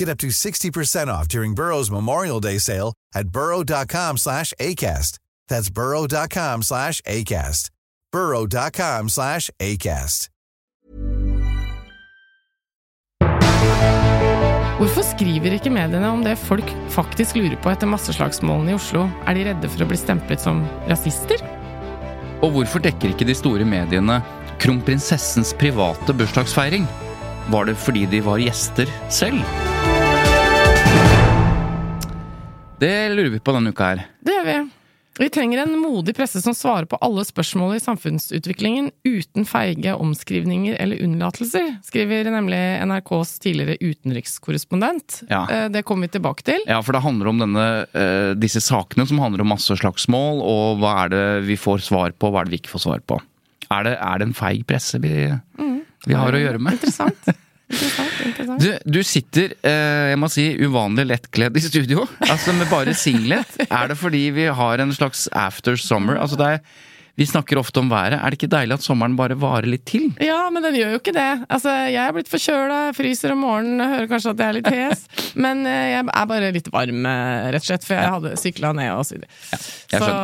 Get 0.00 0.08
up 0.08 0.16
to 0.20 0.28
60% 0.28 1.08
off 1.08 1.28
during 1.28 1.54
Burrow's 1.54 1.90
Memorial 1.90 2.40
Day 2.40 2.56
sale 2.56 2.94
at 3.14 3.28
burrow.com 3.28 4.16
slash 4.16 4.54
ACAST. 4.58 5.18
That's 5.48 5.68
burrow.com 5.68 6.62
slash 6.62 7.02
ACAST. 7.02 7.70
burrow.com 8.10 9.08
slash 9.10 9.50
ACAST. 9.60 10.30
Hvorfor 14.80 15.04
skriver 15.04 15.58
ikke 15.58 15.68
mediene 15.68 16.08
om 16.08 16.22
det 16.24 16.38
folk 16.40 16.64
faktisk 16.88 17.36
lurer 17.36 17.58
på 17.60 17.68
etter 17.68 17.90
masseslagsmålene 17.92 18.72
i 18.72 18.76
Oslo? 18.78 19.02
Er 19.28 19.36
de 19.36 19.42
redde 19.50 19.68
for 19.68 19.84
å 19.84 19.88
bli 19.90 19.98
stemplet 20.00 20.40
som 20.40 20.62
rasister? 20.88 21.44
Og 22.40 22.54
hvorfor 22.54 22.80
dekker 22.88 23.12
ikke 23.12 23.28
de 23.28 23.36
store 23.36 23.68
mediene 23.68 24.22
kronprinsessens 24.64 25.52
private 25.60 26.16
bursdagsfeiring? 26.16 26.88
Var 27.52 27.68
det 27.68 27.76
fordi 27.84 28.06
de 28.08 28.22
var 28.24 28.40
gjester 28.40 28.88
selv? 29.12 29.44
Det 32.80 32.92
lurer 33.14 33.30
vi 33.36 33.40
på 33.44 33.52
denne 33.56 33.72
uka 33.74 33.90
her. 33.94 34.06
Det 34.24 34.36
gjør 34.38 34.46
vi. 34.48 34.58
Vi 35.20 35.26
trenger 35.28 35.58
en 35.66 35.74
modig 35.82 36.14
presse 36.16 36.40
som 36.40 36.54
svarer 36.56 36.86
på 36.88 36.96
alle 37.04 37.20
spørsmål 37.28 37.74
i 37.76 37.80
samfunnsutviklingen 37.82 38.86
uten 39.04 39.44
feige 39.44 39.92
omskrivninger 40.00 40.78
eller 40.80 41.02
unnlatelser, 41.04 41.74
skriver 41.84 42.30
nemlig 42.32 42.60
NRKs 42.88 43.34
tidligere 43.44 43.76
utenrikskorrespondent. 43.84 45.18
Ja. 45.28 45.42
Eh, 45.50 45.66
Det 45.68 45.82
kommer 45.84 46.08
vi 46.08 46.14
tilbake 46.16 46.46
til. 46.46 46.62
Ja, 46.66 46.80
for 46.80 46.96
det 46.96 47.02
handler 47.04 47.28
om 47.34 47.42
denne, 47.42 47.66
eh, 47.92 48.32
disse 48.34 48.62
sakene 48.64 49.06
som 49.06 49.18
handler 49.20 49.42
om 49.44 49.52
masse 49.52 49.76
slagsmål, 49.76 50.40
og 50.40 50.80
hva 50.80 50.94
er 51.04 51.08
det 51.12 51.26
vi 51.50 51.56
får 51.60 51.84
svar 51.84 52.12
på, 52.16 52.30
hva 52.32 52.40
er 52.40 52.44
det 52.48 52.54
vi 52.56 52.62
ikke 52.62 52.72
får 52.78 52.86
svar 52.86 53.00
på. 53.04 53.20
Er 53.70 53.84
det, 53.84 53.98
er 54.00 54.18
det 54.18 54.26
en 54.30 54.34
feig 54.34 54.64
presse 54.66 54.98
vi, 55.02 55.28
vi 56.06 56.14
har 56.16 56.32
å 56.32 56.40
gjøre 56.40 56.58
med? 56.58 56.78
Interessant. 56.80 57.28
Interessant, 57.70 58.20
interessant. 58.26 58.62
Du, 58.62 58.98
du 58.98 59.00
sitter, 59.06 59.54
eh, 59.62 60.10
jeg 60.10 60.18
må 60.18 60.28
si, 60.32 60.46
uvanlig 60.58 61.06
lettkledd 61.06 61.56
i 61.56 61.62
studio. 61.64 62.06
Altså 62.26 62.54
med 62.56 62.70
bare 62.70 62.94
singlet. 62.98 63.58
Er 63.68 63.92
det 63.92 63.98
fordi 64.00 64.24
vi 64.34 64.48
har 64.50 64.82
en 64.82 64.94
slags 64.96 65.28
after 65.32 65.78
summer? 65.78 66.18
Altså 66.18 66.38
det 66.40 66.48
er, 66.56 66.64
vi 67.20 67.26
snakker 67.28 67.58
ofte 67.60 67.82
om 67.82 67.90
været. 67.92 68.16
Er 68.16 68.32
det 68.32 68.38
ikke 68.38 68.48
deilig 68.48 68.78
at 68.78 68.84
sommeren 68.84 69.12
bare 69.18 69.34
varer 69.36 69.68
litt 69.68 69.82
til? 69.84 70.06
Ja, 70.24 70.38
men 70.48 70.64
den 70.64 70.78
gjør 70.78 70.94
jo 70.94 71.00
ikke 71.02 71.12
det. 71.12 71.26
Altså, 71.52 71.74
jeg 71.92 72.00
er 72.00 72.14
blitt 72.16 72.30
forkjøla, 72.32 72.78
fryser 72.96 73.34
om 73.34 73.42
morgenen, 73.44 73.82
hører 73.92 74.06
kanskje 74.08 74.32
at 74.32 74.40
jeg 74.40 74.48
er 74.48 74.56
litt 74.56 74.70
hes. 74.72 75.02
Men 75.44 75.60
eh, 75.68 75.90
jeg 75.92 75.98
er 76.00 76.30
bare 76.30 76.48
litt 76.54 76.70
varm, 76.72 77.04
eh, 77.06 77.50
rett 77.52 77.60
og 77.60 77.66
slett, 77.68 77.84
for 77.84 77.98
jeg 77.98 78.14
hadde 78.14 78.32
sykla 78.40 78.70
ned 78.78 78.88
og 78.94 79.04
så 79.04 79.18
videre. 79.18 79.28
jeg 79.52 80.00
Så, 80.00 80.14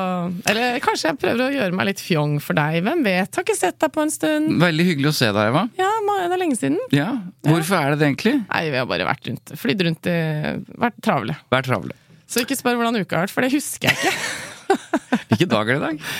eller 0.50 0.80
kanskje 0.86 1.10
jeg 1.10 1.18
prøver 1.20 1.44
å 1.44 1.50
gjøre 1.52 1.76
meg 1.76 1.88
litt 1.90 2.00
fjong 2.02 2.38
for 2.46 2.58
deg. 2.58 2.78
Hvem 2.88 3.04
vet? 3.04 3.38
Har 3.38 3.44
ikke 3.44 3.58
sett 3.58 3.78
deg 3.84 3.92
på 3.92 4.06
en 4.06 4.14
stund. 4.16 4.56
Veldig 4.64 4.88
hyggelig 4.88 5.12
å 5.12 5.14
se 5.20 5.28
deg, 5.28 5.52
Eva. 5.52 5.66
Ja, 5.76 5.92
det 6.00 6.24
er 6.38 6.42
lenge 6.46 6.56
siden. 6.58 6.80
Ja, 6.96 7.10
Hvorfor 7.44 7.76
er 7.82 7.92
det 7.92 8.00
det 8.00 8.08
egentlig? 8.08 8.34
Nei, 8.48 8.62
vi 8.72 8.80
har 8.80 8.88
bare 8.88 9.10
vært 9.10 9.28
rundt, 9.28 9.52
flydd 9.60 9.84
rundt 9.90 10.10
i 10.10 10.16
Vært 10.80 10.98
travle. 11.04 11.36
Vær 11.52 11.68
travle. 11.68 12.00
Så 12.24 12.40
ikke 12.40 12.56
spør 12.56 12.80
hvordan 12.80 12.96
uka 13.04 13.20
har 13.20 13.28
vært, 13.28 13.36
for 13.36 13.44
det 13.44 13.52
husker 13.52 13.92
jeg 13.92 14.00
ikke. 14.00 14.16
Hvilken 15.28 15.52
dag 15.52 15.68
er 15.68 15.76
det 15.76 15.78
i 15.78 15.84
dag? 15.84 16.10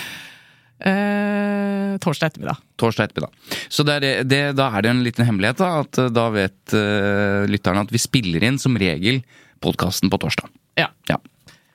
Eh, 0.79 1.97
torsdag 2.03 2.27
ettermiddag. 2.27 2.57
Torsdag 2.77 3.09
ettermiddag. 3.09 3.31
Så 3.69 3.83
det 3.87 3.95
er, 3.97 4.23
det, 4.27 4.41
da 4.57 4.69
er 4.77 4.85
det 4.85 4.91
en 4.93 5.03
liten 5.05 5.25
hemmelighet, 5.25 5.57
da. 5.61 5.71
At 5.81 5.97
eh, 6.01 6.11
da 6.13 6.27
vet 6.33 6.75
uh, 6.77 7.47
lytterne 7.49 7.81
at 7.87 7.93
vi 7.93 8.01
spiller 8.01 8.45
inn 8.45 8.59
som 8.61 8.77
regel 8.77 9.23
podkasten 9.63 10.11
på 10.13 10.19
torsdag. 10.21 10.51
Ja. 10.77 10.91
Ja. 11.09 11.17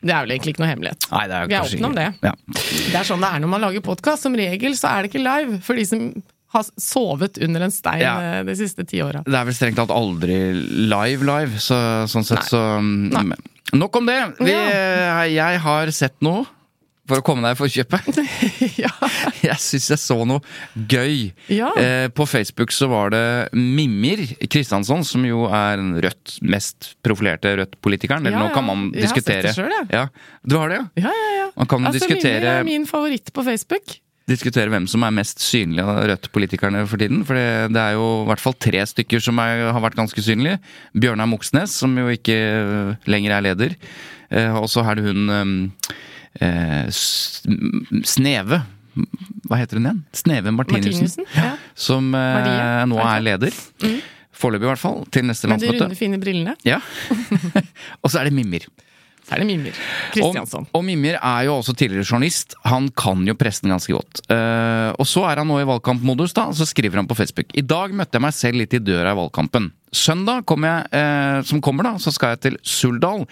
Det 0.03 0.11
er 0.11 0.25
vel 0.25 0.35
egentlig 0.35 0.55
ikke 0.57 0.65
noe 0.65 0.71
hemmelighet. 0.71 1.09
Nei, 1.13 1.25
det 1.31 1.35
er 1.39 1.51
Vi 1.51 1.57
er 1.59 1.67
åpne 1.67 1.91
om 1.91 1.99
det. 1.99 2.07
Ja. 2.27 2.33
Det 2.55 2.95
er 3.01 3.07
sånn 3.07 3.23
det 3.23 3.33
er 3.35 3.43
når 3.43 3.53
man 3.57 3.63
lager 3.67 3.85
podkast. 3.87 4.27
Som 4.27 4.39
regel 4.39 4.79
så 4.79 4.91
er 4.95 5.03
det 5.05 5.13
ikke 5.13 5.23
live 5.23 5.59
for 5.67 5.79
de 5.79 5.87
som 5.87 6.09
har 6.53 6.67
sovet 6.77 7.39
under 7.43 7.65
en 7.65 7.73
stein 7.73 8.03
Ja. 8.03 8.15
eh, 8.21 8.41
de 8.47 8.55
siste 8.59 8.85
ti 8.87 9.01
åra. 9.03 9.23
Det 9.25 9.35
er 9.39 9.47
vel 9.49 9.55
strengt 9.57 9.79
tatt 9.81 9.95
aldri 9.95 10.39
live 10.91 11.25
live, 11.27 11.59
så, 11.63 11.79
sånn 12.11 12.27
sett 12.29 12.43
Nei. 12.45 12.51
så 12.51 12.63
Nei. 12.83 13.39
Nok 13.73 13.97
om 14.03 14.11
det! 14.11 14.19
Vi, 14.43 14.53
Jeg 15.33 15.63
har 15.65 15.91
sett 15.97 16.19
noe 16.21 16.45
for 17.09 17.19
å 17.19 17.25
komme 17.27 17.43
deg 17.43 17.57
i 17.57 17.59
forkjøpet. 17.59 18.19
ja. 18.85 18.91
Jeg 19.43 19.57
syns 19.61 19.89
jeg 19.91 19.99
så 20.01 20.17
noe 20.29 20.39
gøy. 20.77 21.33
Ja. 21.51 21.73
Eh, 21.81 22.07
på 22.15 22.27
Facebook 22.31 22.71
så 22.75 22.87
var 22.93 23.11
det 23.15 23.23
Mimir 23.57 24.23
Kristiansson, 24.47 25.03
som 25.07 25.25
jo 25.27 25.49
er 25.51 25.81
den 25.81 25.97
rødt, 26.05 26.37
mest 26.47 26.93
profilerte 27.03 27.57
Rødt-politikeren. 27.59 28.23
Eller 28.29 28.39
Ja, 28.39 28.45
nå 28.47 28.55
kan 28.55 28.69
man 28.69 28.87
diskutere. 28.95 29.43
Jeg 29.43 29.51
har 29.51 29.59
sett 29.59 29.59
det 29.59 29.59
sjøl, 29.59 29.75
jeg. 29.81 29.91
ja. 29.99 30.39
Du 30.47 30.57
har 30.61 30.71
det, 30.73 30.79
ja? 30.79 31.09
ja, 31.09 31.17
ja, 31.19 31.35
ja. 31.43 31.49
Man 31.59 31.69
kan 31.75 31.91
altså, 31.91 31.99
diskutere- 32.01 32.39
Mimir 32.39 32.55
er 32.63 32.71
min 32.71 32.87
favoritt 32.89 33.33
på 33.35 33.45
Facebook. 33.51 33.99
diskutere 34.31 34.71
hvem 34.71 34.87
som 34.89 35.03
er 35.03 35.11
mest 35.19 35.43
synlige 35.43 35.83
av 35.85 35.99
Rødt-politikerne 36.09 36.85
for 36.89 37.03
tiden. 37.03 37.25
For 37.27 37.35
det, 37.37 37.75
det 37.75 37.83
er 37.83 37.97
jo 37.99 38.07
i 38.23 38.29
hvert 38.31 38.41
fall 38.41 38.55
tre 38.63 38.87
stykker 38.87 39.21
som 39.21 39.43
er, 39.43 39.67
har 39.75 39.83
vært 39.83 39.99
ganske 39.99 40.23
synlige. 40.23 40.61
Bjørnar 40.95 41.27
Moxnes, 41.29 41.75
som 41.83 41.99
jo 41.99 42.07
ikke 42.15 42.39
lenger 43.11 43.35
er 43.41 43.45
leder. 43.51 43.75
Eh, 44.31 44.55
og 44.57 44.71
så 44.73 44.87
er 44.87 44.97
det 45.03 45.11
hun 45.11 45.27
øhm, 45.29 45.59
eh, 46.41 46.87
Sneve. 46.93 48.63
Hva 49.49 49.59
heter 49.61 49.81
hun 49.81 49.89
igjen? 49.89 50.01
Sneve 50.17 50.53
Martinussen. 50.55 51.09
Martinussen. 51.09 51.29
Ja. 51.37 51.55
Som 51.75 52.13
eh, 52.17 52.83
nå 52.89 53.01
er 53.03 53.25
leder. 53.25 53.57
Mm. 53.85 54.01
Foreløpig, 54.43 54.67
i 54.67 54.71
hvert 54.73 54.83
fall. 54.83 55.03
Til 55.13 55.27
neste 55.29 55.51
Med 55.51 55.63
de 55.63 55.75
runde, 55.75 55.97
fine 55.99 56.21
brillene. 56.21 56.57
Ja. 56.67 56.81
og 58.03 58.13
så 58.13 58.23
er 58.23 58.29
det 58.31 58.37
Mimir. 58.37 58.67
Så 59.23 59.37
er 59.37 59.43
det 59.43 59.49
Mimir 59.49 59.77
Kristiansson. 60.13 60.67
Og, 60.69 60.79
og 60.81 60.85
Mimir 60.87 61.19
er 61.19 61.47
jo 61.47 61.57
også 61.61 61.75
tidligere 61.79 62.05
journalist. 62.05 62.57
Han 62.67 62.89
kan 62.99 63.23
jo 63.29 63.37
pressen 63.39 63.71
ganske 63.73 63.95
godt. 63.95 64.23
Uh, 64.27 64.91
og 64.99 65.07
så 65.09 65.25
er 65.31 65.43
han 65.43 65.49
nå 65.51 65.61
i 65.63 65.69
valgkampmodus, 65.69 66.35
da, 66.37 66.49
så 66.57 66.67
skriver 66.69 67.01
han 67.01 67.11
på 67.11 67.19
Facebook. 67.19 67.55
I 67.55 67.65
dag 67.65 67.95
møtte 67.97 68.19
jeg 68.19 68.27
meg 68.27 68.37
selv 68.37 68.63
litt 68.63 68.75
i 68.77 68.83
døra 68.83 69.15
i 69.15 69.21
valgkampen. 69.23 69.71
Søndag 69.93 70.47
kom 70.49 70.65
jeg, 70.65 70.87
eh, 70.97 71.43
som 71.45 71.61
kommer, 71.61 71.85
da, 71.85 71.99
så 72.01 72.09
skal 72.15 72.33
jeg 72.33 72.41
til 72.47 72.55
Suldal 72.65 73.27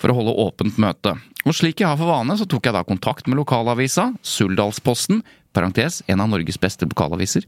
for 0.00 0.12
å 0.12 0.16
holde 0.18 0.34
åpent 0.44 0.76
møte. 0.82 1.14
Og 1.46 1.56
slik 1.56 1.80
jeg 1.80 1.88
har 1.88 1.96
for 1.96 2.10
vane, 2.10 2.36
så 2.36 2.44
tok 2.44 2.68
jeg 2.68 2.76
da 2.76 2.82
kontakt 2.84 3.30
med 3.30 3.40
lokalavisa, 3.40 4.10
Suldalsposten, 4.20 5.22
parentes 5.56 6.02
en 6.10 6.20
av 6.20 6.30
Norges 6.32 6.60
beste 6.60 6.88
lokalaviser. 6.88 7.46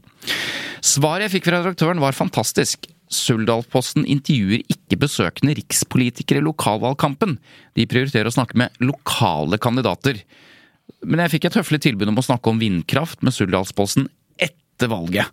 Svaret 0.81 1.27
jeg 1.27 1.37
fikk 1.37 1.49
fra 1.49 1.61
redaktøren 1.61 2.01
var 2.01 2.17
fantastisk. 2.17 2.89
Suldalsposten 3.13 4.05
intervjuer 4.09 4.63
ikke 4.71 4.97
besøkende 5.01 5.55
rikspolitikere 5.59 6.41
i 6.41 6.45
lokalvalgkampen. 6.45 7.37
De 7.77 7.85
prioriterer 7.89 8.29
å 8.29 8.33
snakke 8.33 8.57
med 8.59 8.73
lokale 8.81 9.59
kandidater. 9.61 10.21
Men 11.05 11.21
jeg 11.23 11.35
fikk 11.35 11.49
et 11.49 11.59
høflig 11.59 11.81
tilbud 11.85 12.09
om 12.11 12.21
å 12.21 12.25
snakke 12.25 12.51
om 12.51 12.61
vindkraft 12.61 13.21
med 13.25 13.35
Suldalsposten 13.35 14.09
etter 14.41 14.89
valget. 14.91 15.29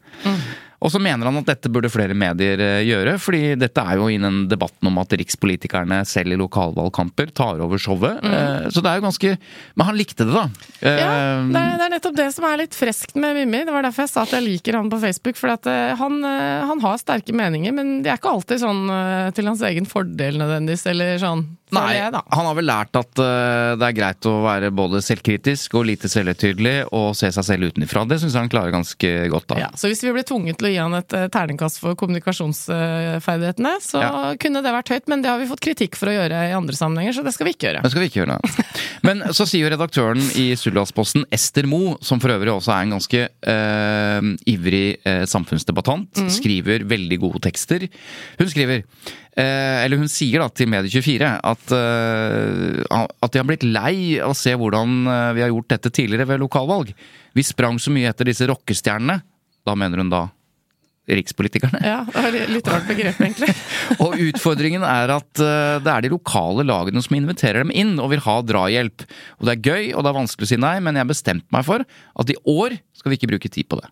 Og 0.82 0.93
så 0.93 1.00
mener 1.02 1.29
han 1.29 1.40
at 1.40 1.50
dette 1.52 1.70
burde 1.73 1.93
flere 1.93 2.17
medier 2.19 2.61
eh, 2.61 2.82
gjøre, 2.88 3.17
fordi 3.23 3.55
dette 3.61 3.87
er 3.87 4.00
jo 4.00 4.11
innen 4.12 4.44
debatten 4.50 4.90
om 4.90 5.00
at 5.02 5.14
rikspolitikerne 5.19 6.02
selv 6.08 6.34
i 6.34 6.40
lokalvalgkamper 6.40 7.32
tar 7.37 7.62
over 7.62 7.81
showet. 7.81 8.19
Mm. 8.23 8.70
Så 8.75 8.82
det 8.82 8.90
er 8.90 8.99
jo 8.99 9.06
ganske 9.06 9.37
Men 9.79 9.88
han 9.88 9.99
likte 9.99 10.26
det, 10.26 10.34
da. 10.34 10.46
Ja, 10.82 11.12
Eh, 11.12 11.49
det 11.52 11.62
er, 11.84 11.93
nettopp 11.93 12.19
det 12.19 12.29
som 12.34 12.46
er 12.49 12.61
litt 12.62 12.76
freskt 12.76 13.17
med 13.19 13.37
Mimmi. 13.38 13.64
Det 13.67 13.75
var 13.75 13.87
derfor 13.87 14.06
jeg 14.06 14.12
sa 14.12 14.25
at 14.26 14.34
jeg 14.37 14.46
liker 14.46 14.79
han 14.79 14.90
på 14.93 15.00
Facebook. 15.02 15.38
For 15.40 15.52
eh, 15.55 15.94
han, 15.99 16.20
eh, 16.29 16.69
han 16.70 16.85
har 16.85 17.00
sterke 17.00 17.37
meninger, 17.37 17.75
men 17.76 17.94
de 18.05 18.12
er 18.12 18.20
ikke 18.20 18.32
alltid 18.32 18.62
sånn 18.62 18.85
eh, 18.93 19.32
til 19.37 19.50
hans 19.50 19.64
egen 19.69 19.88
fordel 19.88 20.40
nødvendigvis, 20.40 20.87
eller 20.93 21.20
sånn 21.23 21.46
Nei, 21.72 21.94
jeg, 21.96 22.12
han 22.12 22.48
har 22.48 22.56
vel 22.58 22.66
lært 22.69 22.98
at 23.00 23.20
uh, 23.22 23.72
det 23.80 23.86
er 23.86 23.96
greit 23.96 24.28
å 24.28 24.34
være 24.44 24.70
både 24.76 25.00
selvkritisk 25.04 25.76
og 25.78 25.86
lite 25.88 26.10
selvhøytidelig 26.12 26.74
og 26.92 27.16
se 27.16 27.30
seg 27.32 27.46
selv 27.46 27.72
utenfra. 27.72 28.04
Det 28.08 28.19
syns 28.20 28.36
jeg 28.36 28.44
han 28.44 28.52
klarer 28.52 28.74
ganske 28.74 29.12
godt. 29.32 29.48
da. 29.52 29.60
Ja, 29.64 29.70
så 29.78 29.88
hvis 29.90 30.02
vi 30.04 30.12
ble 30.14 30.24
tvunget 30.28 30.60
til 30.60 30.69
å 30.69 30.72
gi 30.72 30.80
han 30.80 30.96
et 30.98 31.16
uh, 31.16 31.26
terningkast 31.32 31.80
for 31.82 31.96
kommunikasjonsferdighetene, 32.00 33.74
så 33.84 34.02
Ja. 34.02 34.10
kunne 34.42 34.62
det 34.64 34.74
vært 34.74 34.92
høyt, 34.92 35.08
men 35.12 35.24
det 35.24 35.32
har 35.32 35.40
vi 35.40 35.48
fått 35.50 35.64
kritikk 35.64 35.96
for 35.98 36.12
å 36.12 36.16
gjøre 36.16 36.42
i 36.50 36.56
andre 36.56 36.76
sammenhenger, 36.76 37.16
så 37.16 37.24
det 37.24 37.34
skal 37.36 37.48
vi 37.48 37.56
ikke 37.56 37.70
gjøre. 37.70 37.84
Det 37.86 37.92
skal 37.94 38.04
vi 38.04 38.10
ikke 38.10 38.22
gjøre. 38.22 38.38
Men 39.06 39.25
så 39.34 39.46
sier 39.50 39.64
jo 39.64 39.72
redaktøren 39.72 40.22
i 40.38 40.52
Suldalsposten, 40.58 41.25
Ester 41.34 41.66
Moe, 41.66 41.96
som 42.06 42.20
for 42.22 42.30
øvrig 42.30 42.52
også 42.52 42.70
er 42.70 42.84
en 42.86 42.94
ganske 42.94 43.22
uh, 43.26 44.28
ivrig 44.46 44.84
samfunnsdebattant, 45.02 46.22
mm. 46.22 46.30
skriver 46.30 46.84
veldig 46.86 47.18
gode 47.22 47.42
tekster. 47.42 47.88
Hun 48.38 48.50
skriver 48.50 48.84
eller 49.40 49.96
hun 49.96 50.11
sier 50.12 50.43
da 50.43 50.50
til 50.52 50.69
Medie24 50.69 51.31
at, 51.40 51.73
eh, 51.73 52.82
at 52.93 53.32
de 53.32 53.40
har 53.40 53.49
blitt 53.49 53.64
lei 53.64 54.20
av 54.20 54.34
å 54.34 54.37
se 54.37 54.52
hvordan 54.52 55.06
eh, 55.08 55.31
vi 55.38 55.44
har 55.44 55.52
gjort 55.55 55.70
dette 55.73 55.93
tidligere 55.94 56.29
ved 56.29 56.43
lokalvalg. 56.44 56.93
Vi 57.32 57.46
sprang 57.46 57.81
så 57.81 57.94
mye 57.94 58.11
etter 58.12 58.29
disse 58.29 58.49
rockestjernene. 58.50 59.23
Da 59.64 59.76
mener 59.79 60.02
hun 60.02 60.12
da 60.12 60.26
rikspolitikerne. 61.08 61.81
Ja, 61.82 62.02
det 62.06 62.23
var 62.23 62.37
litt 62.52 62.69
rart 62.70 62.87
begrep, 62.87 63.19
egentlig. 63.25 63.50
Og 64.05 64.20
utfordringen 64.29 64.84
er 64.87 65.17
at 65.17 65.43
eh, 65.43 65.81
det 65.82 65.94
er 65.96 66.05
de 66.05 66.12
lokale 66.12 66.67
lagene 66.69 67.02
som 67.02 67.17
inviterer 67.17 67.64
dem 67.64 67.73
inn 67.75 67.96
og 67.96 68.12
vil 68.12 68.23
ha 68.28 68.37
drahjelp. 68.46 69.08
Og 69.40 69.49
det 69.49 69.56
er 69.56 69.64
gøy, 69.73 69.90
og 69.96 70.05
det 70.05 70.12
er 70.12 70.20
vanskelig 70.20 70.49
å 70.49 70.52
si 70.52 70.61
nei, 70.61 70.76
men 70.85 71.00
jeg 71.00 71.11
bestemte 71.11 71.56
meg 71.56 71.67
for 71.67 71.82
at 71.88 72.32
i 72.32 72.38
år 72.52 72.76
skal 73.00 73.12
vi 73.12 73.19
ikke 73.19 73.32
bruke 73.32 73.52
tid 73.52 73.70
på 73.73 73.81
det. 73.81 73.88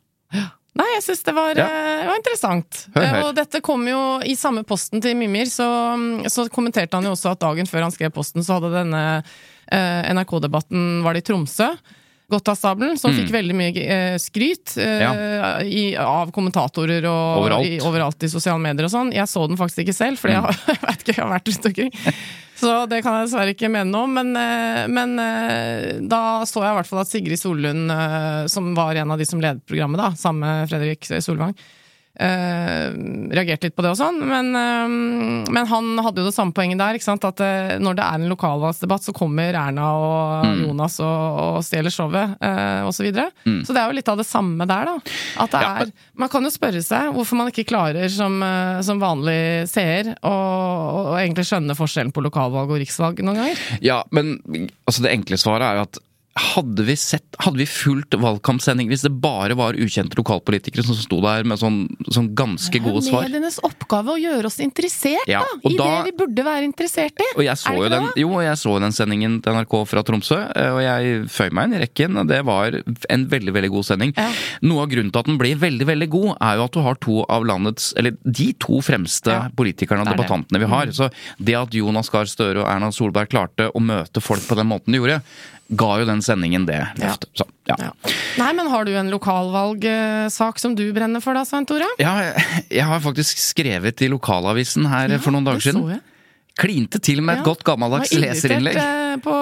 Nei, 0.79 0.87
jeg 0.95 1.03
syns 1.03 1.23
det 1.27 1.33
var, 1.35 1.55
Ja. 1.59 1.65
eh, 1.67 2.07
var 2.07 2.17
interessant. 2.21 2.85
Hør, 2.95 3.03
hør. 3.03 3.17
Eh, 3.21 3.25
Og 3.29 3.35
dette 3.35 3.61
kom 3.61 3.83
jo 3.89 4.01
i 4.23 4.37
samme 4.39 4.63
posten 4.65 5.03
til 5.03 5.17
Mimir, 5.19 5.49
så, 5.51 5.67
så 6.31 6.45
kommenterte 6.53 6.95
han 6.95 7.05
jo 7.09 7.15
også 7.17 7.33
at 7.35 7.41
dagen 7.43 7.67
før 7.67 7.83
han 7.89 7.91
skrev 7.95 8.13
posten, 8.15 8.45
så 8.47 8.59
hadde 8.61 8.71
denne 8.77 9.03
eh, 9.71 10.13
NRK-debatten 10.15 11.03
var 11.03 11.15
det 11.19 11.25
i 11.25 11.33
Tromsø. 11.33 11.73
stabelen, 12.31 12.95
som 12.97 13.11
fikk 13.11 13.33
veldig 13.35 13.55
mye 13.59 13.75
eh, 13.83 14.17
skryt 14.23 14.77
eh, 14.79 15.01
Mm. 15.01 15.03
Ja. 15.03 15.61
i, 15.67 15.97
av 15.99 16.31
kommentatorer 16.31 17.03
og 17.11 17.41
Overalt. 17.43 17.67
I, 17.67 17.81
overalt 17.83 18.23
i 18.23 18.29
sosiale 18.31 18.61
medier 18.63 18.87
og 18.87 18.93
sånn. 18.95 19.11
Jeg 19.13 19.27
så 19.27 19.49
den 19.51 19.59
faktisk 19.59 19.83
ikke 19.83 19.97
selv, 19.97 20.19
for 20.23 20.31
jeg, 20.31 20.39
jeg 20.71 20.79
vet 20.87 21.03
ikke, 21.03 21.17
jeg 21.17 21.25
har 21.25 21.33
vært 21.35 21.51
rundt 21.51 21.67
omkring. 21.67 21.91
Så 22.61 22.71
det 22.91 23.01
kan 23.01 23.17
jeg 23.17 23.29
dessverre 23.29 23.53
ikke 23.55 23.71
mene 23.73 23.89
noe 23.89 24.05
om, 24.05 24.17
men, 24.19 24.35
eh, 24.37 24.85
men 24.93 25.15
eh, 25.23 26.01
da 26.05 26.43
så 26.49 26.61
jeg 26.61 26.75
i 26.75 26.77
hvert 26.77 26.91
fall 26.91 27.03
at 27.03 27.09
Sigrid 27.09 27.41
Sollund, 27.41 27.89
eh, 27.95 28.43
som 28.53 28.75
var 28.77 28.99
en 29.01 29.15
av 29.15 29.21
de 29.21 29.27
som 29.29 29.41
ledet 29.41 29.65
programmet, 29.69 30.01
da, 30.01 30.11
sammen 30.19 30.45
med 30.45 30.69
Fredrik 30.69 31.09
Solvang, 31.25 31.55
reagerte 32.21 33.69
litt 33.69 33.77
på 33.77 33.83
det 33.85 33.91
og 33.95 33.99
sånn, 33.99 34.19
men, 34.29 34.51
eh, 34.57 35.51
men 35.53 35.67
han 35.71 35.91
hadde 36.05 36.21
jo 36.23 36.29
det 36.29 36.35
samme 36.37 36.53
poenget 36.57 36.79
der, 36.81 36.99
ikke 36.99 37.07
sant? 37.09 37.25
at 37.25 37.41
eh, 37.45 37.79
når 37.81 37.97
det 37.99 38.05
er 38.07 38.19
en 38.21 38.29
lokalvalgsdebatt, 38.33 39.07
så 39.09 39.15
kommer 39.17 39.55
Erna 39.57 39.89
og 39.97 40.47
Mm. 40.51 40.61
Jonas 40.67 40.97
og, 41.05 41.39
og 41.41 41.59
stjeler 41.65 41.93
showet, 41.93 42.33
uh, 42.43 42.83
og 42.87 42.93
så 42.97 43.05
videre. 43.05 43.29
Så 43.65 43.75
det 43.75 43.81
er 43.81 43.91
jo 43.91 43.97
litt 43.97 44.09
av 44.09 44.17
det 44.21 44.27
samme 44.27 44.65
der, 44.69 44.89
da. 44.89 44.95
At 45.43 45.51
det 45.53 45.61
Mm. 45.61 45.63
Ja, 45.63 45.71
er 45.85 45.93
Man 46.17 46.29
kan 46.29 46.43
jo 46.45 46.51
spørre 46.51 46.83
seg 46.85 47.13
hvorfor 47.15 47.37
man 47.37 47.49
ikke 47.51 47.65
klarer 47.69 48.09
som, 48.11 48.43
eh, 48.43 48.81
som 48.83 49.01
vanlig 49.01 49.69
seer 49.69 50.15
å- 50.23 51.13
å 51.13 51.17
egentlig 51.19 51.47
skjønne 51.49 51.77
forskjellen 51.77 52.13
på 52.13 52.23
lokalvalg 52.25 52.71
og 52.71 52.79
riksvalg 52.81 53.21
noen 53.25 53.37
ganger. 53.37 53.57
Ja, 53.81 54.03
men 54.11 54.39
altså 54.87 55.03
det 55.03 55.13
enkle 55.13 55.37
svaret 55.41 55.63
er 55.63 55.75
jo 55.77 55.83
at 55.89 55.99
hadde 56.38 56.85
vi 56.87 56.94
sett, 56.97 57.25
hadde 57.43 57.59
vi 57.59 57.67
fulgt 57.67 58.15
valgkampsending 58.15 58.87
hvis 58.91 59.03
det 59.03 59.11
bare 59.23 59.56
var 59.59 59.75
ukjente 59.75 60.15
lokalpolitikere 60.19 60.85
som 60.87 60.94
sto 60.94 61.19
der 61.25 61.43
med 61.49 61.59
sånn, 61.59 61.81
sånn 62.06 62.29
ganske 62.38 62.79
gode 62.85 63.03
svar? 63.03 63.27
Medienes 63.27 63.59
oppgave 63.67 64.15
å 64.15 64.21
gjøre 64.21 64.47
oss 64.47 64.61
interessert, 64.62 65.27
Ja, 65.29 65.43
da! 65.43 65.59
I 65.69 65.75
da- 65.77 65.88
det 66.05 66.12
vi 66.12 66.17
burde 66.23 66.44
være 66.47 66.69
interessert 66.69 67.19
i! 67.19 67.27
Og 67.37 67.43
jeg 67.44 67.59
så 67.59 67.73
Er 67.73 67.77
det 67.77 67.82
jo 67.82 67.91
den, 67.97 68.09
jo, 68.23 68.31
jeg 68.47 68.61
så 68.62 68.77
den 68.81 68.94
sendingen 68.94 69.43
til 69.43 69.59
NRK 69.59 69.75
fra 69.91 70.05
Tromsø, 70.06 70.38
eh, 70.55 70.71
og 70.71 70.81
jeg 70.85 71.27
føy 71.35 71.50
meg 71.50 71.65
inn 71.69 71.75
i 71.75 71.82
rekken. 71.85 72.17
og 72.23 72.29
Det 72.31 72.41
var 72.47 72.79
en 73.11 73.26
veldig 73.35 73.53
veldig 73.59 73.71
god 73.75 73.85
sending. 73.91 74.15
Ja. 74.17 74.31
Noe 74.62 74.87
av 74.87 74.88
grunnen 74.94 75.11
til 75.12 75.21
at 75.21 75.26
den 75.26 75.38
blir 75.38 75.56
veldig 75.59 75.87
veldig 75.91 76.11
god, 76.15 76.31
er 76.41 76.56
jo 76.56 76.65
at 76.65 76.73
du 76.73 76.81
har 76.87 76.94
to 76.94 77.25
av 77.29 77.44
landets, 77.44 77.93
eller 77.99 78.17
de 78.25 78.53
to 78.55 78.81
fremste 78.81 79.35
Ja, 79.35 79.49
politikerne 79.50 80.06
og 80.06 80.06
det 80.06 80.15
er 80.15 80.17
det. 80.17 80.26
Mm. 80.31 80.47
debattantene 80.47 80.59
vi 80.62 80.71
har. 80.71 80.87
Så 80.94 81.11
det 81.43 81.55
at 81.59 81.75
Jonas 81.75 82.09
Gahr 82.09 82.25
Støre 82.31 82.62
og 82.62 82.69
Erna 82.71 82.93
Solberg 82.94 83.29
klarte 83.29 83.71
å 83.75 83.81
møte 83.83 84.23
folk 84.23 84.47
på 84.47 84.55
den 84.56 84.69
måten 84.71 84.93
de 84.94 84.99
gjorde, 85.03 85.23
ga 85.77 85.99
jo 86.01 86.05
den 86.09 86.21
sendingen 86.23 86.65
det 86.67 86.81
løftet. 86.99 87.29
Ja. 87.39 87.45
ja. 87.71 87.77
Ja. 87.79 87.91
Nei, 88.41 88.53
men 88.59 88.67
har 88.73 88.85
du 88.85 88.93
en 88.99 89.11
lokalvalgsak 89.13 90.59
som 90.59 90.75
du 90.75 90.93
brenner 90.93 91.21
for 91.23 91.35
da, 91.39 91.45
Svein 91.47 91.67
Tore? 91.67 91.87
Ja, 92.03 92.33
jeg- 92.71 92.85
har 92.85 93.01
faktisk 93.05 93.39
skrevet 93.39 94.03
i 94.03 94.09
lokalavisen 94.11 94.87
her 94.91 95.19
for 95.19 95.31
noen 95.31 95.45
dager 95.47 95.61
det 95.61 95.69
så 95.69 95.77
siden. 95.79 95.91
jeg. 95.95 96.01
Klinte 96.61 96.99
til 97.01 97.23
med 97.23 97.39
et 97.39 97.45
Ja. 97.45 97.45
godt 97.47 97.63
gammeldags 97.65 98.11
leserinnlegg. 98.13 98.77
eh, 98.77 99.17
på 99.23 99.33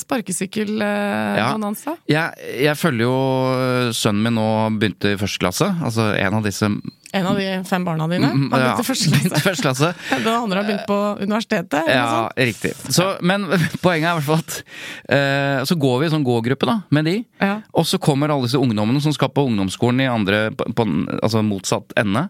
sparkesykkelbonanza. 0.00 1.94
Jeg, 2.10 2.32
jeg 2.64 2.76
følger 2.78 3.06
jo 3.06 3.92
sønnen 3.96 4.22
min 4.26 4.34
nå 4.38 4.46
begynte 4.80 5.12
i 5.14 5.16
første 5.20 5.38
klasse. 5.42 5.68
Altså 5.84 6.10
en 6.18 6.34
av 6.40 6.42
disse 6.46 6.68
En 7.12 7.26
av 7.26 7.38
de 7.38 7.46
fem 7.66 7.84
barna 7.84 8.06
dine 8.10 8.28
har 8.28 8.36
Mm, 8.36 8.52
ja, 8.54 8.74
begynt 8.78 9.26
i 9.26 9.40
første 9.42 9.62
klasse. 9.64 9.88
Den 10.24 10.28
andre 10.30 10.60
har 10.60 10.68
begynt 10.68 10.86
på 10.86 10.98
universitetet. 11.20 11.88
Ja, 11.90 12.30
riktig. 12.36 12.72
Så, 12.88 13.16
men 13.26 13.48
poenget 13.84 14.06
er 14.06 14.14
i 14.14 14.20
hvert 14.20 14.28
fall 14.28 14.42
at 14.44 14.56
uh, 15.10 15.64
så 15.66 15.76
går 15.80 15.96
vi 16.00 16.06
i 16.08 16.12
sånn 16.14 16.26
gågruppe 16.26 16.68
da, 16.68 16.76
med 16.94 17.08
de. 17.10 17.16
Ja. 17.42 17.56
Og 17.74 17.88
så 17.90 17.98
kommer 18.02 18.30
alle 18.30 18.46
disse 18.46 18.60
ungdommene 18.60 19.02
som 19.02 19.14
skal 19.16 19.32
på 19.34 19.48
ungdomsskolen 19.50 20.04
i 20.04 20.10
andre, 20.10 20.42
på, 20.54 20.68
på 20.76 20.86
altså 21.18 21.42
motsatt 21.46 21.96
ende. 22.00 22.28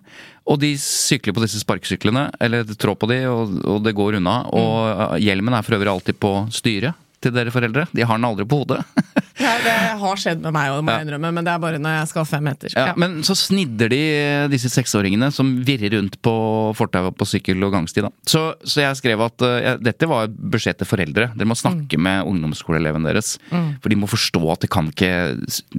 Og 0.51 0.59
de 0.63 0.73
sykler 0.81 1.37
på 1.37 1.45
disse 1.45 1.61
sparkesyklene, 1.63 2.31
eller 2.41 2.65
trår 2.73 2.97
på 2.99 3.11
de, 3.11 3.21
og, 3.31 3.53
og 3.77 3.85
det 3.85 3.95
går 3.99 4.19
unna. 4.19 4.41
Og 4.57 4.75
eh, 4.89 5.17
hjelmen 5.29 5.55
er 5.55 5.67
for 5.67 5.77
øvrig 5.77 5.93
alltid 5.93 6.19
på 6.23 6.33
styret 6.55 6.97
til 7.21 7.35
dere 7.37 7.53
foreldre. 7.53 7.85
De 7.93 8.05
har 8.07 8.17
den 8.17 8.25
aldri 8.25 8.47
på 8.49 8.63
hodet. 8.63 8.81
Ja, 9.45 9.55
det 9.65 9.73
har 10.01 10.17
skjedd 10.21 10.43
med 10.45 10.53
meg, 10.53 10.69
òg, 10.75 10.83
må 10.85 10.93
jeg 10.95 11.07
innrømme, 11.07 11.31
men 11.33 11.47
det 11.47 11.53
er 11.55 11.61
bare 11.63 11.79
når 11.81 11.95
jeg 12.01 12.09
skal 12.13 12.27
fem 12.29 12.45
meter. 12.45 12.73
Ja, 12.77 12.93
Men 13.01 13.21
så 13.27 13.35
snidder 13.39 13.89
de 13.93 14.01
eh, 14.15 14.49
disse 14.53 14.69
seksåringene 14.73 15.31
som 15.33 15.55
virrer 15.65 15.95
rundt 15.97 16.19
på 16.25 16.35
fortauet 16.77 17.17
på 17.17 17.27
sykkel- 17.29 17.65
og 17.67 17.73
gangsti. 17.73 18.05
da. 18.05 18.11
Så, 18.29 18.43
så 18.65 18.83
jeg 18.85 18.99
skrev 19.01 19.23
at 19.25 19.45
ja, 19.65 19.75
dette 19.81 20.09
var 20.11 20.29
beskjed 20.29 20.79
til 20.83 20.89
foreldre. 20.91 21.31
Dere 21.37 21.49
må 21.49 21.57
snakke 21.59 21.97
Mm. 21.97 22.03
med 22.05 22.27
ungdomsskoleeleven 22.29 23.07
deres. 23.09 23.33
For 23.51 23.89
de 23.91 23.97
må 23.99 24.07
forstå 24.11 24.41
at 24.53 24.61
de 24.65 24.69
kan 24.71 24.91
ikke, 24.93 25.11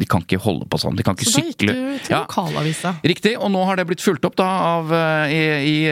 de 0.02 0.06
kan 0.10 0.24
ikke 0.26 0.40
holde 0.42 0.66
på 0.72 0.80
sånn. 0.82 0.98
De 0.98 1.04
kan 1.06 1.16
ikke 1.16 1.30
Så 1.30 1.40
da 1.40 1.46
gikk 1.52 1.62
du 1.62 1.68
til 1.70 2.16
Ja. 2.16 2.24
lokalavisa. 2.26 2.96
Riktig, 3.06 3.36
og 3.38 3.52
nå 3.54 3.62
har 3.70 3.78
det 3.80 3.86
blitt 3.88 4.02
fulgt 4.04 4.26
opp 4.26 4.36
da 4.42 4.48
av, 4.48 4.92
eh, 4.92 5.32
i, 5.36 5.44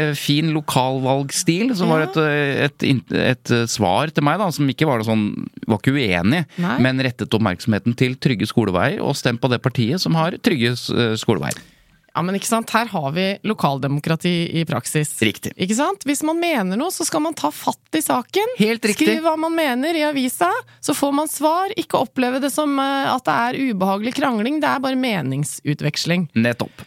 i 0.10 0.13
fin 0.18 0.50
lokalvalgstil. 0.56 1.75
Som 1.77 1.89
var 1.94 2.07
et, 2.07 2.18
et, 2.18 2.83
et, 2.89 3.13
et 3.13 3.54
svar 3.69 4.12
til 4.13 4.25
meg, 4.25 4.39
da, 4.42 4.50
som 4.56 4.68
ikke 4.69 4.88
var 4.89 5.06
sånn 5.07 5.27
Var 5.69 5.77
ikke 5.77 5.94
uenig, 5.94 6.44
Nei. 6.57 6.75
men 6.81 6.98
rettet 7.06 7.30
oppmerksomheten 7.30 7.59
til 7.60 8.16
trygge 8.16 8.48
skoleveier, 8.50 9.02
og 9.02 9.18
stem 9.18 9.38
på 9.38 9.50
det 9.52 9.62
partiet 9.62 10.02
som 10.02 10.16
har 10.16 10.38
trygge 10.42 10.72
eh, 10.72 11.16
skoleveier. 11.20 11.60
Ja, 12.16 12.24
men 12.26 12.36
ikke 12.36 12.50
sant, 12.50 12.72
her 12.74 12.90
har 12.90 13.12
vi 13.16 13.26
lokaldemokrati 13.48 14.34
i 14.60 14.66
praksis. 14.68 15.12
Riktig. 15.24 15.54
Ikke 15.62 15.78
sant? 15.78 16.04
Hvis 16.10 16.24
man 16.26 16.40
mener 16.42 16.80
noe, 16.80 16.92
så 16.92 17.06
skal 17.08 17.22
man 17.24 17.38
ta 17.38 17.52
fatt 17.54 17.96
i 17.96 18.02
saken. 18.04 18.56
Helt 18.60 18.84
riktig. 18.84 19.08
Skriv 19.08 19.24
hva 19.24 19.36
man 19.40 19.54
mener 19.56 19.96
i 19.96 20.04
avisa, 20.08 20.50
så 20.84 20.96
får 20.98 21.14
man 21.16 21.30
svar. 21.32 21.72
Ikke 21.80 22.02
oppleve 22.02 22.42
det 22.44 22.52
som 22.54 22.74
eh, 22.82 23.14
at 23.14 23.24
det 23.30 23.38
er 23.46 23.72
ubehagelig 23.72 24.16
krangling, 24.18 24.60
det 24.64 24.72
er 24.72 24.84
bare 24.84 25.00
meningsutveksling. 25.00 26.28
Nettopp. 26.36 26.84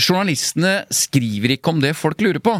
Journalistene 0.00 0.82
skriver 0.94 1.58
ikke 1.58 1.74
om 1.74 1.82
det 1.82 1.92
folk 1.98 2.22
lurer 2.24 2.40
på. 2.42 2.56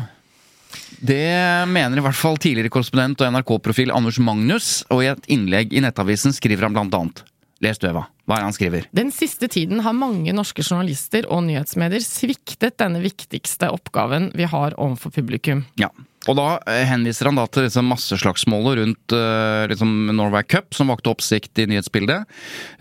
Det 1.02 1.66
mener 1.66 1.98
i 1.98 2.02
hvert 2.04 2.14
fall 2.14 2.38
tidligere 2.38 2.70
korrespondent 2.70 3.24
og 3.24 3.32
NRK-profil 3.34 3.90
Anders 3.90 4.20
Magnus, 4.22 4.68
og 4.86 5.02
i 5.02 5.10
et 5.10 5.24
innlegg 5.34 5.74
i 5.74 5.82
Nettavisen 5.82 6.34
skriver 6.34 6.68
han 6.68 6.76
blant 6.76 6.94
annet 6.94 7.24
Les 7.62 7.78
du, 7.78 7.86
Eva. 7.86 8.04
Hva 8.26 8.36
er 8.36 8.42
det 8.42 8.46
han 8.48 8.54
skriver? 8.56 8.86
Den 8.94 9.10
siste 9.14 9.46
tiden 9.50 9.82
har 9.82 9.94
mange 9.94 10.34
norske 10.34 10.64
journalister 10.66 11.26
og 11.30 11.44
nyhetsmedier 11.46 12.02
sviktet 12.02 12.78
denne 12.82 13.02
viktigste 13.02 13.70
oppgaven 13.70 14.30
vi 14.38 14.46
har 14.50 14.74
overfor 14.78 15.14
publikum. 15.14 15.64
Ja. 15.78 15.90
Og 16.30 16.38
da 16.38 16.46
eh, 16.70 16.84
henviser 16.86 17.28
han 17.28 17.38
da 17.38 17.48
til 17.50 17.66
liksom 17.66 17.88
masseslagsmålet 17.90 18.78
rundt 18.78 19.14
eh, 19.16 19.64
liksom 19.72 20.12
Norway 20.14 20.46
Cup, 20.46 20.70
som 20.76 20.92
vakte 20.92 21.10
oppsikt 21.10 21.58
i 21.58 21.66
nyhetsbildet. 21.72 22.28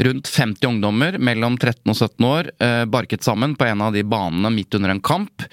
Rundt 0.06 0.30
50 0.30 0.70
ungdommer 0.70 1.18
mellom 1.18 1.58
13 1.58 1.82
og 1.90 1.98
17 1.98 2.28
år 2.28 2.52
eh, 2.62 2.84
barket 2.92 3.26
sammen 3.26 3.56
på 3.58 3.66
en 3.70 3.82
av 3.88 3.98
de 3.98 4.06
banene 4.06 4.54
midt 4.54 4.78
under 4.78 4.94
en 4.94 5.02
kamp. 5.02 5.48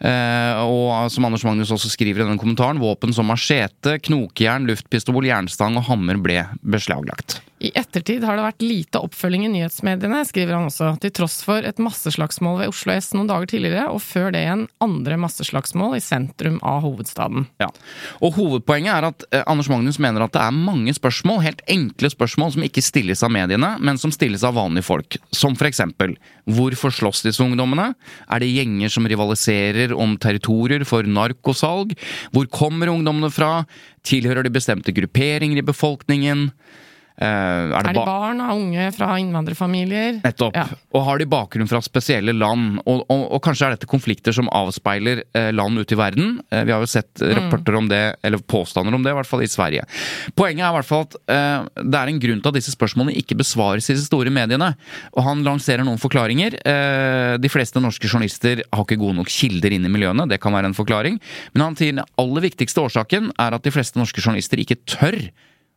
Og 0.00 1.12
som 1.12 1.26
Anders 1.26 1.44
Magnus 1.44 1.72
også 1.74 1.90
skriver 1.92 2.22
i 2.22 2.24
denne 2.24 2.40
kommentaren, 2.40 2.80
våpen 2.80 3.12
som 3.12 3.28
machete, 3.28 3.98
knokejern, 4.06 4.64
luftpistol, 4.70 5.28
jernstang 5.28 5.76
og 5.76 5.84
hammer 5.90 6.20
ble 6.24 6.46
beslaglagt. 6.64 7.40
I 7.60 7.70
ettertid 7.76 8.24
har 8.24 8.38
det 8.38 8.44
vært 8.46 8.64
lite 8.64 9.00
oppfølging 9.04 9.42
i 9.44 9.50
nyhetsmediene, 9.52 10.22
skriver 10.24 10.56
han 10.56 10.70
også, 10.70 10.94
til 11.02 11.12
tross 11.18 11.42
for 11.44 11.66
et 11.68 11.80
masseslagsmål 11.82 12.62
ved 12.62 12.72
Oslo 12.72 12.94
S 12.94 13.10
noen 13.12 13.28
dager 13.28 13.50
tidligere, 13.52 13.84
og 13.92 14.00
før 14.00 14.32
det 14.32 14.46
igjen 14.46 14.62
andre 14.80 15.18
masseslagsmål 15.20 15.98
i 15.98 16.00
sentrum 16.00 16.56
av 16.64 16.80
hovedstaden. 16.86 17.44
Ja. 17.60 17.68
Og 18.24 18.38
hovedpoenget 18.38 18.94
er 18.94 19.08
at 19.10 19.28
eh, 19.28 19.44
Anders 19.44 19.68
Magnus 19.68 20.00
mener 20.00 20.24
at 20.24 20.32
det 20.38 20.40
er 20.40 20.56
mange 20.56 20.96
spørsmål, 20.96 21.42
helt 21.44 21.60
enkle 21.68 22.12
spørsmål, 22.16 22.56
som 22.56 22.64
ikke 22.64 22.86
stilles 22.86 23.26
av 23.26 23.34
mediene, 23.36 23.74
men 23.76 24.00
som 24.00 24.14
stilles 24.14 24.46
av 24.46 24.56
vanlige 24.56 24.88
folk. 24.88 25.20
Som 25.36 25.58
for 25.60 25.68
eksempel 25.68 26.16
hvorfor 26.48 26.96
slåss 26.96 27.26
disse 27.28 27.44
ungdommene? 27.44 27.92
Er 28.24 28.40
det 28.40 28.54
gjenger 28.54 28.96
som 28.96 29.04
rivaliserer 29.04 29.92
om 29.92 30.16
territorier 30.16 30.88
for 30.88 31.04
narkosalg? 31.04 31.92
Hvor 32.32 32.48
kommer 32.48 32.88
ungdommene 32.88 33.28
fra? 33.28 33.66
Tilhører 34.08 34.48
de 34.48 34.56
bestemte 34.56 34.96
grupperinger 34.96 35.60
i 35.60 35.72
befolkningen? 35.74 36.48
Eh, 37.20 37.74
Er 37.76 37.84
de 37.84 38.00
barn 38.00 38.40
og 38.40 38.62
unge 38.62 38.86
fra 38.96 39.12
innvandrerfamilier? 39.20 40.20
Nettopp. 40.24 40.56
Ja. 40.56 40.64
Og 40.96 41.04
har 41.04 41.20
de 41.20 41.28
bakgrunn 41.28 41.68
fra 41.68 41.82
spesielle 41.84 42.32
land? 42.32 42.80
Og, 42.86 43.02
og, 43.12 43.24
og 43.36 43.42
kanskje 43.44 43.68
er 43.68 43.76
dette 43.76 43.88
konflikter 43.90 44.32
som 44.36 44.48
avspeiler 44.56 45.22
eh, 45.36 45.50
land 45.52 45.76
ute 45.76 45.96
i 45.96 46.00
verden? 46.00 46.38
Eh, 46.48 46.64
vi 46.64 46.72
har 46.72 46.80
jo 46.80 46.88
sett 46.88 47.20
rapporter 47.20 47.76
om 47.76 47.90
det, 47.90 48.00
eller 48.24 48.40
påstander 48.40 48.96
om 48.96 49.04
det, 49.04 49.12
i 49.12 49.18
hvert 49.18 49.28
fall 49.28 49.44
i 49.44 49.50
Sverige. 49.50 49.84
Poenget 50.38 50.64
er 50.64 50.72
i 50.72 50.78
hvert 50.78 50.88
fall 50.88 51.04
at 51.04 51.18
uh, 51.20 51.82
det 51.84 51.98
er 52.00 52.10
en 52.10 52.22
grunn 52.22 52.40
til 52.40 52.52
at 52.52 52.56
disse 52.56 52.74
spørsmålene 52.74 53.16
ikke 53.20 53.36
besvares 53.38 53.90
i 53.92 53.96
de 53.98 54.04
store 54.04 54.32
mediene. 54.32 54.72
Og 55.12 55.24
han 55.26 55.44
lanserer 55.46 55.84
noen 55.86 56.00
forklaringer. 56.00 56.56
Uh, 56.64 57.36
de 57.40 57.52
fleste 57.52 57.82
norske 57.82 58.08
journalister 58.08 58.64
har 58.64 58.86
ikke 58.86 59.00
gode 59.00 59.18
nok 59.20 59.30
kilder 59.32 59.76
inn 59.76 59.86
i 59.86 59.92
miljøene, 59.92 60.28
det 60.30 60.40
kan 60.42 60.54
være 60.56 60.70
en 60.70 60.76
forklaring. 60.76 61.20
Men 61.54 61.68
han 61.68 61.78
sier 61.78 61.96
den 61.96 62.04
aller 62.20 62.48
viktigste 62.48 62.84
årsaken 62.86 63.32
er 63.36 63.56
at 63.56 63.66
de 63.66 63.74
fleste 63.74 64.00
norske 64.00 64.24
journalister 64.24 64.60
ikke 64.62 64.80
tør 64.88 65.20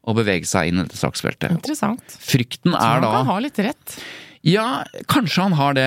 å 0.03 0.13
bevege 0.17 0.45
seg 0.49 0.67
inn 0.71 0.79
i 0.81 0.83
dette 0.83 0.99
saksfeltet. 0.99 1.51
Interessant. 1.55 2.17
Frykten 2.19 2.73
Så 2.73 2.79
er 2.81 2.97
han 2.97 3.05
da 3.05 3.11
kan 3.15 3.25
ha 3.31 3.37
litt 3.39 3.59
rett. 3.63 3.97
ja, 4.43 4.83
kanskje 5.07 5.41
han 5.45 5.53
har 5.55 5.73
det. 5.77 5.85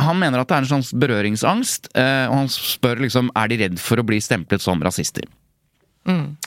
Han 0.00 0.18
mener 0.18 0.40
at 0.40 0.48
det 0.48 0.56
er 0.56 0.64
en 0.64 0.70
slags 0.70 0.92
berøringsangst, 0.96 1.90
eh, 1.94 2.24
og 2.30 2.34
han 2.42 2.48
spør 2.48 3.02
liksom 3.04 3.28
er 3.36 3.48
de 3.52 3.58
redd 3.64 3.78
for 3.82 4.00
å 4.00 4.06
bli 4.08 4.20
stemplet 4.24 4.64
som 4.64 4.80
rasister. 4.80 5.28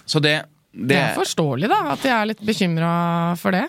Så 0.06 0.20
det, 0.20 0.40
Det 0.74 0.88
det 0.88 0.98
er 0.98 1.14
forståelig, 1.20 1.68
da, 1.70 1.82
at 1.94 2.02
de 2.02 2.10
er 2.10 2.26
litt 2.32 2.42
bekymra 2.48 3.38
for 3.38 3.52
det. 3.54 3.68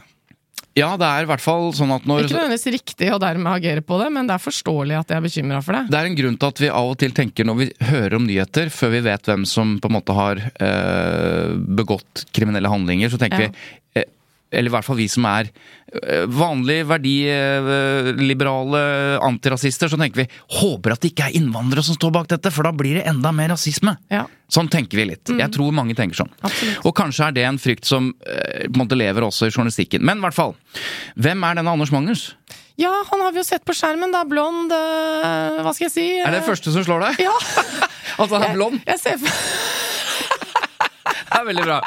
Ja, 0.79 0.95
det 0.97 1.05
er 1.05 1.27
i 1.27 1.29
hvert 1.29 1.43
fall 1.45 1.67
sånn 1.77 1.91
at 1.93 2.07
når 2.09 2.23
Ikke 2.25 2.39
nødvendigvis 2.39 2.71
riktig 2.73 3.11
å 3.13 3.19
dermed 3.21 3.51
agere 3.53 3.83
på 3.85 3.99
det, 4.01 4.07
men 4.15 4.29
det 4.31 4.39
er 4.39 4.41
forståelig 4.41 4.97
at 5.03 5.11
jeg 5.13 5.21
er 5.21 5.27
bekymra 5.27 5.59
for 5.65 5.77
det. 5.77 5.83
Det 5.93 5.99
er 6.01 6.09
en 6.09 6.17
grunn 6.17 6.39
til 6.41 6.49
at 6.49 6.63
vi 6.65 6.71
av 6.73 6.93
og 6.95 6.97
til 7.03 7.13
tenker 7.17 7.45
når 7.49 7.59
vi 7.61 7.67
hører 7.91 8.17
om 8.17 8.25
nyheter, 8.29 8.71
før 8.73 8.95
vi 8.97 9.03
vet 9.05 9.29
hvem 9.29 9.45
som 9.49 9.75
på 9.83 9.91
en 9.91 9.97
måte 9.99 10.17
har 10.17 10.41
øh, 10.41 11.53
begått 11.83 12.25
kriminelle 12.33 12.73
handlinger, 12.73 13.13
så 13.13 13.21
tenker 13.21 13.45
Ja. 13.45 13.51
vi 13.53 14.01
eh, 14.01 14.09
Eller 14.53 14.71
i 14.71 14.75
hvert 14.75 14.87
fall 14.87 14.99
vi 15.01 15.09
som 15.11 15.27
er 15.31 15.49
eh, 15.49 16.27
vanlige 16.29 16.85
verdiliberale 16.91 18.83
antirasister, 19.25 19.91
så 19.91 19.99
tenker 20.01 20.23
vi 20.23 20.29
håper 20.61 20.95
at 20.95 21.03
det 21.03 21.13
ikke 21.15 21.31
er 21.31 21.39
innvandrere 21.41 21.85
som 21.87 21.97
står 21.99 22.15
bak 22.15 22.31
dette, 22.33 22.53
for 22.55 22.69
da 22.69 22.75
blir 22.77 23.01
det 23.01 23.07
enda 23.11 23.33
mer 23.35 23.53
rasisme. 23.55 23.97
Ja. 24.13 24.27
Sånn 24.53 24.69
tenker 24.73 25.01
vi 25.01 25.09
litt. 25.15 25.33
Jeg 25.33 25.49
tror 25.55 25.73
mange 25.75 25.97
tenker 25.97 26.23
sånn. 26.23 26.33
Absolutt. 26.45 26.83
Og 26.85 26.97
kanskje 26.99 27.31
er 27.31 27.39
det 27.39 27.47
en 27.49 27.61
frykt 27.63 27.89
som 27.89 28.13
eh, 28.27 28.67
på 28.69 28.75
en 28.77 28.83
måte 28.85 28.99
lever 29.01 29.25
også 29.25 29.49
i 29.49 29.55
journalistikken. 29.55 30.05
Men 30.05 30.21
i 30.21 30.27
hvert 30.27 30.37
fall. 30.37 30.55
Hvem 31.17 31.49
er 31.49 31.61
denne 31.61 31.73
Anders 31.73 31.95
Mangers? 31.95 32.29
Ja, 32.81 32.93
han 33.11 33.21
har 33.21 33.33
vi 33.33 33.41
jo 33.41 33.45
sett 33.47 33.65
på 33.69 33.75
skjermen, 33.77 34.13
da. 34.15 34.23
Blond 34.29 34.73
øh, 34.73 35.61
Hva 35.65 35.75
skal 35.77 35.87
jeg 35.89 35.95
si? 35.95 36.07
Er 36.21 36.33
det 36.33 36.41
det 36.41 36.49
første 36.49 36.73
som 36.73 36.85
slår 36.87 37.05
deg? 37.09 37.25
Ja. 37.27 37.35
At 38.17 38.33
han 38.35 38.47
er 38.49 38.57
blond? 38.57 38.81
Jeg 38.89 39.01
ser 39.03 39.21
for 39.21 39.29
Det 41.13 41.39
er 41.41 41.45
veldig 41.49 41.65
bra. 41.65 41.81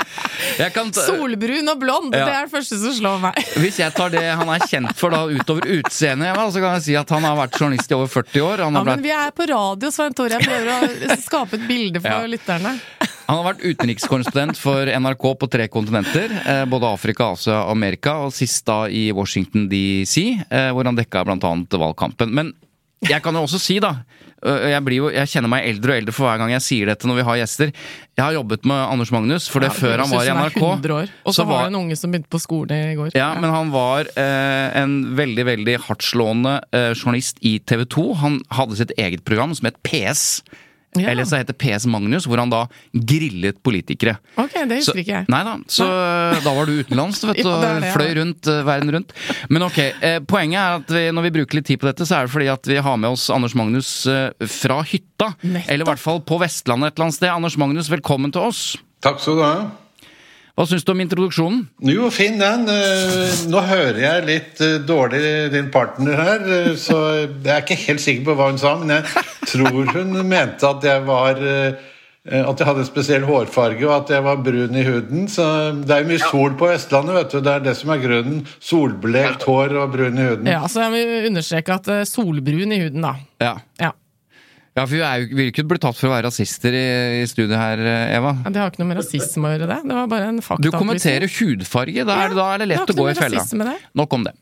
Solbrun 0.93 1.69
og 1.71 1.79
blond, 1.81 2.13
Ja. 2.15 2.25
det 2.25 2.33
er 2.35 2.45
det 2.47 2.51
første 2.53 2.77
som 2.81 2.93
slår 2.97 3.19
meg. 3.21 3.39
hvis 3.61 3.79
jeg 3.79 3.93
tar 3.95 4.09
det 4.13 4.23
han 4.23 4.49
er 4.49 4.59
kjent 4.67 4.93
for 4.95 5.09
da 5.13 5.23
utover 5.27 5.67
utseendet, 5.79 6.35
så 6.35 6.61
kan 6.63 6.73
jeg 6.77 6.83
si 6.87 6.95
at 6.95 7.09
han 7.09 7.23
har 7.27 7.35
vært 7.39 7.59
journalist 7.59 7.91
i 7.91 7.95
over 7.97 8.07
40 8.07 8.41
år. 8.45 8.63
Han 8.65 8.73
Ja, 8.75 8.83
men 8.83 9.01
vi 9.05 9.11
er 9.11 9.31
på 9.31 9.47
radio, 9.49 9.91
Svein 9.91 10.13
Tore. 10.13 10.29
Jeg 10.39 10.41
prøver 10.47 11.09
å 11.15 11.17
skape 11.21 11.53
et 11.59 11.67
bilde 11.67 12.01
for 12.01 12.09
Ja. 12.09 12.25
lytterne. 12.27 12.79
han 13.27 13.37
har 13.43 13.53
vært 13.53 13.63
utenrikskorrespondent 13.65 14.57
for 14.57 14.85
NRK 14.85 15.35
på 15.39 15.49
tre 15.49 15.67
kontinenter. 15.67 16.29
eh, 16.45 16.65
Både 16.65 16.83
Afrika, 16.93 17.31
Asia 17.33 17.63
og 17.65 17.71
Amerika, 17.71 18.17
og 18.25 18.33
sist 18.33 18.65
da 18.65 18.85
i 18.85 19.11
Washington 19.11 19.67
DC, 19.69 20.39
eh, 20.49 20.71
hvor 20.71 20.85
han 20.85 20.95
dekka 20.95 21.25
annet 21.25 21.69
valgkampen. 21.69 22.31
Men 22.31 22.53
jeg 23.01 23.21
kan 23.21 23.33
jo 23.33 23.41
også 23.43 23.59
si, 23.59 23.79
da 23.79 23.95
jeg, 24.45 24.81
blir 24.85 24.97
jo, 25.01 25.09
jeg 25.13 25.31
kjenner 25.31 25.51
meg 25.51 25.65
eldre 25.69 25.91
og 25.93 25.97
eldre 26.01 26.13
for 26.15 26.27
hver 26.29 26.37
gang 26.41 26.51
jeg 26.55 26.63
sier 26.65 26.91
dette 26.91 27.07
når 27.09 27.19
vi 27.19 27.25
har 27.29 27.39
gjester. 27.41 27.71
Jeg 28.15 28.23
har 28.23 28.35
jobbet 28.37 28.65
med 28.69 28.77
Anders 28.93 29.11
Magnus, 29.11 29.47
for 29.51 29.59
det 29.65 29.71
Ja, 29.71 29.75
før 29.75 30.03
han 30.03 30.09
var 30.13 30.23
i 30.23 30.33
NRK. 30.33 30.59
han 30.59 30.77
100 30.79 30.93
år. 30.95 31.09
Og 31.25 31.33
så 31.35 31.45
var- 31.45 31.63
du 31.69 31.75
en 31.75 31.79
unge 31.83 31.97
som 31.97 32.11
begynte 32.11 32.29
på 32.29 32.39
skolen 32.39 32.91
i 32.91 32.95
går. 32.95 33.11
Ja, 33.15 33.33
men 33.39 33.49
han 33.51 33.71
var 33.71 34.05
eh, 34.15 34.81
en 34.81 35.15
veldig, 35.17 35.45
veldig 35.45 35.77
hardtslående 35.87 36.61
eh, 36.71 36.93
journalist 36.93 37.37
i 37.41 37.59
TV 37.59 37.85
2. 37.85 38.05
Han 38.21 38.39
hadde 38.51 38.77
sitt 38.77 38.91
eget 38.97 39.25
program 39.25 39.53
som 39.53 39.65
het 39.65 39.81
PS. 39.83 40.41
Ja. 40.99 41.09
Eller 41.11 41.27
så 41.27 41.39
heter 41.39 41.53
PS 41.59 41.85
Magnus, 41.91 42.25
hvor 42.29 42.39
han 42.41 42.49
da 42.51 42.63
grillet 42.93 43.57
politikere. 43.65 44.17
Ok, 44.39 44.53
det 44.69 44.81
Så, 44.83 44.93
husker 44.93 45.01
ikke 45.03 45.15
jeg. 45.19 45.27
nei 45.31 45.41
da, 45.47 45.55
så 45.67 45.87
da 46.45 46.53
var 46.55 46.65
du 46.69 46.79
utenlands, 46.81 47.21
vet 47.27 47.41
du, 47.43 47.49
Ja, 47.49 47.73
det, 47.83 47.91
fløy 47.95 48.13
rundt 48.19 48.47
uh, 48.51 48.61
verden 48.67 48.91
rundt. 48.95 49.13
Men 49.49 49.67
ok, 49.67 49.79
eh, 50.01 50.19
poenget 50.27 50.59
er 50.61 50.79
at 50.81 50.95
vi, 50.97 51.05
når 51.15 51.27
vi 51.27 51.33
bruker 51.39 51.59
litt 51.59 51.67
tid 51.69 51.81
på 51.81 51.89
dette, 51.89 52.07
så 52.07 52.19
er 52.19 52.27
det 52.29 52.33
fordi 52.35 52.49
at 52.53 52.67
vi 52.71 52.77
har 52.81 52.97
med 53.01 53.11
oss 53.15 53.29
Anders 53.33 53.55
Magnus 53.57 53.91
eh, 54.11 54.29
fra 54.47 54.81
hytta. 54.87 55.33
Nettopp. 55.43 55.71
Eller 55.71 55.85
i 55.85 55.89
hvert 55.91 56.01
fall 56.03 56.21
på 56.25 56.39
Vestlandet 56.41 56.93
et 56.93 56.97
eller 56.99 57.09
annet 57.09 57.19
sted. 57.19 57.31
Anders 57.31 57.57
Magnus, 57.61 57.91
velkommen 57.91 58.31
til 58.35 58.47
oss. 58.47 58.63
Takk 59.05 59.19
skal 59.21 59.39
du 59.39 59.43
ha. 59.45 59.55
Hva 60.55 60.63
syns 60.69 60.85
du 60.87 60.93
om 60.93 61.01
introduksjonen? 61.03 61.65
Jo, 61.83 62.07
fin 62.15 62.37
den. 62.39 62.61
Eh, 62.71 63.31
Nå 63.51 63.59
hører 63.67 63.97
jeg 63.99 64.27
litt 64.29 64.61
eh, 64.63 64.77
dårlig 64.87 65.19
din 65.51 65.67
partner 65.73 66.21
her, 66.21 66.45
eh, 66.47 66.69
så 66.79 66.99
jeg 67.25 67.49
er 67.51 67.65
ikke 67.65 67.75
helt 67.81 68.03
sikker 68.03 68.29
på 68.29 68.35
hva 68.39 68.47
hun 68.53 68.61
sa, 68.61 68.71
men 68.79 68.93
jeg 68.95 69.25
tror 69.51 69.91
hun 69.91 70.15
mente 70.29 70.69
at 70.69 70.87
jeg 70.87 71.03
var 71.09 71.43
at 72.25 72.57
jeg 72.57 72.65
hadde 72.65 72.83
spesiell 72.87 73.25
hårfarge 73.27 73.83
og 73.85 73.91
at 73.99 74.13
jeg 74.15 74.23
var 74.25 74.39
brun 74.41 74.79
i 74.79 74.85
huden. 74.87 75.27
Så 75.29 75.43
Det 75.85 75.93
er 75.93 76.01
jo 76.01 76.09
mye 76.09 76.23
sol 76.23 76.55
på 76.57 76.71
Vestlandet, 76.71 77.19
vet 77.19 77.35
du. 77.35 77.41
Det 77.45 77.51
er 77.51 77.67
det 77.67 77.75
som 77.77 77.91
er 77.93 78.01
grunnen. 78.01 78.39
Solblekt 78.57 79.45
hår 79.45 79.75
og 79.83 79.91
brun 79.93 80.17
i 80.17 80.25
huden. 80.31 80.49
Ja, 80.49 80.63
så 80.71 80.87
jeg 80.87 80.95
vil 80.95 81.29
understreke 81.29 81.77
at 81.77 81.91
solbrun 82.09 82.73
i 82.73 82.81
huden, 82.81 83.05
da. 83.05 83.13
Ja. 83.43 83.53
Ja. 83.83 83.91
Ja, 84.75 84.83
for 84.83 84.91
vi 84.91 84.99
er 85.07 85.21
vil 85.31 85.51
ikke 85.53 85.63
bli 85.69 85.77
tatt 85.79 85.95
for 85.95 86.09
å 86.09 86.11
være 86.17 86.27
rasister 86.27 86.75
i, 86.75 86.85
i 87.21 87.27
studiet 87.31 87.55
her, 87.55 87.79
eh, 87.79 88.15
Eva. 88.17 88.33
Ja, 88.43 88.49
Det 88.51 88.59
har 88.59 88.71
ikke 88.73 88.81
noe 88.83 88.89
med 88.89 88.97
rasisme 88.99 89.47
å 89.47 89.53
gjøre, 89.53 89.69
det. 89.71 89.77
Det 89.87 89.95
var 89.95 90.09
bare 90.11 90.27
en 90.33 90.41
fakta. 90.43 90.61
Du 90.65 90.71
kommenterer 90.75 91.31
hudfarge. 91.31 92.03
Da 92.05 92.17
er, 92.25 92.33
det- 92.33 92.35
da 92.41 92.47
er 92.53 92.57
det 92.59 92.67
lett 92.73 92.91
å 92.91 92.97
gå 92.97 93.05
i 93.09 93.13
fella. 93.15 93.43
det. 93.71 93.77
Nok 93.95 94.13
om 94.19 94.25
det. 94.27 94.33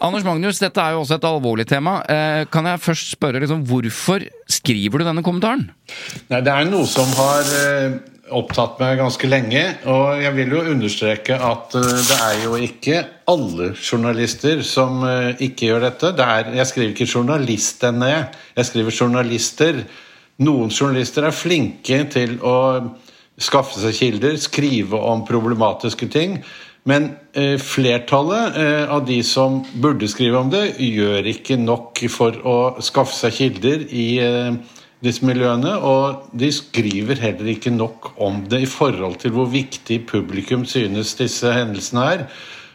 Anders 0.00 0.24
Magnus, 0.26 0.58
dette 0.60 0.78
er 0.78 0.92
jo 0.94 1.00
også 1.02 1.16
et 1.16 1.26
alvorlig 1.26 1.66
tema. 1.66 2.02
Eh, 2.08 2.44
kan 2.52 2.64
jeg 2.70 2.78
først 2.84 3.16
spørre 3.16 3.40
liksom, 3.42 3.64
hvorfor 3.66 4.22
skriver 4.46 4.98
du 5.02 5.04
denne 5.08 5.22
kommentaren? 5.26 5.70
Nei, 6.30 6.40
Det 6.40 6.52
er 6.52 6.64
noe 6.70 6.86
som 6.86 7.06
har 7.18 7.42
eh, 7.42 7.98
opptatt 8.34 8.80
meg 8.80 8.98
ganske 9.00 9.28
lenge. 9.28 9.62
Og 9.90 10.22
jeg 10.22 10.34
vil 10.36 10.54
jo 10.56 10.64
understreke 10.72 11.38
at 11.38 11.76
eh, 11.78 11.94
det 12.08 12.18
er 12.18 12.42
jo 12.44 12.58
ikke 12.66 13.00
alle 13.30 13.70
journalister 13.78 14.62
som 14.66 15.02
eh, 15.06 15.32
ikke 15.46 15.70
gjør 15.70 15.86
dette. 15.88 16.12
Det 16.16 16.26
er, 16.26 16.52
jeg 16.60 16.70
skriver 16.72 16.94
ikke 16.94 17.10
journalistene, 17.14 18.12
jeg 18.56 18.70
skriver 18.70 19.00
journalister. 19.00 19.82
Noen 20.44 20.72
journalister 20.72 21.26
er 21.28 21.36
flinke 21.36 22.02
til 22.12 22.38
å 22.44 22.56
skaffe 23.40 23.80
seg 23.80 23.96
kilder, 23.96 24.38
skrive 24.40 25.00
om 25.00 25.24
problematiske 25.28 26.08
ting. 26.12 26.40
Men 26.86 27.10
eh, 27.34 27.56
flertallet 27.58 28.56
av 28.94 29.06
de 29.08 29.18
som 29.26 29.58
burde 29.82 30.06
skrive 30.08 30.38
om 30.38 30.50
det, 30.52 30.76
gjør 30.78 31.26
ikke 31.32 31.58
nok 31.58 32.04
for 32.12 32.36
å 32.46 32.58
skaffe 32.84 33.16
seg 33.16 33.38
kilder 33.40 33.86
i 33.90 34.08
eh, 34.22 34.58
disse 35.04 35.24
miljøene, 35.26 35.74
og 35.84 36.30
de 36.36 36.48
skriver 36.54 37.20
heller 37.20 37.52
ikke 37.52 37.72
nok 37.74 38.14
om 38.22 38.42
det 38.48 38.62
i 38.64 38.70
forhold 38.70 39.18
til 39.20 39.34
hvor 39.36 39.48
viktig 39.52 40.02
publikum 40.08 40.64
synes 40.68 41.14
disse 41.18 41.52
hendelsene 41.52 42.04
er. 42.14 42.26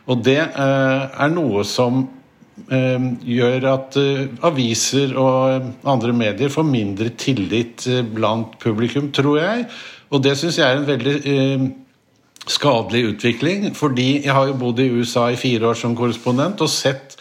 Og 0.09 0.23
det 0.25 0.39
eh, 0.41 1.03
er 1.09 1.31
noe 1.33 1.63
som 1.67 2.03
eh, 2.69 3.07
gjør 3.25 3.67
at 3.73 3.97
eh, 4.01 4.27
aviser 4.45 5.15
og 5.17 5.71
andre 5.87 6.13
medier 6.13 6.53
får 6.53 6.67
mindre 6.67 7.13
tillit 7.17 7.87
blant 8.13 8.57
publikum, 8.61 9.11
tror 9.13 9.39
jeg. 9.41 9.69
Og 10.11 10.21
det 10.25 10.35
syns 10.37 10.59
jeg 10.59 10.67
er 10.67 10.81
en 10.81 10.89
veldig 10.89 11.17
skadelig 12.49 13.13
utvikling, 13.13 13.69
fordi 13.77 14.25
jeg 14.25 14.33
har 14.33 14.49
jo 14.49 14.57
bodd 14.59 14.81
i 14.81 14.89
USA 14.91 15.29
i 15.31 15.39
fire 15.39 15.71
år 15.71 15.77
som 15.77 15.95
korrespondent 15.95 16.61
og 16.61 16.69
sett 16.73 17.15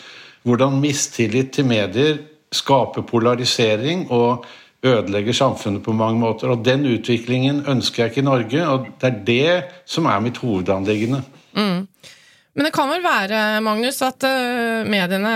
hvordan 0.49 0.81
mistillit 0.81 1.53
til 1.55 1.69
medier 1.69 2.19
skaper 2.51 3.05
polarisering 3.07 4.07
og 4.11 4.47
ødelegger 4.87 5.37
samfunnet 5.37 5.83
på 5.85 5.93
mange 5.97 6.19
måter. 6.23 6.51
Og 6.55 6.63
den 6.65 6.87
utviklingen 6.89 7.63
ønsker 7.69 8.05
jeg 8.07 8.13
ikke 8.13 8.23
i 8.23 8.29
Norge, 8.31 8.63
og 8.69 8.87
det 9.01 9.11
er 9.11 9.19
det 9.27 9.65
som 9.89 10.07
er 10.09 10.23
mitt 10.25 10.39
hovedanliggende. 10.41 11.23
Men 11.55 12.67
det 12.67 12.73
kan 12.75 12.89
vel 12.91 13.03
være, 13.05 13.61
Magnus, 13.63 14.01
at 14.03 14.25
eh, 14.27 14.87
mediene 14.91 15.35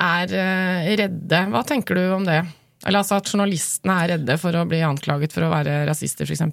er 0.00 0.32
eh, 0.40 0.92
redde. 1.02 1.42
Hva 1.52 1.62
tenker 1.68 1.98
du 1.98 2.04
om 2.16 2.24
det? 2.26 2.38
Eller 2.86 3.02
altså 3.02 3.18
at 3.18 3.28
journalistene 3.32 3.96
er 4.04 4.12
redde 4.14 4.36
for 4.40 4.54
å 4.56 4.62
bli 4.68 4.80
anklaget 4.86 5.34
for 5.34 5.44
å 5.46 5.50
være 5.52 5.82
rasister, 5.88 6.24
f.eks. 6.28 6.44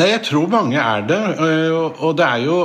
Nei, 0.00 0.08
jeg 0.14 0.22
tror 0.30 0.48
mange 0.50 0.80
er 0.80 1.04
det. 1.06 1.20
øh, 1.36 1.92
og- 2.00 2.16
det 2.16 2.26
er 2.26 2.44
jo 2.46 2.58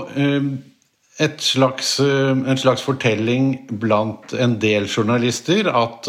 et 1.17 1.41
slags, 1.41 1.95
en 1.99 2.59
slags 2.61 2.83
fortelling 2.85 3.55
blant 3.81 4.35
en 4.37 4.53
del 4.61 4.85
journalister 4.85 5.65
at 5.71 6.05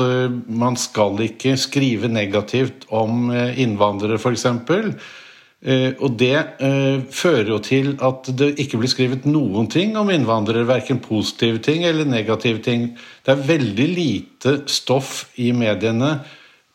man 0.46 0.76
skal 0.76 1.16
ikke 1.24 1.54
skrive 1.56 2.10
negativt 2.12 2.84
om 2.92 3.30
innvandrere, 3.32 4.18
f.eks. 4.20 4.44
Og 5.98 6.12
det 6.20 6.36
fører 7.10 7.48
jo 7.50 7.58
til 7.64 7.94
at 8.04 8.28
det 8.36 8.52
ikke 8.60 8.78
blir 8.82 8.92
skrevet 8.92 9.24
noen 9.26 9.66
ting 9.72 9.96
om 9.98 10.12
innvandrere. 10.12 10.68
Verken 10.68 11.00
positive 11.02 11.58
ting 11.64 11.88
eller 11.88 12.06
negative 12.06 12.60
ting. 12.62 12.90
Det 13.24 13.32
er 13.32 13.48
veldig 13.48 13.88
lite 13.88 14.54
stoff 14.70 15.24
i 15.40 15.50
mediene 15.56 16.18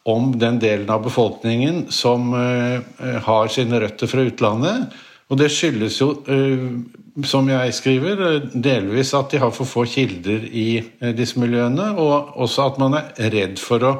om 0.09 0.33
den 0.35 0.57
delen 0.59 0.89
av 0.91 1.05
befolkningen 1.05 1.85
som 1.95 2.33
har 2.33 3.53
sine 3.53 3.79
røtter 3.85 4.09
fra 4.11 4.25
utlandet. 4.27 4.89
Og 5.33 5.39
det 5.39 5.49
skyldes 5.49 5.95
jo, 5.97 6.11
som 7.25 7.47
jeg 7.49 7.73
skriver, 7.73 8.19
delvis 8.53 9.15
at 9.17 9.31
de 9.33 9.39
har 9.41 9.53
for 9.55 9.65
få 9.65 9.85
kilder 9.89 10.45
i 10.45 10.67
disse 11.17 11.41
miljøene, 11.41 11.87
og 11.97 12.37
også 12.45 12.67
at 12.69 12.77
man 12.81 12.99
er 12.99 13.33
redd 13.33 13.57
for 13.57 13.81
å 13.87 13.93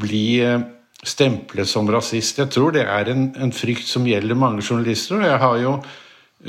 bli 0.00 0.40
stemplet 1.04 1.68
som 1.68 1.90
rasist. 1.92 2.40
Jeg 2.40 2.48
tror 2.54 2.72
det 2.72 2.86
er 2.86 3.10
en, 3.12 3.28
en, 3.36 3.52
frykt 3.52 3.84
som 3.90 4.06
gjelder 4.06 4.38
mange 4.38 4.64
journalister. 4.64 5.18
og 5.18 5.28
Jeg 5.28 5.42
har 5.44 5.60
jo 5.60 5.74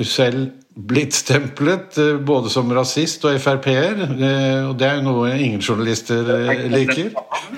selv 0.07 0.51
blitt 0.73 1.13
stemplet 1.13 1.97
eh, 1.97 2.15
både 2.17 2.49
som 2.49 2.71
rasist 2.73 3.25
og 3.27 3.37
Frp-er. 3.41 3.99
Eh, 4.03 4.69
og 4.69 4.77
det 4.79 4.87
er 4.87 4.99
jo 4.99 5.05
noe 5.05 5.33
ingen 5.37 5.61
journalister 5.61 6.29
eh, 6.33 6.63
liker. 6.71 7.11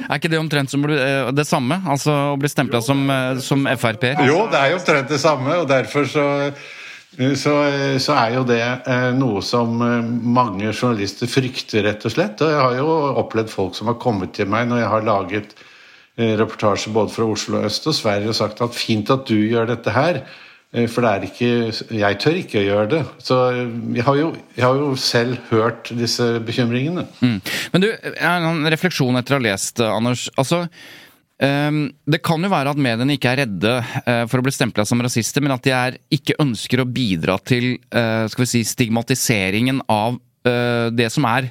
Er 0.05 0.17
ikke 0.17 0.31
det 0.31 0.41
omtrent 0.41 0.73
som 0.73 0.83
det 0.85 1.47
samme? 1.47 1.79
Altså 1.87 2.15
å 2.33 2.39
bli 2.39 2.51
stempla 2.51 2.83
som, 2.83 3.05
som 3.43 3.67
Frp-er? 3.79 4.25
Jo, 4.27 4.45
det 4.51 4.59
er 4.59 4.73
jo 4.73 4.81
omtrent 4.81 5.13
det 5.13 5.21
samme, 5.23 5.61
og 5.61 5.69
derfor 5.71 6.09
så 6.09 6.25
så, 7.15 7.51
så, 8.03 8.11
er 8.11 8.33
jo 8.33 8.41
det 8.43 8.57
noe 9.15 9.39
som 9.39 9.77
mange 9.79 10.73
journalister 10.73 11.29
frykter, 11.31 11.85
rett 11.85 12.03
og 12.03 12.11
slett. 12.11 12.41
Og 12.43 12.49
jeg 12.51 12.59
har 12.59 12.73
jo 12.75 12.89
opplevd 13.21 13.53
folk 13.53 13.77
som 13.77 13.87
har 13.87 13.95
kommet 14.03 14.33
til 14.35 14.49
meg 14.51 14.67
når 14.67 14.81
jeg 14.81 14.89
har 14.91 15.05
laget 15.07 15.53
reportasje 16.41 16.91
både 16.91 17.13
fra 17.15 17.29
Oslo 17.31 17.61
øst 17.63 17.87
og 17.87 17.95
Sverige 17.95 18.33
og 18.33 18.35
sagt 18.35 18.59
at 18.67 18.75
fint 18.75 19.13
at 19.15 19.23
du 19.31 19.37
gjør 19.37 19.71
dette 19.71 19.95
her. 19.95 20.25
Eh, 20.75 20.89
for 20.91 21.05
det 21.05 21.11
er 21.11 21.25
ikke 21.29 21.95
Jeg 22.01 22.19
tør 22.21 22.41
ikke 22.41 22.59
å 22.61 22.65
gjøre 22.65 22.91
det. 22.91 23.01
Så 23.23 23.39
eh, 23.53 23.63
jeg 23.97 24.05
har 24.07 24.19
jo, 24.19 24.27
jeg 24.57 24.65
har 24.65 24.81
jo 24.81 24.91
selv 24.99 25.39
hørt 25.51 25.91
disse 25.95 26.27
bekymringene. 26.45 27.07
Mm. 27.21 27.39
Men 27.73 27.85
du, 27.85 27.89
jeg 27.93 28.21
har 28.21 28.45
en 28.51 28.69
refleksjon 28.73 29.21
etter 29.21 29.37
å 29.37 29.41
ha 29.41 29.47
lest, 29.47 29.81
Anders. 29.85 30.27
Altså, 30.39 30.65
um, 31.39 31.81
det 32.11 32.21
kan 32.25 32.43
jo 32.43 32.51
være 32.51 32.75
at 32.75 32.81
mediene 32.81 33.15
ikke 33.17 33.33
er 33.33 33.43
redde 33.45 33.73
for 34.31 34.39
å 34.39 34.45
bli 34.45 34.53
stempla 34.55 34.85
som 34.87 35.01
rasister, 35.03 35.43
men 35.43 35.55
at 35.55 35.65
de 35.65 35.73
er, 35.75 35.99
ikke 36.13 36.39
ønsker 36.43 36.81
å 36.81 36.89
bidra 36.89 37.37
til 37.43 37.75
skal 37.89 38.43
vi 38.43 38.51
si, 38.51 38.63
stigmatiseringen 38.67 39.83
av 39.91 40.17
Eh, 40.17 40.34
det 40.45 41.07
som 41.09 41.25
er 41.25 41.47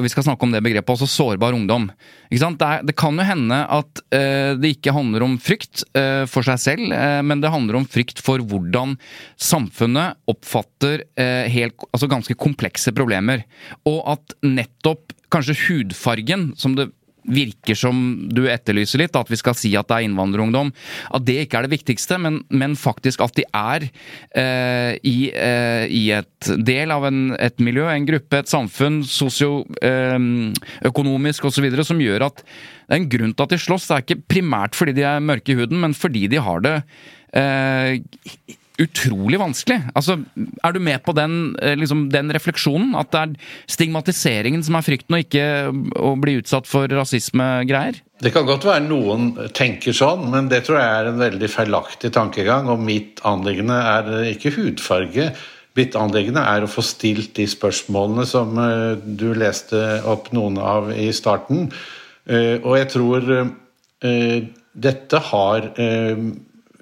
Vi 0.00 0.08
skal 0.08 0.24
snakke 0.24 0.46
om 0.46 0.52
det 0.54 0.62
begrepet 0.64 0.94
også, 0.94 1.08
sårbar 1.10 1.52
ungdom. 1.52 1.90
Det, 2.30 2.40
er, 2.40 2.80
det, 2.86 2.94
kan 2.96 3.18
jo 3.18 3.26
hende 3.26 3.58
at 3.76 4.00
uh, 4.14 4.56
det 4.56 4.72
ikke 4.76 4.94
handler 4.96 5.26
om 5.26 5.36
frykt 5.42 5.84
uh, 5.98 6.24
for 6.30 6.46
seg 6.46 6.62
selv, 6.62 6.94
men 7.28 7.42
det 7.42 7.52
handler 7.52 7.78
om 7.80 7.86
frykt 7.88 8.22
for 8.24 8.40
hvordan 8.40 8.96
samfunnet 9.36 10.16
oppfatter 10.30 11.04
helt, 11.52 11.86
altså 11.92 12.08
ganske 12.10 12.38
komplekse 12.40 12.92
problemer. 12.96 13.44
Og 13.88 14.00
at 14.16 14.36
nettopp 14.46 15.12
kanskje 15.32 15.58
hudfargen, 15.66 16.50
som 16.58 16.76
det 16.78 16.88
virker 17.26 17.74
som 17.78 18.28
du 18.32 18.48
etterlyser 18.50 18.98
litt, 19.02 19.16
at 19.18 19.30
vi 19.30 19.36
skal 19.40 19.54
si 19.58 19.76
at 19.78 19.88
det 19.90 19.96
er 19.98 20.04
innvandrerungdom. 20.06 20.68
At 21.16 21.26
det 21.26 21.38
ikke 21.44 21.56
er 21.58 21.62
det 21.66 21.76
viktigste, 21.76 22.14
men, 22.22 22.34
men 22.48 22.72
faktisk 22.78 23.18
at 23.26 23.34
de 23.38 23.44
er 23.50 23.80
eh, 24.36 24.92
i, 25.06 25.30
eh, 25.32 25.86
i, 25.90 26.10
et 26.16 26.50
del 26.66 26.90
av 26.94 27.04
en, 27.08 27.20
et 27.38 27.58
miljø, 27.62 27.86
en 27.90 28.08
gruppe, 28.08 28.36
et 28.40 28.48
samfunn, 28.50 29.04
sosioøkonomisk 29.10 31.44
eh, 31.44 31.48
osv., 31.50 31.66
som 31.86 32.00
gjør 32.02 32.20
at 32.30 32.36
det 32.46 32.94
er 32.94 33.00
en 33.00 33.10
grunn 33.10 33.34
til 33.34 33.44
at 33.46 33.52
de 33.52 33.58
slåss. 33.60 33.88
Det 33.88 33.94
er 33.96 34.02
ikke 34.04 34.26
primært 34.36 34.72
fordi 34.78 34.92
de 34.96 35.04
er 35.06 35.24
mørke 35.24 35.50
i 35.52 35.58
huden, 35.58 35.78
men 35.82 35.92
fordi 35.96 36.22
de 36.30 36.38
har 36.42 36.58
det 36.62 36.76
eh, 37.34 37.92
utrolig 38.82 39.38
vanskelig. 39.40 39.80
Altså, 39.96 40.18
Er 40.64 40.72
du 40.72 40.80
med 40.80 41.02
på 41.02 41.12
den, 41.12 41.56
eh, 41.62 41.76
liksom, 41.76 42.10
den, 42.10 42.30
refleksjonen? 42.30 42.94
At 42.94 43.10
det 43.10 43.20
er 43.20 43.34
stigmatiseringen 43.66 44.62
som 44.62 44.74
er 44.74 44.82
frykten, 44.82 45.14
og 45.14 45.24
ikke 45.24 45.46
å 45.96 46.20
bli 46.20 46.38
utsatt 46.40 46.66
for 46.66 46.86
rasismegreier? 46.88 48.00
Det 48.20 48.32
kan 48.32 48.46
godt 48.46 48.64
være 48.64 48.86
noen 48.88 49.50
tenker 49.52 49.92
sånn, 49.92 50.30
men 50.30 50.48
det 50.48 50.64
tror 50.64 50.80
jeg 50.80 50.88
er 51.00 51.06
en 51.10 51.20
veldig 51.20 51.48
feilaktig 51.48 52.12
tankegang. 52.12 52.68
Og 52.68 52.80
mitt 52.80 53.20
anliggende 53.24 53.76
er 53.76 54.32
ikke 54.32 54.54
hudfarge. 54.56 55.34
Mitt 55.76 55.94
anliggende 55.94 56.40
er 56.40 56.64
å 56.64 56.70
få 56.70 56.82
stilt 56.82 57.34
de 57.36 57.46
spørsmålene 57.46 58.26
som 58.26 58.56
eh, 58.58 58.96
du 58.96 59.32
leste 59.34 60.02
opp 60.04 60.32
noen 60.32 60.58
av 60.58 60.90
i 60.92 61.12
starten. 61.12 61.70
Eh, 62.26 62.56
og 62.62 62.76
jeg 62.76 62.88
tror 62.92 63.54
dette 64.76 65.18
har 65.30 65.70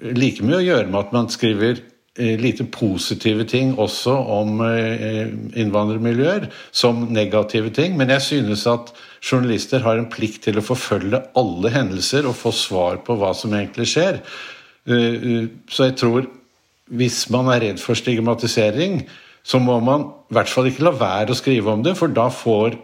like 0.01 0.43
mye 0.43 0.59
å 0.59 0.65
gjøre 0.65 0.87
med 0.89 0.99
at 1.01 1.13
man 1.15 1.29
skriver 1.31 1.79
eh, 2.19 2.35
lite 2.39 2.65
positive 2.71 3.45
ting 3.49 3.73
også 3.81 4.15
om 4.37 4.61
eh, 4.65 5.27
innvandrermiljøer 5.61 6.49
som 6.75 7.05
negative 7.15 7.71
ting. 7.75 7.97
Men 7.99 8.11
jeg 8.15 8.25
synes 8.29 8.65
at 8.71 8.93
journalister 9.23 9.83
har 9.85 9.99
en 9.99 10.09
plikt 10.11 10.43
til 10.47 10.59
å 10.59 10.65
forfølge 10.65 11.23
alle 11.39 11.73
hendelser 11.73 12.27
og 12.27 12.37
få 12.39 12.53
svar 12.55 13.01
på 13.05 13.17
hva 13.19 13.33
som 13.37 13.55
egentlig 13.55 13.89
skjer. 13.93 14.21
Eh, 14.89 15.45
så 15.71 15.89
jeg 15.89 15.99
tror 16.01 16.29
hvis 16.95 17.23
man 17.33 17.49
er 17.49 17.63
redd 17.63 17.81
for 17.81 17.97
stigmatisering, 17.97 19.05
så 19.45 19.57
må 19.61 19.79
man 19.81 20.09
i 20.29 20.35
hvert 20.37 20.49
fall 20.49 20.67
ikke 20.69 20.85
la 20.85 20.91
være 20.97 21.33
å 21.33 21.37
skrive 21.37 21.71
om 21.71 21.81
det, 21.85 21.95
for 21.97 22.11
da 22.13 22.27
får 22.33 22.75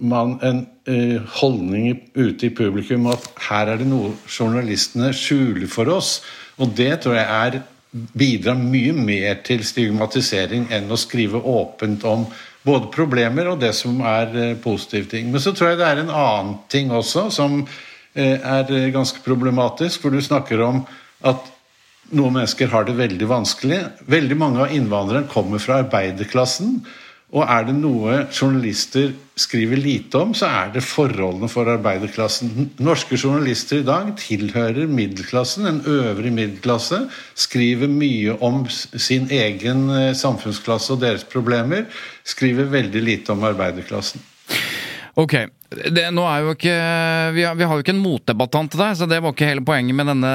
man 0.00 0.36
en 0.46 0.62
uh, 0.88 1.18
holdning 1.40 1.90
ute 2.14 2.48
i 2.48 2.54
publikum 2.54 3.08
at 3.12 3.26
her 3.48 3.72
er 3.72 3.80
det 3.80 3.88
noe 3.90 4.14
journalistene 4.30 5.12
skjuler 5.16 5.68
for 5.70 5.90
oss. 5.92 6.20
Og 6.60 6.72
det 6.76 7.02
tror 7.04 7.18
jeg 7.18 7.28
er 7.28 7.60
bidrar 7.90 8.54
mye 8.54 8.94
mer 8.94 9.40
til 9.42 9.64
stigmatisering 9.66 10.68
enn 10.70 10.92
å 10.92 10.98
skrive 11.00 11.40
åpent 11.42 12.04
om 12.06 12.28
både 12.62 12.90
problemer 12.94 13.48
og 13.50 13.62
det 13.62 13.72
som 13.76 14.00
er 14.06 14.34
uh, 14.36 14.58
positive 14.62 15.10
ting. 15.10 15.30
Men 15.32 15.42
så 15.42 15.54
tror 15.56 15.72
jeg 15.72 15.80
det 15.80 15.88
er 15.88 16.02
en 16.04 16.12
annen 16.14 16.58
ting 16.72 16.92
også 16.94 17.28
som 17.34 17.62
uh, 17.62 18.20
er 18.20 18.92
ganske 18.94 19.24
problematisk, 19.26 20.04
for 20.04 20.14
du 20.14 20.22
snakker 20.24 20.62
om 20.64 20.84
at 21.26 21.48
noen 22.10 22.40
mennesker 22.40 22.70
har 22.72 22.86
det 22.88 22.96
veldig 22.98 23.28
vanskelig. 23.30 23.80
Veldig 24.10 24.38
mange 24.38 24.64
av 24.64 24.74
innvandrerne 24.74 25.30
kommer 25.30 25.62
fra 25.62 25.80
arbeiderklassen. 25.84 26.80
Og 27.30 27.44
er 27.46 27.66
det 27.68 27.76
noe 27.78 28.24
journalister 28.34 29.12
skriver 29.38 29.78
lite 29.78 30.18
om, 30.18 30.32
så 30.34 30.48
er 30.50 30.72
det 30.74 30.82
forholdene 30.82 31.48
for 31.50 31.68
arbeiderklassen. 31.70 32.72
Norske 32.82 33.18
journalister 33.20 33.80
i 33.80 33.86
dag 33.86 34.10
tilhører 34.18 34.90
middelklassen, 34.90 35.68
en 35.70 35.80
øvrig 35.86 36.32
middelklasse. 36.34 37.04
Skriver 37.38 37.90
mye 37.92 38.34
om 38.42 38.64
sin 38.70 39.30
egen 39.30 39.86
eh, 39.94 40.10
samfunnsklasse 40.18 40.96
og 40.96 41.04
deres 41.04 41.24
problemer. 41.24 41.86
Skriver 42.26 42.68
veldig 42.72 43.04
lite 43.06 43.36
om 43.36 43.46
arbeiderklassen. 43.46 44.26
Ok, 45.14 45.38
det, 45.70 46.08
nå 46.10 46.24
er 46.26 46.40
jo 46.42 46.54
ikke, 46.56 46.72
vi 47.36 47.44
har, 47.46 47.54
vi 47.54 47.66
har 47.68 47.78
jo 47.78 47.84
ikke 47.84 47.92
en 47.94 48.02
motdebattant 48.02 48.72
til 48.72 48.80
deg, 48.82 48.96
så 48.98 49.06
det 49.06 49.20
var 49.22 49.30
ikke 49.30 49.46
hele 49.46 49.62
poenget 49.62 49.94
med 49.94 50.08
denne, 50.10 50.32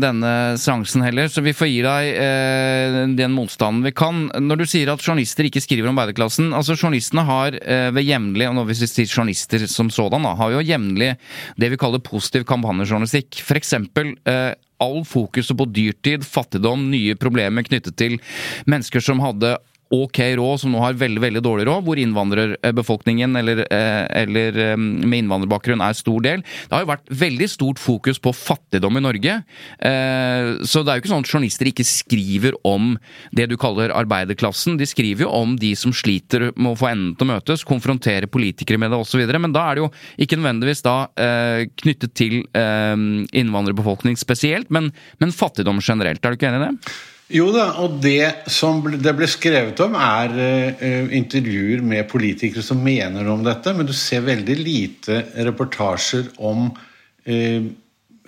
denne 0.00 0.30
seansen 0.60 1.04
heller. 1.04 1.28
Så 1.28 1.44
vi 1.44 1.52
får 1.56 1.68
gi 1.68 1.82
deg 1.84 2.08
eh, 2.16 2.96
den 3.18 3.34
motstanden 3.36 3.84
vi 3.84 3.92
kan. 3.92 4.30
Når 4.40 4.62
du 4.62 4.64
sier 4.72 4.88
at 4.88 5.04
journalister 5.04 5.44
ikke 5.44 5.60
skriver 5.60 5.90
om 5.90 6.00
arbeiderklassen 6.00 6.54
altså 6.56 6.78
Journalistene 6.78 7.26
har 7.28 7.58
eh, 7.60 7.90
ved 7.92 8.08
jevnlig, 8.08 8.48
og 8.48 8.56
nå 8.56 8.64
hvis 8.70 8.80
vi 8.86 8.90
sier 8.94 9.12
journalister 9.12 9.68
som 9.68 9.92
sådan, 9.92 10.24
da, 10.24 10.32
har 10.40 10.56
jo 10.56 10.64
jevnlig 10.64 11.12
det 11.60 11.72
vi 11.74 11.80
kaller 11.80 12.00
positiv 12.04 12.48
kampanjejournalistikk. 12.48 13.42
Eksempel 13.60 14.14
eh, 14.24 14.54
all 14.80 15.02
fokuset 15.04 15.56
på 15.60 15.68
dyrtid, 15.68 16.24
fattigdom, 16.24 16.88
nye 16.88 17.20
problemer 17.20 17.68
knyttet 17.68 18.00
til 18.00 18.16
mennesker 18.64 19.04
som 19.04 19.20
hadde 19.20 19.58
ok 19.90 20.18
råd, 20.38 20.60
som 20.62 20.70
nå 20.72 20.80
har 20.84 20.98
veldig 20.98 21.22
veldig 21.22 21.42
dårlig 21.42 21.66
råd, 21.66 21.84
hvor 21.86 21.98
innvandrerbefolkningen 21.98 23.34
eller, 23.40 23.64
eh, 23.66 24.04
eller 24.22 24.58
eh, 24.62 24.76
med 24.78 25.24
innvandrerbakgrunn 25.24 25.82
er 25.82 25.98
stor 25.98 26.22
del. 26.22 26.44
Det 26.44 26.76
har 26.76 26.84
jo 26.84 26.90
vært 26.92 27.10
veldig 27.22 27.48
stort 27.50 27.82
fokus 27.82 28.22
på 28.22 28.32
fattigdom 28.36 29.00
i 29.00 29.02
Norge. 29.02 29.36
Eh, 29.82 30.52
så 30.62 30.84
det 30.84 30.92
er 30.92 31.00
jo 31.00 31.04
ikke 31.04 31.12
sånn 31.14 31.26
at 31.26 31.34
journalister 31.34 31.72
ikke 31.72 31.88
skriver 31.88 32.58
om 32.62 32.94
det 33.34 33.48
du 33.50 33.56
kaller 33.60 33.94
arbeiderklassen. 33.96 34.78
De 34.78 34.86
skriver 34.86 35.26
jo 35.26 35.34
om 35.34 35.58
de 35.58 35.74
som 35.78 35.94
sliter 35.94 36.50
med 36.54 36.72
å 36.72 36.78
få 36.78 36.92
endene 36.92 37.18
til 37.18 37.26
å 37.26 37.32
møtes, 37.34 37.66
konfrontere 37.66 38.30
politikere 38.30 38.78
med 38.78 38.94
det 38.94 39.02
osv. 39.02 39.26
Men 39.26 39.54
da 39.56 39.66
er 39.66 39.78
det 39.78 39.86
jo 39.86 39.92
ikke 40.22 40.38
nødvendigvis 40.38 40.84
da 40.86 40.96
knyttet 41.80 42.14
til 42.18 42.42
innvandrerbefolkning 42.54 44.18
spesielt, 44.20 44.70
men, 44.70 44.90
men 45.18 45.34
fattigdom 45.34 45.82
generelt. 45.82 46.22
Er 46.22 46.34
du 46.34 46.38
ikke 46.38 46.50
enig 46.52 46.62
i 46.62 46.68
det? 46.68 46.92
Jo 47.30 47.52
da, 47.54 47.68
og 47.78 48.00
det 48.02 48.48
som 48.50 48.80
det 48.82 49.12
ble 49.14 49.26
skrevet 49.30 49.78
om, 49.84 49.94
er 49.94 50.32
uh, 50.34 51.12
intervjuer 51.14 51.82
med 51.86 52.08
politikere 52.10 52.64
som 52.66 52.80
mener 52.82 53.22
noe 53.22 53.36
om 53.36 53.44
dette, 53.46 53.70
men 53.76 53.86
du 53.86 53.94
ser 53.94 54.24
veldig 54.26 54.56
lite 54.58 55.20
reportasjer 55.46 56.32
om 56.42 56.66
uh, 56.72 57.60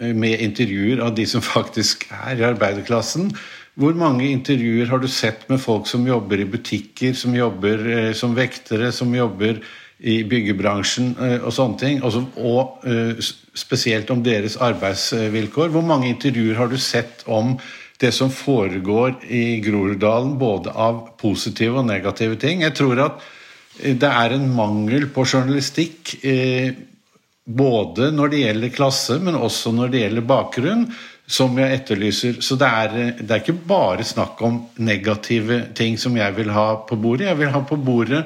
med 0.03 0.45
intervjuer 0.47 1.03
av 1.03 1.17
de 1.19 1.27
som 1.27 1.43
faktisk 1.57 2.07
er 2.15 2.39
i 2.39 2.47
arbeiderklassen. 2.53 3.33
Hvor 3.75 3.99
mange 3.99 4.29
intervjuer 4.31 4.87
har 4.93 5.03
du 5.03 5.09
sett 5.11 5.49
med 5.51 5.59
folk 5.63 5.91
som 5.91 6.07
jobber 6.07 6.45
i 6.45 6.51
butikker, 6.55 7.17
som 7.19 7.35
jobber 7.35 7.83
uh, 7.83 8.11
som 8.15 8.39
vektere, 8.39 8.95
som 8.95 9.11
jobber 9.19 9.59
i 10.03 10.23
byggebransjen 10.27 11.13
og 11.47 11.53
sånne 11.55 11.79
ting, 11.79 12.01
og, 12.03 12.17
og 12.35 12.83
eh, 12.91 13.21
spesielt 13.55 14.09
om 14.11 14.19
deres 14.27 14.57
arbeidsvilkår? 14.59 15.71
Hvor 15.71 15.85
mange 15.87 16.09
intervjuer 16.11 16.59
har 16.59 16.73
du 16.73 16.75
sett 16.75 17.23
om 17.31 17.53
det 18.03 18.13
som 18.15 18.31
foregår 18.35 19.17
i 19.31 19.61
Groruddalen, 19.65 20.37
både 20.41 20.75
av 20.75 21.05
positive 21.21 21.81
og 21.81 21.89
negative 21.89 22.37
ting? 22.41 22.67
Jeg 22.67 22.77
tror 22.79 23.07
at 23.07 23.23
det 23.81 24.09
er 24.09 24.35
en 24.35 24.51
mangel 24.53 25.09
på 25.15 25.25
journalistikk. 25.25 26.17
Eh, 26.27 26.75
både 27.43 28.13
når 28.15 28.31
det 28.31 28.43
gjelder 28.45 28.75
klasse, 28.77 29.19
men 29.19 29.39
også 29.39 29.73
når 29.75 29.93
det 29.93 30.05
gjelder 30.05 30.29
bakgrunn, 30.29 30.87
som 31.33 31.57
jeg 31.59 31.79
etterlyser. 31.79 32.39
Så 32.45 32.59
det 32.61 32.69
er, 32.69 32.97
det 33.19 33.31
er 33.31 33.43
ikke 33.43 33.67
bare 33.69 34.05
snakk 34.07 34.41
om 34.45 34.63
negative 34.77 35.63
ting 35.79 35.99
som 35.99 36.17
jeg 36.19 36.37
vil 36.37 36.53
ha 36.55 36.83
på 36.89 36.99
bordet. 37.01 37.31
Jeg 37.31 37.41
vil 37.41 37.53
ha 37.55 37.63
på 37.67 37.79
bordet 37.81 38.21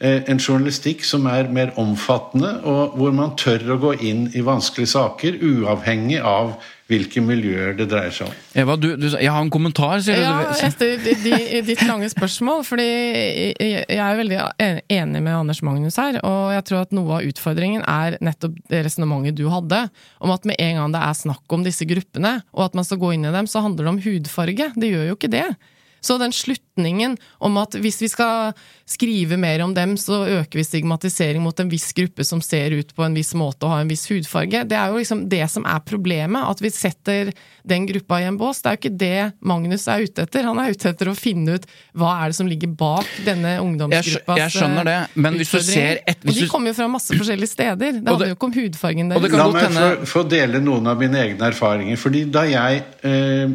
eh, 0.00 0.20
en 0.28 0.42
journalistikk 0.42 1.06
som 1.06 1.26
er 1.30 1.50
mer 1.50 1.72
omfattende, 1.80 2.58
og 2.68 2.98
hvor 2.98 3.16
man 3.16 3.34
tør 3.40 3.74
å 3.74 3.80
gå 3.86 3.96
inn 4.04 4.28
i 4.36 4.44
vanskelige 4.44 4.94
saker, 4.94 5.40
uavhengig 5.40 6.20
av 6.20 6.54
hvilke 6.92 7.22
miljøer 7.24 7.74
det 7.78 7.88
dreier 7.90 8.12
seg 8.14 8.28
om. 8.28 8.36
Eva, 8.62 8.76
du, 8.80 8.92
du, 9.00 9.08
jeg 9.12 9.32
har 9.32 9.40
en 9.40 9.52
kommentar, 9.52 9.98
sier 10.04 10.20
ja, 10.20 10.34
du. 10.44 10.62
Etter 10.68 11.64
ditt 11.66 11.84
lange 11.88 12.10
spørsmål, 12.12 12.62
fordi 12.68 12.86
jeg 13.56 13.98
er 13.98 14.20
veldig 14.20 14.40
enig 14.92 15.22
med 15.24 15.32
Anders 15.34 15.62
Magnus 15.66 15.98
her, 16.00 16.20
og 16.26 16.52
jeg 16.56 16.66
tror 16.68 16.84
at 16.84 16.96
noe 16.96 17.18
av 17.18 17.28
utfordringen 17.28 17.84
er 17.88 18.18
nettopp 18.24 18.58
det 18.70 18.84
resonnementet 18.86 19.38
du 19.40 19.46
hadde, 19.52 19.84
om 20.22 20.34
at 20.34 20.48
med 20.48 20.60
en 20.62 20.82
gang 20.82 20.96
det 20.96 21.04
er 21.06 21.20
snakk 21.24 21.56
om 21.56 21.66
disse 21.66 21.88
gruppene, 21.88 22.38
og 22.52 22.68
at 22.68 22.78
man 22.78 22.88
skal 22.88 23.00
gå 23.02 23.14
inn 23.16 23.28
i 23.28 23.34
dem, 23.34 23.48
så 23.50 23.64
handler 23.64 23.88
det 23.88 23.94
om 23.94 24.02
hudfarge. 24.06 24.72
Det 24.76 24.92
gjør 24.92 25.08
jo 25.10 25.18
ikke 25.18 25.32
det. 25.32 25.46
Så 26.02 26.18
den 26.20 26.34
slutningen 26.34 27.16
om 27.42 27.56
at 27.62 27.76
hvis 27.78 28.00
vi 28.02 28.08
skal 28.10 28.52
skrive 28.88 29.38
mer 29.40 29.62
om 29.64 29.72
dem, 29.74 29.94
så 30.00 30.22
øker 30.40 30.58
vi 30.58 30.64
stigmatisering 30.66 31.42
mot 31.44 31.58
en 31.62 31.70
viss 31.70 31.92
gruppe 31.96 32.26
som 32.26 32.42
ser 32.44 32.74
ut 32.74 32.90
på 32.96 33.04
en 33.06 33.14
viss 33.16 33.32
måte 33.38 33.66
og 33.66 33.76
har 33.76 33.84
en 33.84 33.92
viss 33.92 34.04
hudfarge, 34.10 34.64
det 34.68 34.76
er 34.78 34.92
jo 34.92 35.00
liksom 35.00 35.24
det 35.32 35.44
som 35.52 35.66
er 35.68 35.80
problemet. 35.86 36.42
At 36.42 36.62
vi 36.64 36.72
setter 36.74 37.32
den 37.68 37.86
gruppa 37.88 38.20
i 38.20 38.26
en 38.28 38.38
bås. 38.40 38.62
Det 38.62 38.70
er 38.70 38.76
jo 38.76 38.82
ikke 38.82 38.98
det 39.02 39.20
Magnus 39.52 39.86
er 39.88 40.04
ute 40.06 40.26
etter. 40.26 40.48
Han 40.50 40.60
er 40.62 40.74
ute 40.74 40.90
etter 40.92 41.12
å 41.12 41.16
finne 41.16 41.56
ut 41.56 41.68
hva 41.98 42.16
er 42.22 42.32
det 42.32 42.38
som 42.40 42.50
ligger 42.50 42.74
bak 42.78 43.08
denne 43.26 43.54
ungdomsgruppas 43.62 44.42
Jeg 44.42 44.56
skjønner 44.56 44.88
det, 44.88 44.98
men 45.14 45.38
hvis 45.40 45.54
du 45.54 45.60
ser 45.64 46.02
et, 46.02 46.18
hvis 46.22 46.36
Og 46.36 46.42
de 46.42 46.50
kommer 46.50 46.72
jo 46.72 46.80
fra 46.82 46.90
masse 46.90 47.14
forskjellige 47.14 47.54
steder. 47.54 48.00
Det 48.02 48.02
handler 48.02 48.32
jo 48.32 48.38
ikke 48.38 48.50
om 48.50 48.56
hudfargen 48.58 49.12
deres. 49.14 49.38
La 49.42 49.48
meg 49.78 50.06
få 50.08 50.26
dele 50.28 50.60
noen 50.62 50.90
av 50.90 51.00
mine 51.00 51.22
egne 51.22 51.50
erfaringer. 51.52 51.96
fordi 52.00 52.24
da 52.32 52.44
jeg 52.48 52.82
Eh, 53.02 53.50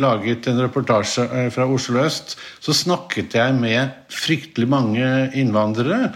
laget 0.00 0.46
en 0.48 0.60
reportasje 0.62 1.26
eh, 1.28 1.48
fra 1.52 1.66
Oslo 1.68 2.00
øst, 2.00 2.36
så 2.60 2.72
snakket 2.72 3.34
jeg 3.36 3.56
med 3.60 3.90
fryktelig 4.08 4.68
mange 4.68 5.30
innvandrere. 5.36 6.12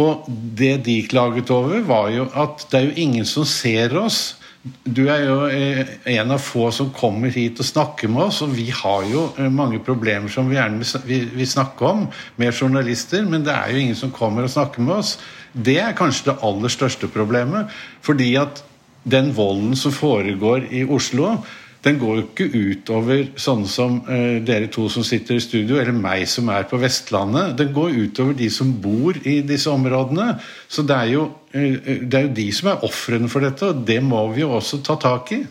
Og 0.00 0.24
det 0.28 0.78
de 0.86 1.02
klaget 1.04 1.50
over, 1.52 1.82
var 1.84 2.08
jo 2.14 2.30
at 2.32 2.64
det 2.70 2.78
er 2.78 2.86
jo 2.86 2.96
ingen 2.96 3.28
som 3.28 3.44
ser 3.44 3.92
oss. 4.00 4.38
Du 4.86 5.04
er 5.10 5.26
jo 5.26 5.36
eh, 5.50 5.84
en 6.14 6.32
av 6.32 6.40
få 6.40 6.70
som 6.72 6.92
kommer 6.96 7.34
hit 7.34 7.60
og 7.60 7.68
snakker 7.68 8.08
med 8.08 8.30
oss, 8.30 8.40
og 8.46 8.56
vi 8.56 8.70
har 8.72 9.04
jo 9.10 9.28
mange 9.52 9.82
problemer 9.84 10.32
som 10.32 10.48
vi 10.48 10.56
gjerne 10.56 10.80
vil 11.04 11.48
snakke 11.50 11.84
om 11.84 12.06
med 12.40 12.54
journalister, 12.56 13.26
men 13.28 13.44
det 13.44 13.52
er 13.52 13.72
jo 13.72 13.84
ingen 13.84 13.98
som 13.98 14.14
kommer 14.14 14.48
og 14.48 14.54
snakker 14.54 14.86
med 14.86 15.02
oss. 15.02 15.16
Det 15.52 15.76
er 15.82 15.98
kanskje 15.98 16.30
det 16.30 16.40
aller 16.40 16.72
største 16.72 17.10
problemet. 17.12 17.68
Fordi 18.00 18.32
at 18.40 18.62
den 19.04 19.32
volden 19.36 19.74
som 19.76 19.92
foregår 19.92 20.70
i 20.70 20.86
Oslo, 20.86 21.42
den 21.82 21.98
går 21.98 22.18
jo 22.18 22.24
ikke 22.28 22.46
utover 22.54 23.22
sånne 23.42 23.70
som 23.70 23.96
eh, 24.06 24.38
dere 24.46 24.68
to 24.70 24.84
som 24.92 25.02
sitter 25.06 25.38
i 25.38 25.42
studio, 25.42 25.80
eller 25.80 25.96
meg 25.96 26.28
som 26.30 26.50
er 26.54 26.68
på 26.70 26.78
Vestlandet. 26.78 27.56
Den 27.58 27.72
går 27.74 27.96
utover 28.04 28.36
de 28.38 28.48
som 28.54 28.70
bor 28.84 29.18
i 29.26 29.40
disse 29.46 29.70
områdene. 29.70 30.36
Så 30.70 30.84
det 30.86 30.98
er 30.98 31.10
jo, 31.16 31.24
eh, 31.50 32.06
det 32.06 32.18
er 32.18 32.28
jo 32.28 32.34
de 32.38 32.46
som 32.54 32.70
er 32.70 32.86
ofrene 32.86 33.30
for 33.32 33.42
dette, 33.42 33.72
og 33.72 33.82
det 33.88 33.98
må 34.06 34.22
vi 34.30 34.44
jo 34.44 34.52
også 34.60 34.78
ta 34.86 34.98
tak 35.02 35.34
i 35.34 35.42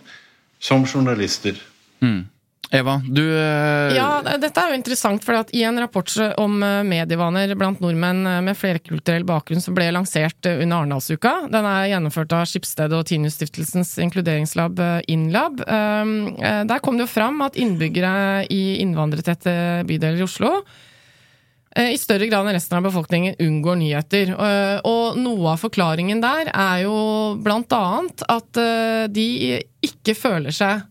som 0.62 0.86
journalister. 0.88 1.60
Mm. 2.00 2.24
Eva, 2.72 3.02
du 3.04 3.22
uh... 3.22 3.92
Ja, 3.92 4.22
dette 4.40 4.62
er 4.62 4.72
jo 4.72 4.78
interessant, 4.80 5.26
for 5.28 5.36
i 5.52 5.64
en 5.68 5.80
rapport 5.82 6.12
om 6.40 6.54
eh, 6.64 6.78
medievaner 6.88 7.52
blant 7.60 7.82
nordmenn 7.84 8.22
eh, 8.24 8.38
med 8.46 8.56
flerkulturell 8.56 9.26
bakgrunn 9.28 9.64
som 9.64 9.76
ble 9.76 9.90
lansert 9.92 10.48
under 10.48 10.78
Arendalsuka, 10.78 11.34
den 11.52 11.68
er 11.68 11.90
gjennomført 11.92 12.36
av 12.38 12.46
Skipsstedet 12.48 12.96
og 12.96 13.10
Tinius-stiftelsens 13.10 13.98
inkluderingslab 14.06 14.80
Inlab, 15.12 15.60
der 15.62 16.80
kom 16.84 16.96
det 16.98 17.06
jo 17.06 17.12
fram 17.12 17.42
at 17.44 17.58
innbyggere 17.60 18.46
i 18.52 18.80
innvandrertette 18.82 19.54
bydeler 19.90 20.22
i 20.22 20.26
Oslo 20.26 20.54
i 21.72 21.98
større 22.00 22.28
grad 22.28 22.48
enn 22.48 22.56
resten 22.56 22.78
av 22.78 22.86
befolkningen 22.88 23.38
unngår 23.40 23.78
nyheter. 23.80 24.34
Og 24.88 25.20
noe 25.20 25.54
av 25.54 25.62
forklaringen 25.62 26.24
der 26.24 26.52
er 26.52 26.82
jo 26.84 26.96
blant 27.44 27.72
annet 27.76 28.26
at 28.32 28.60
de 29.16 29.28
ikke 29.88 30.18
føler 30.20 30.56
seg 30.56 30.84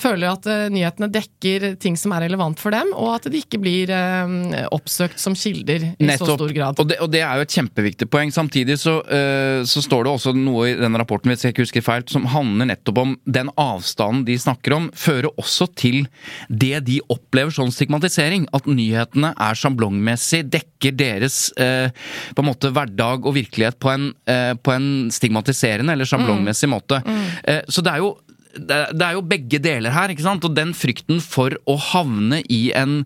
føler 0.00 0.30
at 0.30 0.46
uh, 0.48 0.66
nyhetene 0.72 1.08
dekker 1.12 1.66
ting 1.80 1.96
som 1.98 2.14
er 2.16 2.24
relevant 2.26 2.60
for 2.60 2.74
dem, 2.74 2.92
og 2.96 3.12
at 3.16 3.28
de 3.30 3.40
ikke 3.42 3.60
blir 3.62 3.92
uh, 3.92 4.66
oppsøkt 4.74 5.20
som 5.20 5.36
kilder 5.38 5.90
i 5.92 6.08
Nettopp. 6.08 6.32
så 6.32 6.38
stor 6.38 6.54
grad. 6.56 6.80
Og 6.80 6.90
det, 6.90 6.98
og 7.04 7.10
det, 7.12 7.22
er 7.26 7.40
jo 7.40 7.46
et 7.46 7.56
kjempeviktig 7.58 8.08
poeng. 8.12 8.32
Samtidig 8.34 8.78
så, 8.80 8.98
uh, 9.04 9.60
så, 9.68 9.82
står 9.84 10.06
det 10.06 10.14
også 10.14 10.34
noe 10.36 10.70
i 10.70 10.76
denne 10.78 11.00
rapporten 11.00 11.32
hvis 11.32 11.46
jeg 11.46 11.54
ikke 11.54 11.66
husker 11.66 11.84
feil, 11.84 12.06
som 12.10 12.28
handler 12.30 12.70
nettopp 12.72 13.02
om 13.02 13.14
den 13.24 13.52
avstanden 13.60 14.24
de 14.28 14.38
snakker 14.40 14.76
om, 14.76 14.88
fører 14.96 15.30
også 15.40 15.68
til 15.78 16.04
det 16.48 16.84
de 16.88 17.00
opplever 17.12 17.54
sånn 17.54 17.72
stigmatisering. 17.74 18.48
At 18.56 18.68
nyhetene 18.70 19.32
er 19.36 19.58
sjablongmessig, 19.58 20.44
dekker 20.52 20.96
deres 20.96 21.38
på 21.56 22.42
en 22.42 22.46
måte 22.46 22.70
hverdag 22.74 23.26
og 23.28 23.34
virkelighet 23.36 23.78
på 23.82 23.90
en, 23.92 24.10
på 24.62 24.72
en 24.74 24.88
stigmatiserende 25.12 25.94
eller 25.94 26.08
sjablongmessig 26.08 26.68
mm. 26.68 26.74
måte. 26.74 27.00
Mm. 27.04 27.70
Så 27.70 27.84
det 27.84 27.94
er 27.94 28.04
jo 28.04 28.14
det 28.54 29.04
er 29.04 29.14
jo 29.14 29.22
begge 29.26 29.60
deler 29.62 29.94
her, 29.94 30.10
ikke 30.12 30.24
sant? 30.24 30.44
Og 30.46 30.54
den 30.56 30.72
frykten 30.76 31.20
for 31.22 31.54
å 31.70 31.76
havne 31.90 32.40
i 32.50 32.60
en 32.76 33.02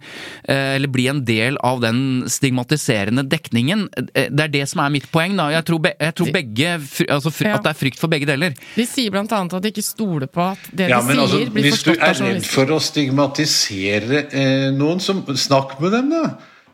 eh, 0.48 0.76
Eller 0.76 0.90
bli 0.92 1.06
en 1.10 1.20
del 1.26 1.58
av 1.64 1.82
den 1.84 2.24
stigmatiserende 2.30 3.26
dekningen, 3.28 3.86
eh, 4.14 4.30
det 4.32 4.46
er 4.46 4.54
det 4.54 4.64
som 4.70 4.84
er 4.84 4.94
mitt 4.94 5.10
poeng, 5.12 5.36
da. 5.38 5.50
Jeg 5.52 5.66
tror, 5.68 5.82
be, 5.84 5.94
jeg 6.00 6.16
tror 6.18 6.32
begge 6.34 6.72
altså, 7.08 7.34
At 7.50 7.66
det 7.66 7.74
er 7.74 7.78
frykt 7.78 8.00
for 8.00 8.12
begge 8.12 8.28
deler. 8.30 8.56
De 8.74 8.86
sier 8.88 9.12
blant 9.14 9.32
annet 9.36 9.58
at 9.58 9.66
de 9.66 9.74
ikke 9.74 9.84
stoler 9.84 10.30
på 10.30 10.46
at 10.54 10.70
det 10.72 10.88
ja, 10.88 11.02
de 11.02 11.18
altså, 11.18 11.36
sier, 11.36 11.44
altså, 11.44 11.56
blir 11.58 11.70
forstått 11.74 12.00
av 12.00 12.16
journalister. 12.16 12.24
Hvis 12.24 12.24
du 12.24 12.30
er 12.30 12.34
redd 12.34 12.50
for 12.54 12.74
å 12.74 12.80
stigmatisere 12.88 14.24
eh, 14.30 14.66
noen, 14.74 15.04
så 15.04 15.18
snakk 15.44 15.78
med 15.82 15.96
dem, 15.98 16.12
da. 16.14 16.24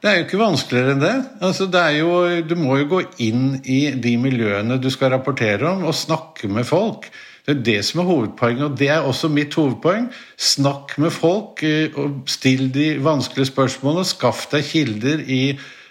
Det 0.00 0.08
er 0.08 0.14
jo 0.16 0.24
ikke 0.24 0.38
vanskeligere 0.40 0.94
enn 0.94 1.02
det. 1.02 1.16
Altså, 1.44 1.66
det 1.68 1.82
jo, 1.98 2.12
du 2.48 2.54
må 2.56 2.78
jo 2.80 2.86
gå 2.94 3.00
inn 3.26 3.58
i 3.68 3.80
de 3.92 4.14
miljøene 4.20 4.78
du 4.80 4.88
skal 4.92 5.12
rapportere 5.12 5.74
om, 5.74 5.84
og 5.90 5.96
snakke 5.96 6.48
med 6.48 6.64
folk. 6.68 7.10
Det 7.46 7.56
er 7.56 7.62
det 7.64 7.78
som 7.84 8.02
er 8.02 8.08
hovedpoenget, 8.10 8.64
og 8.64 8.78
det 8.78 8.88
er 8.92 9.06
også 9.06 9.30
mitt 9.32 9.54
hovedpoeng. 9.58 10.10
Snakk 10.38 10.98
med 10.98 11.10
folk, 11.10 11.62
eh, 11.64 11.96
og 11.96 12.22
still 12.30 12.68
de 12.74 12.92
vanskelige 13.04 13.50
spørsmålene. 13.50 14.04
Skaff 14.04 14.46
deg 14.52 14.64
kilder 14.64 15.24
i 15.26 15.42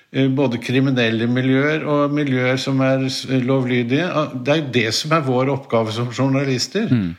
både 0.09 0.57
kriminelle 0.57 1.27
miljøer 1.29 1.83
og 1.85 2.13
miljøer 2.17 2.57
som 2.57 2.79
er 2.81 3.03
lovlydige. 3.45 4.07
Det 4.41 4.53
er 4.53 4.61
jo 4.63 4.69
det 4.73 4.87
som 4.97 5.11
er 5.13 5.25
vår 5.27 5.51
oppgave 5.53 5.93
som 5.93 6.07
journalister. 6.09 6.89
Mm. 6.89 7.11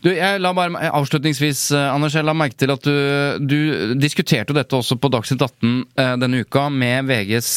Du, 0.00 0.08
jeg 0.14 0.40
la 0.40 0.54
bare 0.56 0.88
Avslutningsvis, 0.88 1.66
eh, 1.76 1.88
Anders, 1.92 2.16
jeg 2.16 2.24
la 2.24 2.32
merke 2.36 2.56
til 2.56 2.72
at 2.72 2.86
du, 2.88 3.44
du 3.44 3.92
diskuterte 4.00 4.56
dette 4.56 4.76
også 4.76 4.96
på 4.96 5.10
Dagsnytt 5.12 5.44
18 5.44 5.74
eh, 6.00 6.14
denne 6.22 6.40
uka 6.40 6.68
med 6.72 7.10
VGs 7.10 7.50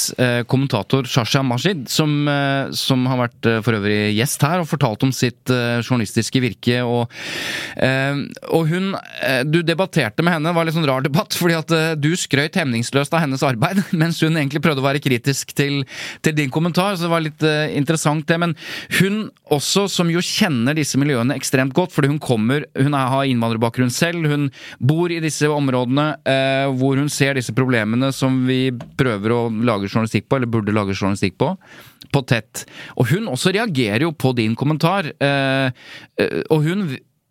kommentator 0.52 1.08
Shasha 1.08 1.42
Mashid, 1.46 1.86
som, 1.92 2.28
som 2.76 3.06
har 3.08 3.20
vært 3.24 3.48
for 3.64 3.78
øvrig 3.78 4.12
gjest 4.18 4.44
her 4.44 4.62
og 4.62 4.68
fortalt 4.70 5.04
om 5.06 5.14
sitt 5.16 5.50
journalistiske 5.50 6.42
virke. 6.44 6.82
Og, 6.84 7.12
og 8.52 8.70
hun 8.70 8.92
Du 9.52 9.62
debatterte 9.66 10.24
med 10.24 10.36
henne, 10.36 10.50
det 10.50 10.58
var 10.58 10.68
litt 10.68 10.76
sånn 10.76 10.88
rar 10.90 11.06
debatt, 11.06 11.36
fordi 11.38 11.58
at 11.58 11.74
du 12.02 12.12
skrøt 12.20 12.60
hemningsløst 12.60 13.14
av 13.16 13.24
hennes 13.26 13.44
arbeid, 13.46 13.82
mens 14.02 14.22
hun 14.24 14.38
egentlig 14.38 14.64
prøvde 14.66 14.81
å 14.82 14.86
være 14.86 15.02
kritisk 15.04 15.54
til, 15.58 15.82
til 16.26 16.36
din 16.38 16.52
kommentar, 16.54 16.96
så 16.96 17.08
det 17.08 17.14
var 17.14 17.24
litt 17.26 17.46
uh, 17.46 17.70
interessant 17.78 18.26
det. 18.28 18.40
Men 18.42 18.56
hun 19.00 19.24
også, 19.54 19.88
som 19.92 20.12
jo 20.12 20.24
kjenner 20.26 20.78
disse 20.78 21.00
miljøene 21.02 21.38
ekstremt 21.38 21.76
godt, 21.78 21.94
fordi 21.96 22.12
hun 22.12 22.22
kommer 22.22 22.66
Hun 22.78 22.96
er, 22.96 23.08
har 23.12 23.28
innvandrerbakgrunn 23.30 23.92
selv, 23.94 24.28
hun 24.32 24.50
bor 24.80 25.12
i 25.12 25.22
disse 25.24 25.48
områdene 25.50 26.08
uh, 26.26 26.68
hvor 26.78 27.00
hun 27.00 27.10
ser 27.12 27.38
disse 27.38 27.54
problemene 27.56 28.12
som 28.16 28.44
vi 28.48 28.70
prøver 29.00 29.36
å 29.36 29.42
lage 29.52 29.90
journalistikk 29.90 30.28
på, 30.28 30.38
eller 30.38 30.52
burde 30.52 30.76
lage 30.76 30.96
journalistikk 30.96 31.38
på, 31.42 31.54
på 32.12 32.24
tett. 32.30 32.66
Og 32.98 33.12
hun 33.12 33.30
også 33.32 33.54
reagerer 33.56 34.08
jo 34.08 34.14
på 34.16 34.34
din 34.38 34.56
kommentar. 34.60 35.12
Uh, 35.22 35.72
og 36.52 36.68
hun, 36.68 36.88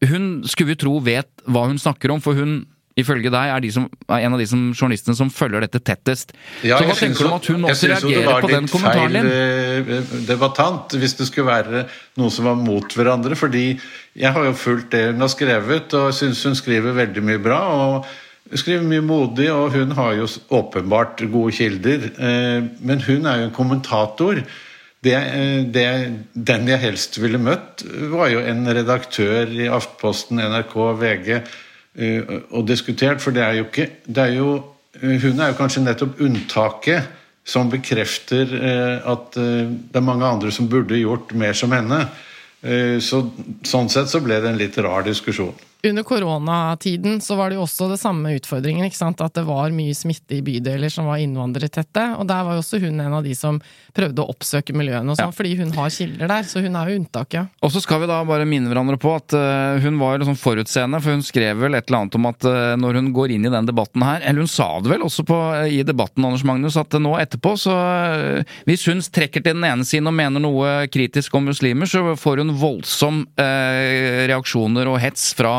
hun 0.09 0.29
skulle 0.49 0.75
vi 0.75 0.81
tro 0.83 0.99
vet 1.05 1.31
hva 1.51 1.67
hun 1.71 1.81
snakker 1.81 2.13
om, 2.15 2.23
for 2.25 2.39
hun 2.39 2.63
ifølge 2.99 3.31
deg, 3.33 3.53
er, 3.55 3.63
de 3.63 3.71
som, 3.73 3.87
er 4.11 4.27
en 4.27 4.35
av 4.37 4.41
de 4.43 4.47
som, 4.51 4.63
journalistene 4.75 5.17
som 5.17 5.31
følger 5.33 5.65
dette 5.65 5.81
tettest. 5.85 6.35
Ja, 6.67 6.81
så 6.81 6.89
hva 6.89 6.97
tenker 6.99 7.23
du 7.23 7.31
om 7.31 7.37
at 7.37 7.51
hun 7.53 7.69
også 7.69 7.91
reagerer 7.93 8.47
på 8.47 8.51
den 8.51 8.71
kommentaren 8.71 9.15
din? 9.17 9.29
Jeg 9.31 9.85
syns 9.85 9.85
det 9.85 9.87
var 9.87 10.01
litt 10.01 10.11
feil 10.11 10.27
debattant 10.31 10.97
hvis 11.01 11.17
det 11.19 11.29
skulle 11.29 11.51
være 11.51 11.85
noen 12.21 12.35
som 12.35 12.49
var 12.51 12.59
mot 12.59 12.97
hverandre. 12.97 13.39
fordi 13.39 13.67
jeg 14.19 14.35
har 14.35 14.49
jo 14.49 14.57
fulgt 14.59 14.91
det 14.97 15.05
hun 15.13 15.23
har 15.23 15.31
skrevet, 15.33 15.95
og 15.95 16.11
syns 16.17 16.43
hun 16.45 16.59
skriver 16.59 16.97
veldig 16.97 17.23
mye 17.25 17.43
bra. 17.43 17.61
og 17.77 18.11
skriver 18.59 18.83
mye 18.83 19.05
modig, 19.05 19.47
og 19.53 19.77
hun 19.77 19.95
har 19.95 20.17
jo 20.19 20.27
åpenbart 20.51 21.23
gode 21.31 21.55
kilder. 21.55 22.11
Eh, 22.19 22.65
men 22.81 23.07
hun 23.07 23.27
er 23.27 23.41
jo 23.41 23.49
en 23.49 23.55
kommentator. 23.55 24.43
Det, 25.01 25.15
eh, 25.15 25.63
det, 25.65 25.87
den 26.35 26.69
jeg 26.69 26.83
helst 26.83 27.21
ville 27.23 27.39
møtt, 27.39 27.85
var 28.11 28.29
jo 28.33 28.43
en 28.43 28.67
redaktør 28.67 29.47
i 29.55 29.69
Aftenposten, 29.71 30.43
NRK, 30.43 30.75
VG 30.99 31.31
eh, 31.39 31.59
og 31.97 32.67
diskutert, 32.69 33.19
for 33.19 33.35
det 33.35 33.43
er 33.43 33.57
jo 33.59 33.65
ikke 33.67 33.89
det 34.07 34.23
er 34.23 34.37
jo, 34.37 34.51
Hun 35.01 35.41
er 35.41 35.51
jo 35.51 35.57
kanskje 35.59 35.83
nettopp 35.83 36.21
unntaket 36.23 37.09
som 37.47 37.71
bekrefter 37.71 38.51
at 39.07 39.35
det 39.35 39.97
er 39.99 40.05
mange 40.05 40.27
andre 40.27 40.51
som 40.55 40.69
burde 40.69 40.99
gjort 40.99 41.31
mer 41.35 41.55
som 41.55 41.73
henne. 41.73 42.01
Så, 43.01 43.23
sånn 43.67 43.89
sett 43.89 44.11
så 44.11 44.21
ble 44.21 44.41
det 44.43 44.51
en 44.51 44.59
litt 44.59 44.79
rar 44.83 45.07
diskusjon 45.07 45.55
under 45.89 46.03
koronatiden 46.03 47.21
så 47.21 47.37
var 47.39 47.51
det 47.51 47.57
jo 47.57 47.65
også 47.65 47.89
det 47.91 48.01
samme 48.01 48.35
utfordringen. 48.37 48.85
ikke 48.85 48.99
sant? 48.99 49.21
At 49.25 49.35
det 49.39 49.47
var 49.49 49.73
mye 49.75 49.97
smitte 49.97 50.37
i 50.37 50.45
bydeler 50.45 50.93
som 50.93 51.09
var 51.09 51.23
innvandrertette. 51.23 52.05
Og 52.21 52.29
der 52.29 52.45
var 52.45 52.57
jo 52.57 52.65
også 52.65 52.81
hun 52.83 53.01
en 53.01 53.17
av 53.17 53.25
de 53.25 53.35
som 53.37 53.61
prøvde 53.97 54.23
å 54.23 54.31
oppsøke 54.33 54.75
miljøene 54.77 55.13
og 55.13 55.19
sånn, 55.19 55.31
ja. 55.33 55.37
fordi 55.37 55.55
hun 55.61 55.73
har 55.77 55.93
kilder 55.95 56.31
der. 56.31 56.47
Så 56.49 56.63
hun 56.65 56.79
er 56.79 56.91
jo 56.91 57.01
unntaket. 57.01 57.51
Og 57.65 57.73
så 57.75 57.83
skal 57.83 58.03
vi 58.03 58.11
da 58.11 58.21
bare 58.27 58.49
minne 58.49 58.71
hverandre 58.71 58.99
på 59.01 59.13
at 59.17 59.37
uh, 59.37 59.81
hun 59.83 59.99
var 60.01 60.21
liksom 60.21 60.39
forutseende, 60.41 61.01
for 61.03 61.17
hun 61.17 61.25
skrev 61.27 61.61
vel 61.65 61.79
et 61.79 61.89
eller 61.89 62.03
annet 62.03 62.19
om 62.19 62.31
at 62.31 62.49
uh, 62.49 62.75
når 62.81 63.01
hun 63.01 63.11
går 63.17 63.35
inn 63.37 63.49
i 63.49 63.53
den 63.53 63.69
debatten 63.69 64.05
her 64.05 64.23
Eller 64.25 64.45
hun 64.45 64.51
sa 64.51 64.69
det 64.83 64.93
vel 64.93 65.05
også 65.07 65.25
på, 65.29 65.37
uh, 65.37 65.67
i 65.69 65.83
debatten, 65.87 66.25
Anders 66.27 66.47
Magnus, 66.47 66.79
at 66.81 66.97
nå 67.01 67.17
etterpå 67.21 67.57
så 67.61 67.75
Hvis 68.69 68.87
hun 68.89 69.03
trekker 69.03 69.43
til 69.43 69.57
den 69.57 69.67
ene 69.67 69.87
siden 69.87 70.09
og 70.11 70.17
mener 70.17 70.43
noe 70.43 70.73
kritisk 70.93 71.35
om 71.37 71.49
muslimer, 71.51 71.89
så 71.91 72.15
får 72.19 72.43
hun 72.43 72.55
voldsom 72.61 73.23
reaksjoner 74.31 74.89
og 74.91 74.99
hets 75.03 75.31
fra 75.37 75.53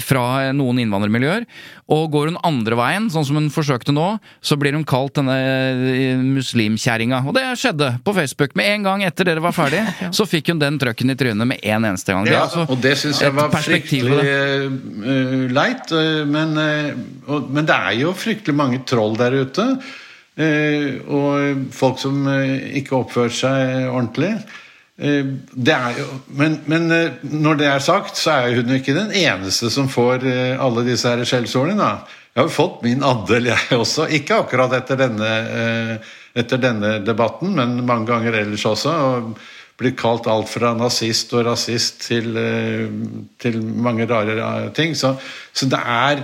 fra 0.00 0.52
noen 0.56 0.80
innvandrermiljøer. 0.82 1.44
Og 1.92 2.06
går 2.14 2.30
hun 2.30 2.40
andre 2.46 2.78
veien, 2.78 3.08
sånn 3.12 3.26
som 3.28 3.38
hun 3.38 3.50
forsøkte 3.52 3.92
nå, 3.94 4.06
så 4.40 4.56
blir 4.60 4.76
hun 4.76 4.86
kalt 4.88 5.18
denne 5.18 5.36
muslimkjerringa. 6.22 7.22
Og 7.28 7.36
det 7.36 7.41
skjedde 7.58 7.88
på 8.04 8.14
Facebook. 8.16 8.54
Med 8.58 8.70
en 8.72 8.86
gang 8.86 9.04
etter 9.06 9.28
dere 9.28 9.42
var 9.44 9.54
ferdig, 9.56 9.82
så 10.16 10.26
fikk 10.28 10.52
hun 10.52 10.62
den 10.62 10.78
trøkken 10.82 11.14
i 11.14 11.18
trynet 11.18 11.48
med 11.48 11.60
en 11.62 11.88
eneste 11.92 12.14
gang. 12.14 12.28
Det 12.28 12.34
ja, 12.34 12.44
altså 12.46 12.66
og 12.66 12.80
det 12.84 12.94
syns 13.00 13.22
jeg 13.24 13.36
var 13.36 13.52
fryktelig 13.54 14.22
uh, 14.22 15.46
leit. 15.52 15.94
Men, 16.30 16.56
uh, 16.56 17.28
og, 17.28 17.52
men 17.52 17.68
det 17.68 17.76
er 17.76 18.00
jo 18.02 18.16
fryktelig 18.16 18.56
mange 18.58 18.82
troll 18.88 19.18
der 19.20 19.42
ute. 19.42 19.68
Uh, 20.32 20.98
og 21.12 21.70
folk 21.76 22.00
som 22.00 22.24
ikke 22.72 22.98
oppfører 23.02 23.40
seg 23.42 23.88
ordentlig. 23.92 24.36
Eh, 25.02 25.26
jo, 25.98 26.06
men, 26.26 26.58
men, 26.64 26.90
eh, 26.90 27.12
når 27.22 27.54
det 27.58 27.66
er 27.66 27.78
sagt, 27.82 28.16
så 28.16 28.36
er 28.44 28.58
hun 28.60 28.74
ikke 28.76 28.94
den 28.94 29.12
eneste 29.16 29.70
som 29.72 29.88
får 29.90 30.26
eh, 30.28 30.60
alle 30.60 30.84
disse 30.86 31.14
skjellsordene. 31.26 31.88
Jeg 32.32 32.40
har 32.40 32.48
jo 32.48 32.54
fått 32.54 32.84
min 32.84 33.02
andel, 33.04 33.50
jeg 33.50 33.78
også. 33.78 34.06
Ikke 34.14 34.42
akkurat 34.44 34.72
etter 34.76 35.00
denne, 35.00 35.32
etter 36.38 36.60
denne 36.60 36.98
debatten, 37.04 37.54
men 37.58 37.82
mange 37.86 38.08
ganger 38.12 38.38
ellers 38.42 38.66
også. 38.68 38.92
og 38.92 39.34
blitt 39.82 39.96
kalt 39.98 40.28
alt 40.30 40.50
fra 40.52 40.74
nazist 40.78 41.32
og 41.34 41.46
rasist 41.48 42.04
til, 42.04 42.36
til 43.40 43.56
mange 43.64 44.06
rare 44.06 44.68
ting. 44.76 44.92
Så, 44.94 45.14
så, 45.52 45.66
det 45.66 45.80
er 45.80 46.22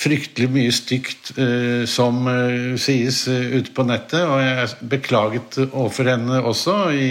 fryktelig 0.00 0.48
mye 0.54 0.72
stygt 0.72 1.32
uh, 1.36 1.82
som 1.88 2.22
uh, 2.28 2.76
sies 2.80 3.24
uh, 3.28 3.58
ute 3.58 3.74
på 3.76 3.84
nettet, 3.84 4.22
og 4.22 4.40
jeg 4.40 4.88
beklaget 4.92 5.58
overfor 5.66 6.08
henne 6.14 6.40
også. 6.40 6.76
i 6.94 7.10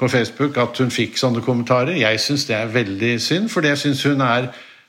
på 0.00 0.08
Facebook 0.08 0.56
at 0.56 0.78
hun 0.80 0.92
fikk 0.92 1.18
sånne 1.20 1.42
kommentarer. 1.44 1.98
Jeg 2.00 2.20
syns 2.24 2.46
det 2.48 2.56
er 2.56 2.72
veldig 2.72 3.14
synd, 3.20 3.50
for 3.52 3.66
jeg 3.66 3.76
syns 3.82 4.06
hun 4.08 4.22
er 4.24 4.48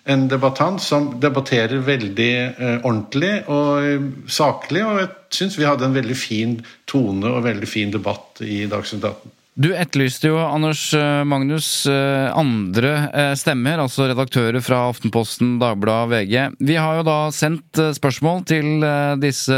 en 0.10 0.28
debattant 0.28 0.82
som 0.82 1.12
debatterer 1.22 1.84
veldig 1.86 2.32
eh, 2.34 2.78
ordentlig 2.80 3.34
og 3.52 3.86
eh, 3.86 4.08
saklig. 4.28 4.86
Og 4.86 5.02
jeg 5.02 5.12
syns 5.38 5.60
vi 5.60 5.68
hadde 5.68 5.88
en 5.88 5.98
veldig 5.98 6.18
fin 6.18 6.58
tone 6.90 7.30
og 7.30 7.46
veldig 7.46 7.70
fin 7.70 7.94
debatt 7.94 8.42
i 8.46 8.64
Dagsnytt 8.72 9.06
18. 9.06 9.36
Du 9.60 9.74
etterlyste 9.76 10.30
jo, 10.30 10.38
Anders 10.40 10.94
eh, 10.96 11.24
Magnus, 11.28 11.84
eh, 11.86 12.32
andre 12.40 12.92
eh, 13.12 13.32
stemmer, 13.36 13.82
altså 13.84 14.06
redaktører 14.08 14.64
fra 14.64 14.78
Aftenposten, 14.88 15.58
Dagbladet, 15.60 16.08
VG. 16.14 16.56
Vi 16.64 16.78
har 16.80 17.02
jo 17.02 17.04
da 17.04 17.18
sendt 17.36 17.82
spørsmål 17.98 18.46
til 18.48 18.86
disse 19.20 19.58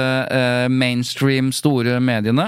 mainstream 0.74 1.52
store 1.54 2.00
mediene. 2.04 2.48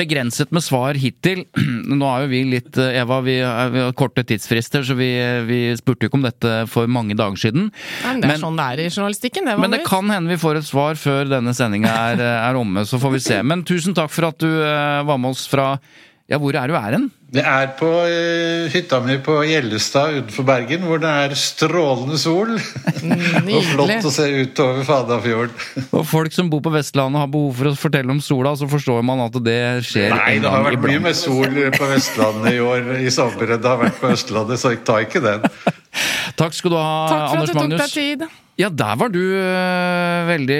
Begrenset 0.00 0.50
med 0.54 0.64
svar 0.66 0.98
hittil. 0.98 1.44
Nå 2.00 2.08
er 2.08 2.24
jo 2.24 2.30
vi 2.32 2.42
litt 2.56 2.80
Eva, 2.80 3.20
vi 3.24 3.38
har 3.44 3.94
korte 3.98 4.24
tidsfrister, 4.26 4.82
så 4.86 4.98
vi, 4.98 5.12
vi 5.46 5.60
spurte 5.78 6.06
jo 6.06 6.10
ikke 6.10 6.20
om 6.20 6.26
dette 6.26 6.56
for 6.72 6.90
mange 6.90 7.14
dager 7.18 7.38
siden. 7.46 7.70
Men 8.02 8.22
det 8.22 8.28
er 8.28 8.34
men, 8.34 8.42
sånn 8.42 8.58
det 8.58 8.66
er 8.66 8.84
i 8.84 8.90
journalistikken. 8.90 9.46
Det 9.46 9.56
men 9.62 9.78
det 9.78 9.84
kan 9.86 10.10
hende 10.10 10.34
vi 10.34 10.42
får 10.42 10.60
et 10.60 10.68
svar 10.68 10.98
før 11.00 11.30
denne 11.30 11.54
sendinga 11.56 11.94
er, 12.10 12.26
er 12.34 12.60
omme, 12.60 12.84
så 12.88 12.98
får 13.00 13.16
vi 13.16 13.24
se. 13.30 13.42
Men 13.46 13.64
tusen 13.68 13.96
takk 13.96 14.10
for 14.12 14.32
at 14.32 14.42
du 14.42 14.50
var 14.50 15.16
med 15.16 15.36
oss 15.36 15.46
fra 15.50 15.76
ja, 16.30 16.38
hvor 16.38 16.54
er 16.54 16.70
du 16.70 16.76
er 16.78 16.94
hen? 16.94 17.08
Det 17.30 17.42
er 17.46 17.72
på 17.78 17.86
uh, 17.86 18.66
hytta 18.70 19.00
mi 19.02 19.16
på 19.22 19.36
Gjellestad 19.46 20.16
utenfor 20.16 20.46
Bergen, 20.46 20.84
hvor 20.86 21.00
det 21.02 21.10
er 21.24 21.34
strålende 21.38 22.18
sol. 22.18 22.52
og 23.56 23.66
flott 23.68 24.06
å 24.06 24.12
se 24.14 24.28
utover 24.38 24.86
Fadafjorden. 24.86 25.66
og 25.96 26.04
folk 26.06 26.34
som 26.34 26.50
bor 26.50 26.62
på 26.62 26.72
Vestlandet 26.74 27.22
har 27.22 27.30
behov 27.30 27.58
for 27.58 27.70
å 27.70 27.74
fortelle 27.78 28.14
om 28.14 28.22
sola, 28.22 28.54
så 28.58 28.70
forstår 28.70 29.02
man 29.06 29.24
at 29.26 29.38
det 29.42 29.60
skjer 29.86 30.14
Nei, 30.14 30.36
det 30.42 30.54
har 30.54 30.66
vært 30.66 30.86
mye 30.86 31.02
mer 31.08 31.18
sol 31.18 31.58
på 31.74 31.90
Vestlandet 31.90 32.54
i 32.54 32.62
år 32.62 32.92
i 33.00 33.14
sommer 33.14 33.56
enn 33.56 33.64
det 33.66 33.74
har 33.74 33.82
vært 33.82 33.98
på 34.02 34.14
Østlandet, 34.14 34.62
så 34.62 34.74
jeg 34.74 34.84
tar 34.86 35.06
ikke 35.06 35.22
den. 35.26 35.50
Takk 36.38 36.54
skal 36.54 36.74
du 36.74 36.78
ha, 36.78 36.90
Anders 37.34 37.50
Magnus. 37.50 37.50
Takk 37.50 37.50
for 37.50 37.50
at 37.50 37.50
du 37.50 37.58
tok 37.58 37.76
deg 37.82 37.98
tid. 37.98 38.39
Ja, 38.60 38.68
der 38.68 38.96
var 39.00 39.08
du 39.12 39.20
uh, 39.20 40.26
veldig 40.28 40.58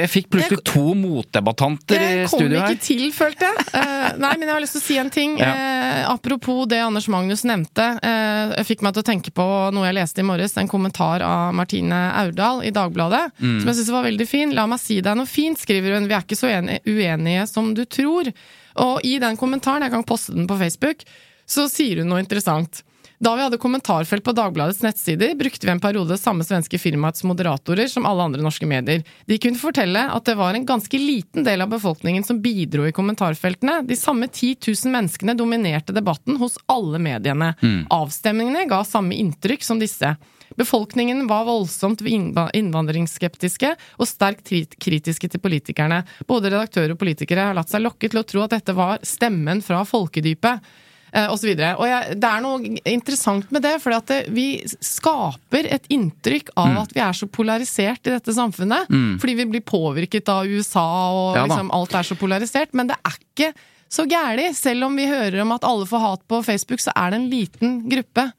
Jeg 0.00 0.10
fikk 0.10 0.30
plutselig 0.32 0.60
to 0.66 0.94
motdebattanter 0.98 2.00
i 2.00 2.08
studio 2.30 2.48
her. 2.48 2.54
Jeg 2.56 2.64
kom 2.64 2.74
ikke 2.74 2.86
til, 2.86 3.04
følte 3.14 3.46
jeg. 3.46 3.66
Uh, 3.70 4.08
nei, 4.24 4.32
men 4.34 4.48
jeg 4.48 4.54
har 4.56 4.64
lyst 4.64 4.76
til 4.76 4.82
å 4.82 4.86
si 4.86 4.98
en 5.02 5.12
ting. 5.14 5.36
Ja. 5.38 5.50
Uh, 5.54 6.00
apropos 6.16 6.64
det 6.70 6.80
Anders 6.82 7.06
Magnus 7.12 7.44
nevnte. 7.46 7.86
jeg 8.02 8.66
fikk 8.66 8.82
meg 8.84 8.96
til 8.96 9.04
å 9.04 9.06
tenke 9.06 9.34
på 9.34 9.46
noe 9.74 9.86
jeg 9.86 9.98
leste 10.00 10.24
i 10.24 10.26
morges. 10.26 10.56
En 10.58 10.70
kommentar 10.70 11.22
av 11.26 11.54
Martine 11.56 12.00
Aurdal 12.24 12.64
i 12.66 12.74
Dagbladet 12.74 13.22
mm. 13.38 13.60
som 13.60 13.70
jeg 13.70 13.78
syns 13.80 13.94
var 13.94 14.06
veldig 14.08 14.28
fin. 14.28 14.54
La 14.56 14.66
meg 14.70 14.82
si 14.82 15.00
deg 15.04 15.18
noe 15.18 15.30
fint, 15.30 15.60
skriver 15.60 15.96
hun. 15.96 16.10
Vi 16.10 16.16
er 16.18 16.26
ikke 16.26 16.38
så 16.38 16.50
uenige 16.50 17.46
som 17.50 17.72
du 17.76 17.84
tror. 17.86 18.32
Og 18.80 19.06
i 19.06 19.18
den 19.22 19.38
kommentaren, 19.38 19.86
jeg 19.86 19.94
kan 19.94 20.06
poste 20.06 20.34
den 20.34 20.48
på 20.50 20.58
Facebook, 20.60 21.06
så 21.50 21.66
sier 21.70 22.02
hun 22.02 22.10
noe 22.10 22.22
interessant. 22.22 22.82
Da 23.20 23.36
vi 23.36 23.42
hadde 23.42 23.58
kommentarfelt 23.60 24.24
på 24.24 24.32
Dagbladets 24.32 24.82
nettsider, 24.82 25.34
brukte 25.34 25.66
vi 25.66 25.70
en 25.72 25.80
periode 25.80 26.16
samme 26.18 26.44
svenske 26.44 26.78
firmaets 26.80 27.20
moderatorer 27.28 27.86
som 27.92 28.06
alle 28.08 28.24
andre 28.24 28.40
norske 28.40 28.64
medier. 28.66 29.02
De 29.28 29.36
kunne 29.38 29.60
fortelle 29.60 30.06
at 30.08 30.24
det 30.24 30.38
var 30.40 30.56
en 30.56 30.64
ganske 30.64 30.98
liten 30.98 31.44
del 31.44 31.60
av 31.60 31.68
befolkningen 31.68 32.24
som 32.24 32.40
bidro 32.40 32.88
i 32.88 32.94
kommentarfeltene. 32.96 33.82
De 33.84 34.00
samme 34.00 34.30
10 34.32 34.56
000 34.72 34.94
menneskene 34.96 35.36
dominerte 35.36 35.92
debatten 35.92 36.40
hos 36.40 36.56
alle 36.64 36.96
mediene. 36.96 37.52
Mm. 37.60 37.86
Avstemningene 37.92 38.64
ga 38.72 38.80
samme 38.88 39.20
inntrykk 39.20 39.68
som 39.68 39.84
disse. 39.84 40.16
Befolkningen 40.56 41.26
var 41.28 41.44
voldsomt 41.44 42.00
innvandringsskeptiske 42.00 43.76
og 44.00 44.08
sterkt 44.08 44.48
kritiske 44.80 45.28
til 45.28 45.44
politikerne. 45.44 46.06
Både 46.24 46.48
redaktører 46.48 46.96
og 46.96 47.04
politikere 47.04 47.50
har 47.50 47.60
latt 47.60 47.68
seg 47.68 47.84
lokke 47.84 48.08
til 48.08 48.24
å 48.24 48.28
tro 48.32 48.48
at 48.48 48.56
dette 48.56 48.72
var 48.72 49.04
stemmen 49.04 49.60
fra 49.60 49.84
folkedypet 49.84 50.88
osv. 51.12 51.50
Og, 51.52 51.80
og 51.82 51.88
jeg, 51.88 52.16
det 52.22 52.30
er 52.30 52.44
noe 52.44 52.74
interessant 52.88 53.50
med 53.54 53.64
det, 53.66 53.74
for 53.82 53.96
vi 54.34 54.46
skaper 54.66 55.68
et 55.76 55.88
inntrykk 55.92 56.52
av 56.54 56.70
mm. 56.70 56.78
at 56.84 56.94
vi 56.96 57.02
er 57.04 57.18
så 57.18 57.28
polarisert 57.30 58.06
i 58.06 58.14
dette 58.14 58.34
samfunnet. 58.36 58.90
Mm. 58.90 59.18
Fordi 59.22 59.36
vi 59.42 59.48
blir 59.56 59.64
påvirket 59.66 60.30
av 60.32 60.46
USA, 60.46 60.86
og 61.10 61.38
ja, 61.38 61.44
liksom, 61.48 61.72
alt 61.74 61.98
er 61.98 62.10
så 62.10 62.18
polarisert. 62.20 62.74
Men 62.76 62.92
det 62.92 62.98
er 63.02 63.18
ikke 63.18 63.52
så 63.90 64.06
gæli. 64.10 64.50
Selv 64.56 64.86
om 64.86 64.98
vi 64.98 65.08
hører 65.10 65.42
om 65.42 65.56
at 65.56 65.66
alle 65.66 65.88
får 65.90 66.04
hat 66.06 66.26
på 66.30 66.42
Facebook, 66.46 66.82
så 66.82 66.94
er 66.94 67.12
det 67.12 67.22
en 67.22 67.30
liten 67.32 67.80
gruppe 67.90 68.30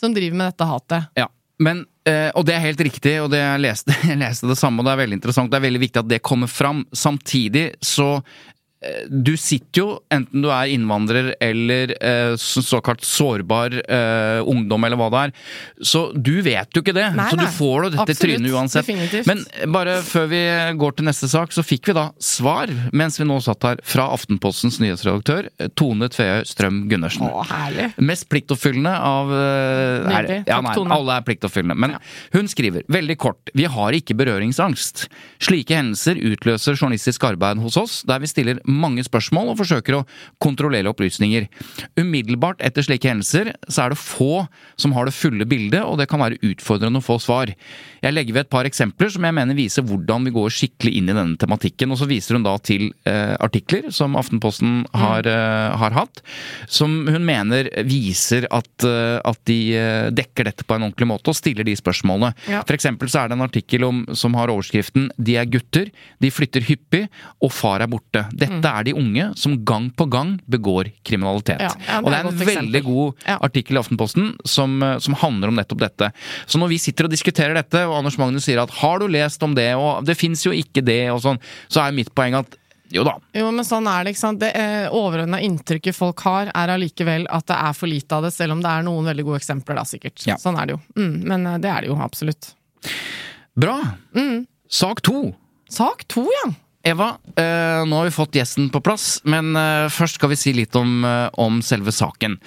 som 0.00 0.14
driver 0.16 0.38
med 0.38 0.52
dette 0.52 0.70
hatet. 0.74 1.14
Ja, 1.20 1.30
men 1.62 1.86
Uh, 2.08 2.32
og 2.32 2.46
det 2.48 2.54
er 2.56 2.62
helt 2.64 2.80
riktig, 2.80 3.10
og 3.20 3.26
det 3.28 3.38
jeg, 3.38 3.60
leste, 3.60 3.92
jeg 4.08 4.16
leste 4.18 4.48
det 4.48 4.54
samme, 4.56 4.80
og 4.80 4.86
det 4.88 4.94
er 4.94 5.00
veldig 5.02 5.18
interessant. 5.18 5.50
Det 5.52 5.58
er 5.58 5.66
veldig 5.66 5.82
viktig 5.82 6.00
at 6.00 6.08
det 6.08 6.18
kommer 6.24 6.48
fram. 6.48 6.80
Samtidig 6.96 7.66
så 7.84 8.08
Eh, 8.16 8.59
du 9.08 9.34
sitter 9.36 9.82
jo, 9.82 9.88
enten 10.08 10.40
du 10.40 10.48
er 10.48 10.70
innvandrer 10.72 11.34
eller 11.44 11.90
eh, 12.00 12.32
såkalt 12.40 13.02
sårbar 13.04 13.74
eh, 13.82 14.40
ungdom, 14.48 14.86
eller 14.88 14.96
hva 14.96 15.08
det 15.12 15.24
er, 15.26 15.34
så 15.84 16.06
du 16.16 16.38
vet 16.46 16.72
jo 16.72 16.80
ikke 16.80 16.94
det. 16.96 17.10
Nei, 17.18 17.26
så 17.28 17.36
du 17.36 17.44
får 17.58 17.84
jo 17.84 17.90
dette 17.98 18.16
trynet 18.16 18.48
uansett. 18.48 18.88
Definitivt. 18.88 19.28
Men 19.28 19.44
bare 19.74 19.98
før 20.06 20.30
vi 20.32 20.40
går 20.80 20.96
til 20.96 21.08
neste 21.10 21.28
sak, 21.28 21.52
så 21.52 21.64
fikk 21.66 21.90
vi 21.90 21.96
da 21.98 22.06
svar, 22.24 22.72
mens 22.96 23.20
vi 23.20 23.26
nå 23.28 23.36
satt 23.44 23.68
her, 23.68 23.82
fra 23.84 24.06
Aftenpostens 24.14 24.80
nyhetsredaktør 24.80 25.50
Tone 25.76 26.08
Tveø 26.08 26.40
Strøm 26.48 26.80
Gundersen. 26.88 27.28
Å, 27.28 27.44
herlig. 27.50 27.90
Mest 28.00 28.30
pliktoppfyllende 28.32 28.94
av 28.96 29.34
Nydelig. 30.08 30.40
Ja, 30.48 30.62
nei, 30.64 30.74
alle 30.96 31.20
er 31.20 31.28
pliktoppfyllende. 31.28 31.76
Men 31.76 31.98
ja. 31.98 32.02
hun 32.38 32.48
skriver, 32.48 32.88
veldig 32.88 33.18
kort, 33.20 33.52
vi 33.52 33.68
har 33.68 34.00
ikke 34.00 34.16
berøringsangst. 34.16 35.04
Slike 35.44 35.76
hendelser 35.76 36.16
utløser 36.32 36.80
journalistisk 36.80 37.28
arbeid 37.28 37.60
hos 37.60 37.76
oss, 37.80 38.00
der 38.08 38.24
vi 38.24 38.30
stiller 38.30 38.64
mange 38.72 39.04
spørsmål 39.06 39.52
og 39.52 39.60
forsøker 39.60 39.98
å 39.98 40.04
kontrollere 40.42 40.90
opplysninger. 40.92 41.48
Umiddelbart 42.00 42.62
etter 42.64 42.86
slike 42.86 43.10
hendelser 43.10 43.54
så 43.68 43.84
er 43.84 43.94
det 43.94 44.00
få 44.00 44.46
som 44.80 44.94
har 44.96 45.08
det 45.08 45.16
fulle 45.16 45.46
bildet, 45.48 45.82
og 45.84 45.98
det 46.00 46.08
kan 46.10 46.22
være 46.22 46.40
utfordrende 46.46 47.00
å 47.00 47.04
få 47.04 47.18
svar. 47.22 47.52
Jeg 48.00 48.16
legger 48.16 48.36
ved 48.36 48.46
et 48.46 48.52
par 48.52 48.68
eksempler 48.68 49.10
som 49.12 49.24
jeg 49.26 49.36
mener 49.36 49.58
viser 49.58 49.84
hvordan 49.86 50.26
vi 50.26 50.34
går 50.34 50.54
skikkelig 50.54 50.94
inn 50.96 51.10
i 51.10 51.16
denne 51.16 51.38
tematikken. 51.40 51.92
Og 51.92 52.00
så 52.00 52.08
viser 52.10 52.38
hun 52.38 52.46
da 52.46 52.56
til 52.64 52.88
eh, 53.08 53.34
artikler 53.40 53.90
som 53.94 54.16
Aftenposten 54.18 54.84
har, 54.96 55.26
eh, 55.28 55.76
har, 55.82 55.96
hatt, 55.96 56.22
som 56.70 57.04
hun 57.10 57.24
mener 57.26 57.68
viser 57.86 58.46
at, 58.50 58.70
eh, 58.86 59.18
at 59.24 59.40
de 59.50 59.58
eh, 59.76 60.08
dekker 60.14 60.48
dette 60.48 60.66
på 60.66 60.76
en 60.76 60.88
ordentlig 60.88 61.10
måte 61.10 61.32
og 61.32 61.38
stiller 61.38 61.66
de 61.66 61.76
spørsmålene. 61.78 62.32
Ja. 62.50 62.62
For 62.66 62.76
eksempel 62.76 63.10
så 63.12 63.24
er 63.24 63.30
det 63.30 63.38
en 63.38 63.46
artikkel 63.46 63.86
om, 63.86 64.02
som 64.16 64.36
har 64.38 64.52
overskriften 64.52 65.10
'De 65.18 65.36
er 65.40 65.48
gutter, 65.50 65.90
de 66.20 66.30
flytter 66.32 66.64
hyppig, 66.66 67.06
og 67.40 67.52
far 67.52 67.84
er 67.84 67.90
borte'. 67.90 68.26
Dette 68.32 68.59
er 68.68 68.84
de 68.84 68.94
unge 68.98 69.30
som 69.40 69.56
gang 69.64 69.88
på 69.96 70.06
gang 70.10 70.34
begår 70.50 70.90
kriminalitet. 71.06 71.62
Ja, 71.62 71.72
ja, 71.86 71.98
det 72.00 72.04
og 72.04 72.10
det 72.10 72.18
er 72.18 72.28
en 72.28 72.38
veldig 72.38 72.80
eksempel. 72.80 72.82
god 72.84 73.40
artikkel 73.40 73.76
i 73.76 73.80
Aftenposten 73.80 74.30
som, 74.44 74.82
eh, 74.82 74.98
som 74.98 75.14
handler 75.14 75.48
om 75.48 75.56
nettopp 75.56 75.80
dette. 75.80 76.12
Så 76.46 76.60
når 76.60 76.68
vi 76.74 76.78
sitter 76.78 77.08
og 77.08 77.14
diskuterer 77.14 77.54
dette, 77.54 77.86
og 77.86 77.96
Anders 77.98 78.18
Magnus 78.18 78.44
sier 78.44 78.60
at 78.62 78.70
'har 78.70 78.98
du 78.98 79.08
lest 79.08 79.42
om 79.42 79.54
det', 79.54 79.76
og 79.76 80.04
'det 80.04 80.16
fins 80.16 80.44
jo 80.44 80.52
ikke 80.52 80.84
det', 80.84 81.12
og 81.14 81.22
sånn, 81.22 81.38
så 81.68 81.86
er 81.86 81.92
mitt 81.92 82.14
poeng 82.14 82.34
at 82.34 82.56
jo 82.90 83.04
da. 83.04 83.14
Jo, 83.32 83.50
men 83.54 83.64
sånn 83.64 83.86
er 83.86 84.04
det, 84.04 84.14
ikke 84.14 84.24
sant. 84.24 84.40
Det 84.40 84.50
eh, 84.58 84.88
overordna 84.90 85.38
inntrykket 85.40 85.94
folk 85.94 86.20
har, 86.26 86.50
er 86.50 86.72
allikevel 86.74 87.26
at 87.30 87.46
det 87.46 87.56
er 87.56 87.76
for 87.78 87.86
lite 87.86 88.16
av 88.16 88.26
det, 88.26 88.32
selv 88.34 88.56
om 88.56 88.64
det 88.64 88.70
er 88.70 88.82
noen 88.82 89.06
veldig 89.06 89.26
gode 89.28 89.38
eksempler, 89.38 89.78
da, 89.78 89.84
sikkert. 89.86 90.18
Ja. 90.26 90.36
Sånn 90.36 90.58
er 90.58 90.66
det 90.66 90.76
jo. 90.76 90.80
Mm, 90.98 91.28
men 91.30 91.46
eh, 91.46 91.60
det 91.62 91.70
er 91.70 91.80
det 91.80 91.92
jo 91.92 91.98
absolutt. 92.02 92.50
Bra. 93.54 93.76
Mm. 94.16 94.46
Sak 94.70 95.04
to. 95.06 95.30
Sak 95.70 96.02
to, 96.10 96.26
ja. 96.42 96.50
Eva, 96.82 97.18
eh, 97.36 97.82
nå 97.84 97.96
har 97.96 98.08
vi 98.08 98.14
fått 98.14 98.38
gjesten 98.38 98.70
på 98.72 98.80
plass, 98.80 99.20
men 99.28 99.52
eh, 99.56 99.88
først 99.92 100.16
skal 100.16 100.32
vi 100.32 100.38
si 100.40 100.54
litt 100.56 100.76
om, 100.78 101.04
eh, 101.04 101.28
om 101.42 101.60
selve 101.64 101.92
saken. 101.92 102.38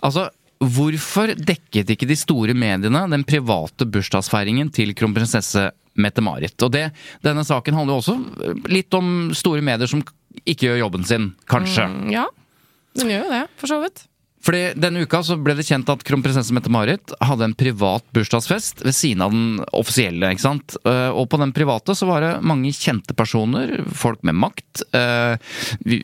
Altså, 0.00 0.30
hvorfor 0.64 1.34
dekket 1.36 1.92
ikke 1.92 2.08
de 2.08 2.16
store 2.16 2.56
mediene 2.56 3.04
den 3.12 3.26
private 3.28 3.84
bursdagsfeiringen 3.84 4.72
til 4.72 4.94
kronprinsesse 4.96 5.68
Mette-Marit? 6.00 6.56
Og 6.64 6.72
det, 6.72 6.86
denne 7.26 7.44
saken 7.44 7.76
handler 7.76 7.98
jo 7.98 8.00
også 8.00 8.64
litt 8.72 8.96
om 8.96 9.34
store 9.36 9.64
medier 9.64 9.90
som 9.90 10.00
ikke 10.48 10.70
gjør 10.70 10.80
jobben 10.86 11.04
sin, 11.06 11.28
kanskje. 11.50 11.84
Mm, 11.84 12.08
ja. 12.14 12.24
Den 12.96 13.12
gjør 13.12 13.26
jo 13.26 13.32
det, 13.36 13.44
for 13.60 13.74
så 13.74 13.82
vidt. 13.84 14.06
Fordi 14.44 14.60
Denne 14.76 15.02
uka 15.06 15.22
så 15.24 15.38
ble 15.40 15.54
det 15.56 15.64
kjent 15.64 15.88
at 15.88 16.02
kronprinsesse 16.04 16.52
Mette-Marit 16.52 17.14
hadde 17.24 17.46
en 17.48 17.54
privat 17.56 18.04
bursdagsfest 18.12 18.82
ved 18.84 18.92
siden 18.96 19.22
av 19.24 19.32
den 19.32 19.62
offisielle. 19.72 20.28
ikke 20.34 20.44
sant? 20.44 20.76
Eh, 20.84 21.08
Og 21.14 21.28
på 21.32 21.38
den 21.40 21.52
private 21.56 21.94
så 21.96 22.06
var 22.10 22.20
det 22.20 22.32
mange 22.44 22.72
kjente 22.76 23.16
personer, 23.16 23.78
folk 23.88 24.20
med 24.22 24.36
makt. 24.36 24.82
Eh, 24.92 25.36
Vi 25.84 26.02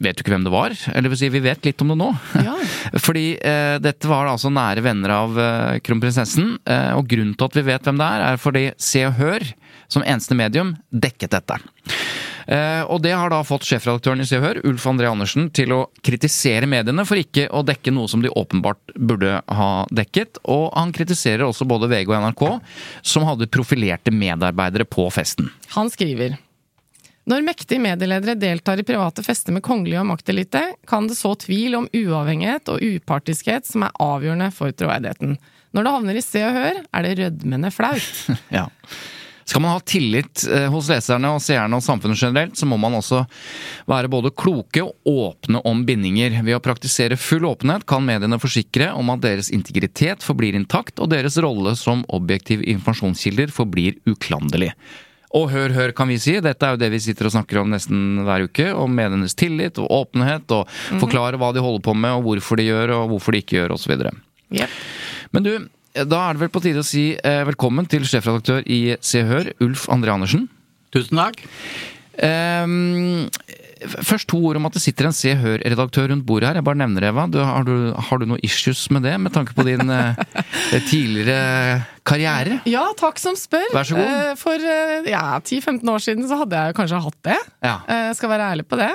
vet 0.00 0.16
jo 0.18 0.22
ikke 0.24 0.34
hvem 0.36 0.46
det 0.46 0.52
var, 0.54 0.76
eller 0.94 1.10
vil 1.10 1.18
si, 1.18 1.28
vi 1.34 1.42
vet 1.42 1.64
litt 1.66 1.82
om 1.82 1.88
det 1.92 1.98
nå. 1.98 2.10
Ja. 2.44 2.54
Fordi 3.06 3.26
eh, 3.42 3.78
dette 3.82 4.06
var 4.10 4.30
altså 4.30 4.52
nære 4.54 4.82
venner 4.86 5.10
av 5.16 5.38
kronprinsessen, 5.84 6.54
og 6.94 7.08
grunnen 7.10 7.34
til 7.38 7.48
at 7.50 7.56
vi 7.58 7.66
vet 7.66 7.86
hvem 7.86 7.98
det 7.98 8.06
er, 8.06 8.22
er 8.32 8.40
fordi 8.40 8.62
Se 8.80 9.02
og 9.08 9.16
Hør, 9.18 9.44
som 9.90 10.04
eneste 10.06 10.36
medium, 10.38 10.74
dekket 10.92 11.32
dette. 11.34 11.58
Eh, 12.50 12.82
og 12.90 12.98
det 13.04 13.12
har 13.14 13.30
da 13.30 13.44
fått 13.46 13.68
sjefredaktøren 13.68 14.24
i 14.24 14.26
Se 14.26 14.40
og 14.40 14.42
Hør, 14.42 14.58
Ulf 14.66 14.86
André 14.90 15.06
Andersen, 15.06 15.46
til 15.54 15.70
å 15.76 15.84
kritisere 16.02 16.66
mediene 16.70 17.04
for 17.06 17.20
ikke 17.20 17.46
å 17.54 17.62
dekke 17.66 17.92
noe 17.94 18.10
som 18.10 18.24
de 18.24 18.32
åpenbart 18.32 18.96
burde 18.98 19.36
ha 19.46 19.70
dekket. 19.94 20.40
Og 20.50 20.72
han 20.74 20.90
kritiserer 20.96 21.46
også 21.46 21.68
både 21.70 21.90
VG 21.92 22.10
og 22.10 22.24
NRK, 22.24 22.44
som 23.06 23.28
hadde 23.28 23.50
profilerte 23.54 24.10
medarbeidere 24.10 24.88
på 24.88 25.06
festen. 25.14 25.52
Han 25.76 25.92
skriver 25.94 26.34
Når 27.30 27.46
mektige 27.46 27.78
medieledere 27.84 28.34
deltar 28.34 28.80
i 28.82 28.86
private 28.88 29.22
fester 29.22 29.54
med 29.54 29.62
kongelige 29.62 30.02
og 30.02 30.10
maktelite, 30.10 30.64
kan 30.90 31.06
det 31.06 31.20
så 31.20 31.36
tvil 31.38 31.78
om 31.78 31.86
uavhengighet 31.94 32.72
og 32.72 32.82
upartiskhet 32.82 33.68
som 33.68 33.86
er 33.86 33.94
avgjørende 34.02 34.50
for 34.56 34.74
troverdigheten. 34.74 35.38
Når 35.70 35.86
det 35.86 35.94
havner 35.94 36.18
i 36.18 36.26
Se 36.26 36.42
og 36.42 36.56
Hør, 36.58 36.82
er 36.82 37.06
det 37.06 37.16
rødmende 37.22 37.70
flaut. 37.70 38.10
Ja. 38.58 38.66
Skal 39.50 39.62
man 39.64 39.72
ha 39.74 39.80
tillit 39.82 40.44
eh, 40.46 40.68
hos 40.70 40.86
leserne 40.92 41.32
og 41.34 41.40
seerne 41.42 41.74
og 41.80 41.82
samfunnet 41.82 42.20
generelt, 42.20 42.54
så 42.54 42.68
må 42.70 42.76
man 42.78 42.94
også 42.94 43.24
være 43.90 44.10
både 44.12 44.30
kloke 44.38 44.84
og 44.84 45.10
åpne 45.10 45.64
om 45.66 45.80
bindinger. 45.88 46.36
Ved 46.46 46.54
å 46.54 46.62
praktisere 46.62 47.18
full 47.18 47.48
åpenhet 47.48 47.82
kan 47.90 48.06
mediene 48.06 48.38
forsikre 48.38 48.92
om 48.94 49.10
at 49.10 49.24
deres 49.24 49.50
integritet 49.50 50.22
forblir 50.22 50.54
intakt, 50.54 51.02
og 51.02 51.10
deres 51.10 51.40
rolle 51.42 51.74
som 51.74 52.04
objektiv 52.14 52.62
informasjonskilder 52.62 53.50
forblir 53.50 53.98
uklanderlig. 54.06 54.70
Og 55.34 55.50
hør, 55.50 55.74
hør, 55.74 55.96
kan 55.98 56.10
vi 56.10 56.20
si. 56.22 56.36
Dette 56.42 56.66
er 56.66 56.76
jo 56.76 56.82
det 56.84 56.92
vi 56.94 57.02
sitter 57.02 57.26
og 57.26 57.34
snakker 57.34 57.60
om 57.64 57.74
nesten 57.74 58.22
hver 58.26 58.46
uke. 58.46 58.70
Om 58.70 58.94
medienes 58.98 59.34
tillit 59.38 59.82
og 59.82 59.90
åpenhet, 59.98 60.46
og 60.54 60.70
forklare 61.02 61.38
hva 61.42 61.50
de 61.54 61.62
holder 61.62 61.82
på 61.86 61.94
med, 61.98 62.14
og 62.18 62.26
hvorfor 62.28 62.58
de 62.58 62.70
gjør, 62.70 62.94
og 63.00 63.12
hvorfor 63.16 63.34
de 63.34 63.42
ikke 63.42 63.58
gjør, 63.58 63.74
osv. 63.74 63.98
Yep. 64.50 64.80
Men 65.34 65.46
du, 65.46 65.52
da 65.94 66.20
er 66.28 66.36
det 66.36 66.44
vel 66.44 66.52
på 66.54 66.62
tide 66.62 66.82
å 66.82 66.86
si 66.86 67.08
eh, 67.18 67.42
velkommen 67.48 67.88
til 67.90 68.04
sjefredaktør 68.06 68.62
i 68.70 68.96
Se 69.02 69.22
og 69.24 69.30
Hør, 69.32 69.52
Ulf 69.66 69.88
André 69.90 70.12
Andersen. 70.14 70.46
Tusen 70.94 71.18
takk. 71.18 71.40
Ehm, 72.20 73.26
først 74.04 74.28
to 74.28 74.38
ord 74.44 74.58
om 74.60 74.66
at 74.68 74.74
det 74.76 74.82
sitter 74.84 75.08
en 75.08 75.14
Se 75.16 75.32
og 75.34 75.40
Hør-redaktør 75.42 76.10
rundt 76.12 76.26
bordet 76.28 76.50
her. 76.50 76.58
Jeg 76.60 76.66
bare 76.66 76.80
nevner 76.82 77.06
Eva. 77.10 77.24
Du, 77.32 77.38
har, 77.42 77.64
du, 77.66 77.90
har 77.96 78.20
du 78.22 78.26
noe 78.28 78.42
issues 78.46 78.84
med 78.94 79.06
det, 79.08 79.16
med 79.22 79.32
tanke 79.34 79.54
på 79.56 79.64
din 79.66 79.82
eh, 79.96 80.14
tidligere 80.90 81.82
karriere? 82.06 82.60
Ja, 82.70 82.86
takk 82.98 83.18
som 83.22 83.38
spør. 83.38 83.70
Vær 83.74 83.88
så 83.88 83.98
god. 83.98 84.10
Eh, 84.30 84.34
For 84.40 84.66
eh, 84.76 85.10
ja, 85.10 85.24
10-15 85.42 85.94
år 85.94 86.04
siden 86.06 86.28
så 86.30 86.38
hadde 86.44 86.64
jeg 86.68 86.78
kanskje 86.78 87.02
hatt 87.06 87.20
det. 87.30 87.38
Ja. 87.66 87.78
Eh, 87.88 88.06
Jeg 88.10 88.18
skal 88.20 88.34
være 88.34 88.50
ærlig 88.54 88.66
på 88.70 88.78
det. 88.80 88.90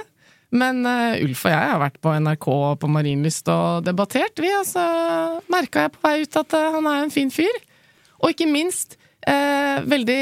Men 0.52 0.84
uh, 0.86 1.16
Ulf 1.26 1.46
og 1.48 1.52
jeg 1.52 1.70
har 1.72 1.80
vært 1.82 1.98
på 2.04 2.14
NRK 2.22 2.48
og 2.54 2.76
på 2.84 2.88
Marienlyst 2.92 3.48
og 3.52 3.84
debattert, 3.88 4.38
vi. 4.40 4.52
Og 4.60 4.66
så 4.70 4.84
merka 5.52 5.88
jeg 5.88 5.96
på 5.96 6.04
vei 6.06 6.22
ut 6.24 6.38
at 6.44 6.54
uh, 6.60 6.68
han 6.78 6.86
er 6.92 7.04
en 7.08 7.12
fin 7.14 7.32
fyr. 7.34 7.58
Og 8.22 8.32
ikke 8.32 8.48
minst 8.48 8.96
uh, 9.28 9.82
veldig 9.86 10.20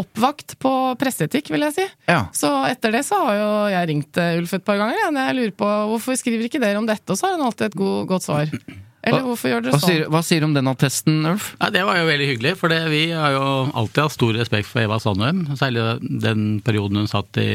oppvakt 0.00 0.54
på 0.62 0.72
presseetikk, 1.00 1.50
vil 1.52 1.66
jeg 1.68 1.76
si. 1.76 1.86
Ja. 2.08 2.22
Så 2.36 2.50
etter 2.70 2.94
det 2.94 3.02
så 3.08 3.18
har 3.26 3.34
jo 3.40 3.50
jeg 3.74 3.90
ringt 3.92 4.20
Ulf 4.40 4.54
et 4.56 4.64
par 4.66 4.78
ganger. 4.80 4.96
Ja, 5.02 5.10
når 5.14 5.28
jeg 5.30 5.38
lurer 5.40 5.56
på 5.64 5.72
hvorfor 5.94 6.16
skriver 6.20 6.46
ikke 6.48 6.62
dere 6.62 6.80
om 6.80 6.88
dette, 6.88 7.08
og 7.12 7.18
så 7.20 7.28
har 7.28 7.36
han 7.36 7.44
alltid 7.50 7.70
et 7.72 7.76
god, 7.82 7.98
godt 8.14 8.26
svar. 8.28 8.54
Eller 9.00 9.22
Hva- 9.22 9.28
hvorfor 9.30 9.48
gjør 9.48 9.62
dere 9.64 9.72
Hva 9.72 9.78
sånn? 9.80 9.90
sier, 9.94 10.08
hva 10.12 10.20
sier 10.24 10.42
du 10.42 10.46
om 10.50 10.56
den 10.56 10.68
attesten, 10.68 11.20
Ulf? 11.30 11.54
Ja, 11.60 11.70
det 11.72 11.84
var 11.88 11.96
jo 11.96 12.08
veldig 12.08 12.26
hyggelig, 12.34 12.50
for 12.60 12.68
det, 12.72 12.82
vi 12.92 13.06
har 13.16 13.32
jo 13.32 13.44
alltid 13.80 14.02
hatt 14.04 14.12
stor 14.16 14.34
respekt 14.36 14.68
for 14.68 14.82
Eva 14.82 14.98
Sandøm. 15.00 15.46
Særlig 15.56 15.86
den 16.20 16.42
perioden 16.66 17.00
hun 17.00 17.08
satt 17.08 17.40
i 17.40 17.48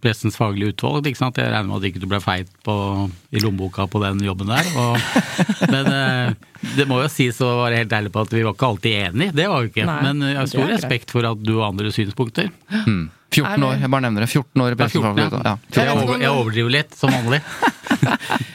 Pressens 0.00 0.38
faglige 0.40 0.74
utvalg. 0.74 1.06
ikke 1.06 1.20
sant? 1.20 1.38
Jeg 1.40 1.52
regner 1.52 1.68
med 1.68 1.78
at 1.80 1.88
ikke 1.90 2.02
du 2.02 2.08
ble 2.10 2.20
feit 2.24 2.50
på, 2.66 2.74
i 3.30 3.42
lommeboka 3.42 3.86
på 3.90 4.02
den 4.04 4.22
jobben 4.24 4.50
der. 4.52 4.72
Og, 4.80 4.98
men 5.74 5.92
eh, 5.92 6.34
det 6.76 6.88
må 6.90 7.02
jo 7.02 7.12
sies 7.12 7.40
å 7.44 7.52
være 7.62 7.82
helt 7.82 7.94
ærlig 8.00 8.12
på 8.14 8.24
at 8.24 8.34
vi 8.34 8.44
var 8.46 8.56
ikke 8.56 8.72
alltid 8.72 8.98
enige. 9.06 9.36
Det 9.36 9.48
var 9.52 9.64
vi 9.64 9.72
ikke. 9.74 9.88
Nei, 9.88 10.02
men 10.08 10.28
jeg 10.32 10.40
har 10.40 10.52
stor 10.52 10.66
greit. 10.66 10.76
respekt 10.78 11.14
for 11.16 11.30
at 11.30 11.40
du 11.44 11.56
har 11.60 11.70
andre 11.70 11.92
synspunkter. 11.94 12.52
14 13.30 13.46
Er 13.46 13.62
år, 13.62 13.76
jeg 13.78 13.90
bare 13.92 14.02
nevner 14.08 14.24
det. 14.24 14.30
14 14.32 14.62
år 14.64 14.74
i 14.74 14.76
14, 14.76 14.80
pressefaglig. 14.80 15.26
ja. 15.30 15.42
Ja. 15.46 15.52
Jeg, 15.70 15.84
ikke 15.86 16.02
over, 16.02 16.16
jeg 16.24 16.30
overdriver 16.34 16.74
litt, 16.74 16.96
som 16.98 17.12
vanlig. 17.14 17.42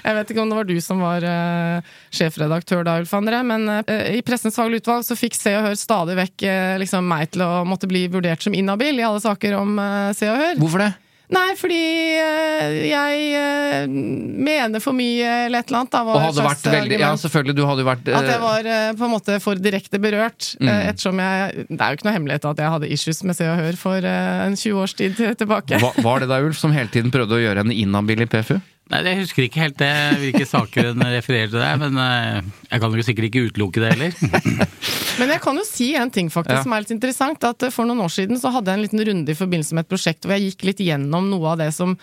Jeg 0.06 0.16
vet 0.16 0.30
ikke 0.32 0.42
om 0.44 0.52
det 0.52 0.58
var 0.58 0.68
du 0.70 0.76
som 0.82 1.00
var 1.02 1.24
uh, 1.26 1.94
sjefredaktør 2.14 2.84
da, 2.86 2.96
Ulf 3.02 3.12
André, 3.18 3.40
men 3.46 3.66
uh, 3.70 3.82
i 4.14 4.22
Pressens 4.26 4.56
faglige 4.58 4.84
utvalg 4.84 5.06
så 5.08 5.18
fikk 5.18 5.36
Se 5.38 5.54
og 5.58 5.66
Hør 5.66 5.78
stadig 5.80 6.16
vekk 6.20 6.46
uh, 6.46 6.76
liksom, 6.82 7.08
meg 7.10 7.32
til 7.34 7.44
å 7.46 7.50
måtte 7.68 7.90
bli 7.90 8.06
vurdert 8.14 8.46
som 8.46 8.56
inhabil 8.58 9.02
i 9.02 9.06
alle 9.06 9.22
saker 9.24 9.58
om 9.58 9.76
eh, 9.82 10.12
Se 10.18 10.30
og 10.32 10.38
Hør. 10.40 10.56
Hvorfor 10.62 10.86
det? 10.86 10.92
Nei, 11.34 11.56
fordi 11.58 11.78
eh, 12.22 12.76
jeg 12.92 13.22
eh, 13.40 13.88
mener 13.90 14.84
for 14.84 14.94
mye 14.94 15.26
eller 15.48 15.64
et 15.64 15.72
eller 15.72 15.80
annet. 15.82 15.92
Da, 15.96 16.04
var 16.06 16.20
Og 16.20 16.26
hadde 16.28 16.46
vært 16.46 16.68
veldig 16.76 17.00
Ja, 17.02 17.10
selvfølgelig, 17.18 17.56
du 17.58 17.64
hadde 17.66 17.82
jo 17.82 17.88
vært 17.90 18.12
At 18.14 18.30
jeg 18.30 18.38
eh, 18.38 18.44
var 18.44 18.70
på 19.00 19.08
en 19.08 19.14
måte 19.16 19.40
for 19.42 19.58
direkte 19.58 20.02
berørt. 20.04 20.52
Mm. 20.62 20.70
Ettersom 20.92 21.24
jeg 21.24 21.66
Det 21.72 21.80
er 21.82 21.88
jo 21.96 22.00
ikke 22.00 22.10
noe 22.10 22.16
hemmelighet 22.20 22.46
at 22.52 22.62
jeg 22.62 22.74
hadde 22.76 22.92
issues 22.94 23.24
med 23.26 23.40
Se 23.40 23.50
og 23.50 23.58
Hør 23.64 23.80
for 23.82 24.06
en 24.12 24.54
20 24.60 24.84
års 24.86 24.94
tid 25.02 25.18
tilbake. 25.42 25.82
Hva- 25.82 25.96
Var 26.06 26.26
det 26.26 26.30
da, 26.30 26.42
Ulf, 26.46 26.60
som 26.62 26.76
hele 26.76 26.92
tiden 26.94 27.10
prøvde 27.14 27.40
å 27.40 27.42
gjøre 27.42 27.66
henne 27.66 27.74
inhabil 27.82 28.22
i 28.28 28.30
PFU? 28.30 28.60
Nei, 28.92 29.00
Jeg 29.02 29.18
husker 29.24 29.46
ikke 29.48 29.62
helt 29.64 29.78
det, 29.82 29.92
hvilke 30.22 30.46
saker 30.56 30.92
hun 30.92 31.02
refererer 31.10 31.50
til 31.50 31.58
der, 31.64 31.78
men 31.82 31.98
eh, 31.98 32.42
jeg 32.70 32.84
kan 32.84 32.94
jo 33.00 33.06
sikkert 33.08 33.30
ikke 33.32 33.46
utelukke 33.50 33.82
det 33.82 33.94
heller. 33.96 34.66
Men 35.16 35.30
jeg 35.32 35.40
kan 35.40 35.56
jo 35.56 35.64
si 35.64 35.94
en 35.96 36.10
ting 36.12 36.28
faktisk 36.30 36.58
Ja. 36.58 36.64
som 36.66 36.74
er 36.76 36.84
litt 36.84 36.92
interessant. 36.92 37.44
At 37.48 37.64
eh, 37.64 37.72
For 37.72 37.88
noen 37.88 38.02
år 38.04 38.12
siden 38.12 38.36
så 38.42 38.52
hadde 38.52 38.68
jeg 38.74 38.78
en 38.82 38.84
liten 38.84 39.02
runde 39.08 39.32
i 39.32 39.38
forbindelse 39.40 39.74
med 39.78 39.86
et 39.86 39.92
prosjekt 39.94 40.26
hvor 40.28 40.36
jeg 40.36 40.50
gikk 40.52 40.66
litt 40.68 40.82
gjennom 40.84 41.30
noe 41.32 41.54
av 41.54 41.62
det 41.64 41.70
som 41.74 41.94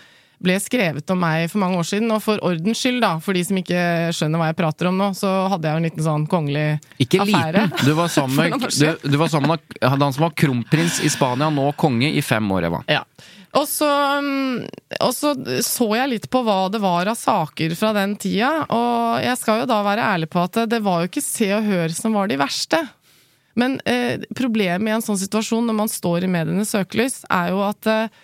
ble 0.42 0.57
skrevet 0.59 1.07
om 1.14 1.21
meg 1.23 1.45
for 1.53 1.61
mange 1.62 1.77
år 1.79 1.87
siden. 1.87 2.09
Og 2.16 2.23
for 2.25 2.40
ordens 2.42 2.81
skyld, 2.81 2.99
da, 3.05 3.12
for 3.23 3.37
de 3.37 3.45
som 3.47 3.61
ikke 3.61 3.83
skjønner 4.16 4.40
hva 4.42 4.49
jeg 4.51 4.59
prater 4.59 4.88
om 4.90 4.97
nå, 4.99 5.11
så 5.14 5.29
hadde 5.53 5.68
jeg 5.68 5.77
jo 5.77 5.83
en 5.83 5.87
liten 5.90 6.07
sånn 6.09 6.25
kongelig 6.33 6.64
Ikke 7.05 7.21
affære. 7.23 7.66
liten. 7.68 7.87
Du 7.87 7.92
var 8.01 8.09
sammen 8.16 8.57
med, 8.57 8.66
du, 8.73 9.07
du 9.12 9.21
var 9.21 9.31
sammen 9.31 9.53
med 9.55 9.79
han 9.92 10.09
som 10.16 10.25
var 10.27 10.33
kronprins 10.42 10.99
i 11.05 11.12
Spania, 11.12 11.53
nå 11.53 11.68
konge, 11.79 12.11
i 12.11 12.25
fem 12.27 12.49
år, 12.57 12.66
Eva. 12.73 12.83
Ja. 12.90 13.05
Og 13.53 13.67
så, 13.69 13.88
mm, 14.25 14.65
og 15.05 15.12
så 15.12 15.35
så 15.67 15.88
jeg 15.99 16.11
litt 16.15 16.31
på 16.33 16.41
hva 16.47 16.71
det 16.73 16.81
var 16.81 17.11
av 17.11 17.19
saker 17.21 17.75
fra 17.77 17.93
den 17.97 18.15
tida, 18.21 18.65
og 18.73 19.21
jeg 19.21 19.37
skal 19.41 19.62
jo 19.62 19.69
da 19.69 19.83
være 19.85 20.09
ærlig 20.15 20.31
på 20.33 20.41
at 20.41 20.62
det 20.73 20.81
var 20.85 21.03
jo 21.03 21.11
ikke 21.11 21.25
Se 21.25 21.51
og 21.59 21.69
Hør 21.69 21.93
som 21.97 22.17
var 22.17 22.33
de 22.33 22.41
verste. 22.41 22.81
Men 23.59 23.77
eh, 23.85 24.23
problemet 24.37 24.88
i 24.88 24.95
en 24.95 25.05
sånn 25.05 25.21
situasjon, 25.21 25.67
når 25.69 25.77
man 25.83 25.93
står 25.93 26.25
i 26.25 26.33
medienes 26.33 26.73
søkelys, 26.73 27.21
er 27.29 27.53
jo 27.53 27.61
at 27.67 27.91
eh, 27.91 28.23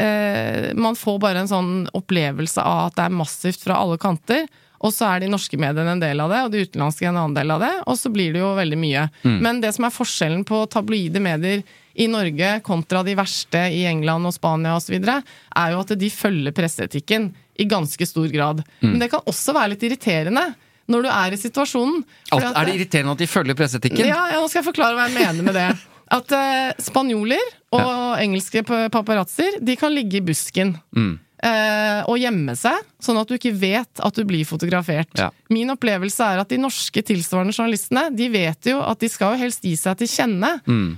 eh, 0.00 0.70
man 0.72 0.96
får 0.96 1.20
bare 1.20 1.44
en 1.44 1.50
sånn 1.50 1.74
opplevelse 1.96 2.64
av 2.64 2.88
at 2.88 2.96
det 2.96 3.06
er 3.06 3.18
massivt 3.20 3.66
fra 3.66 3.76
alle 3.82 4.00
kanter. 4.00 4.48
Og 4.80 4.94
så 4.96 5.10
er 5.10 5.20
de 5.20 5.28
norske 5.28 5.58
mediene 5.60 5.92
en 5.92 6.00
del 6.00 6.24
av 6.24 6.32
det, 6.32 6.40
og 6.40 6.54
de 6.54 6.64
utenlandske 6.64 7.04
en 7.10 7.18
annen 7.20 7.36
del 7.36 7.52
av 7.52 7.60
det. 7.60 7.74
Og 7.84 8.00
så 8.00 8.08
blir 8.12 8.32
det 8.32 8.40
jo 8.40 8.54
veldig 8.56 8.80
mye. 8.80 9.02
Men 9.44 9.60
det 9.60 9.74
som 9.76 9.84
er 9.84 9.92
forskjellen 9.92 10.46
på 10.48 10.62
tabloide 10.72 11.20
medier 11.20 11.60
i 11.94 12.06
Norge 12.10 12.60
kontra 12.66 13.02
de 13.06 13.14
verste 13.18 13.62
i 13.74 13.84
England 13.90 14.26
og 14.30 14.34
Spania 14.36 14.76
osv., 14.78 14.96
er 15.00 15.70
jo 15.74 15.80
at 15.82 15.94
de 15.98 16.10
følger 16.10 16.52
presseetikken 16.56 17.30
i 17.60 17.64
ganske 17.68 18.06
stor 18.06 18.28
grad. 18.32 18.62
Men 18.80 18.98
det 19.02 19.10
kan 19.12 19.20
også 19.26 19.52
være 19.56 19.74
litt 19.74 19.82
irriterende 19.88 20.46
når 20.90 21.02
du 21.06 21.08
er 21.12 21.34
i 21.34 21.38
situasjonen. 21.38 22.04
Alt, 22.32 22.44
at- 22.44 22.56
er 22.56 22.64
det 22.70 22.74
irriterende 22.80 23.12
at 23.12 23.18
de 23.22 23.26
følger 23.30 23.54
presseetikken? 23.58 24.06
ja, 24.06 24.22
ja, 24.32 24.40
nå 24.40 24.48
skal 24.50 24.62
jeg 24.62 24.68
forklare 24.72 24.96
hva 24.98 25.08
jeg 25.08 25.18
mener 25.18 25.42
med 25.46 25.54
det. 25.54 25.68
At 26.10 26.32
uh, 26.34 26.72
spanjoler 26.82 27.38
og 27.70 28.18
engelske 28.18 28.64
pa- 28.66 28.88
paparazzoer, 28.90 29.60
de 29.62 29.76
kan 29.78 29.92
ligge 29.94 30.18
i 30.18 30.24
busken. 30.26 30.72
Mm. 30.90 31.12
Eh, 31.42 32.00
og 32.08 32.18
gjemme 32.20 32.54
seg, 32.58 32.78
sånn 33.02 33.18
at 33.20 33.28
du 33.30 33.36
ikke 33.36 33.52
vet 33.56 34.02
at 34.04 34.16
du 34.16 34.24
blir 34.28 34.46
fotografert. 34.48 35.10
Ja. 35.18 35.30
Min 35.52 35.72
opplevelse 35.72 36.26
er 36.34 36.42
at 36.42 36.52
de 36.52 36.58
norske 36.60 37.02
tilsvarende 37.02 37.54
journalistene 37.56 38.04
De 38.14 38.28
vet 38.30 38.68
jo 38.70 38.78
at 38.84 39.00
de 39.02 39.08
skal 39.10 39.34
jo 39.34 39.42
helst 39.42 39.64
gi 39.66 39.74
seg 39.78 39.98
til 40.00 40.10
kjenne. 40.10 40.52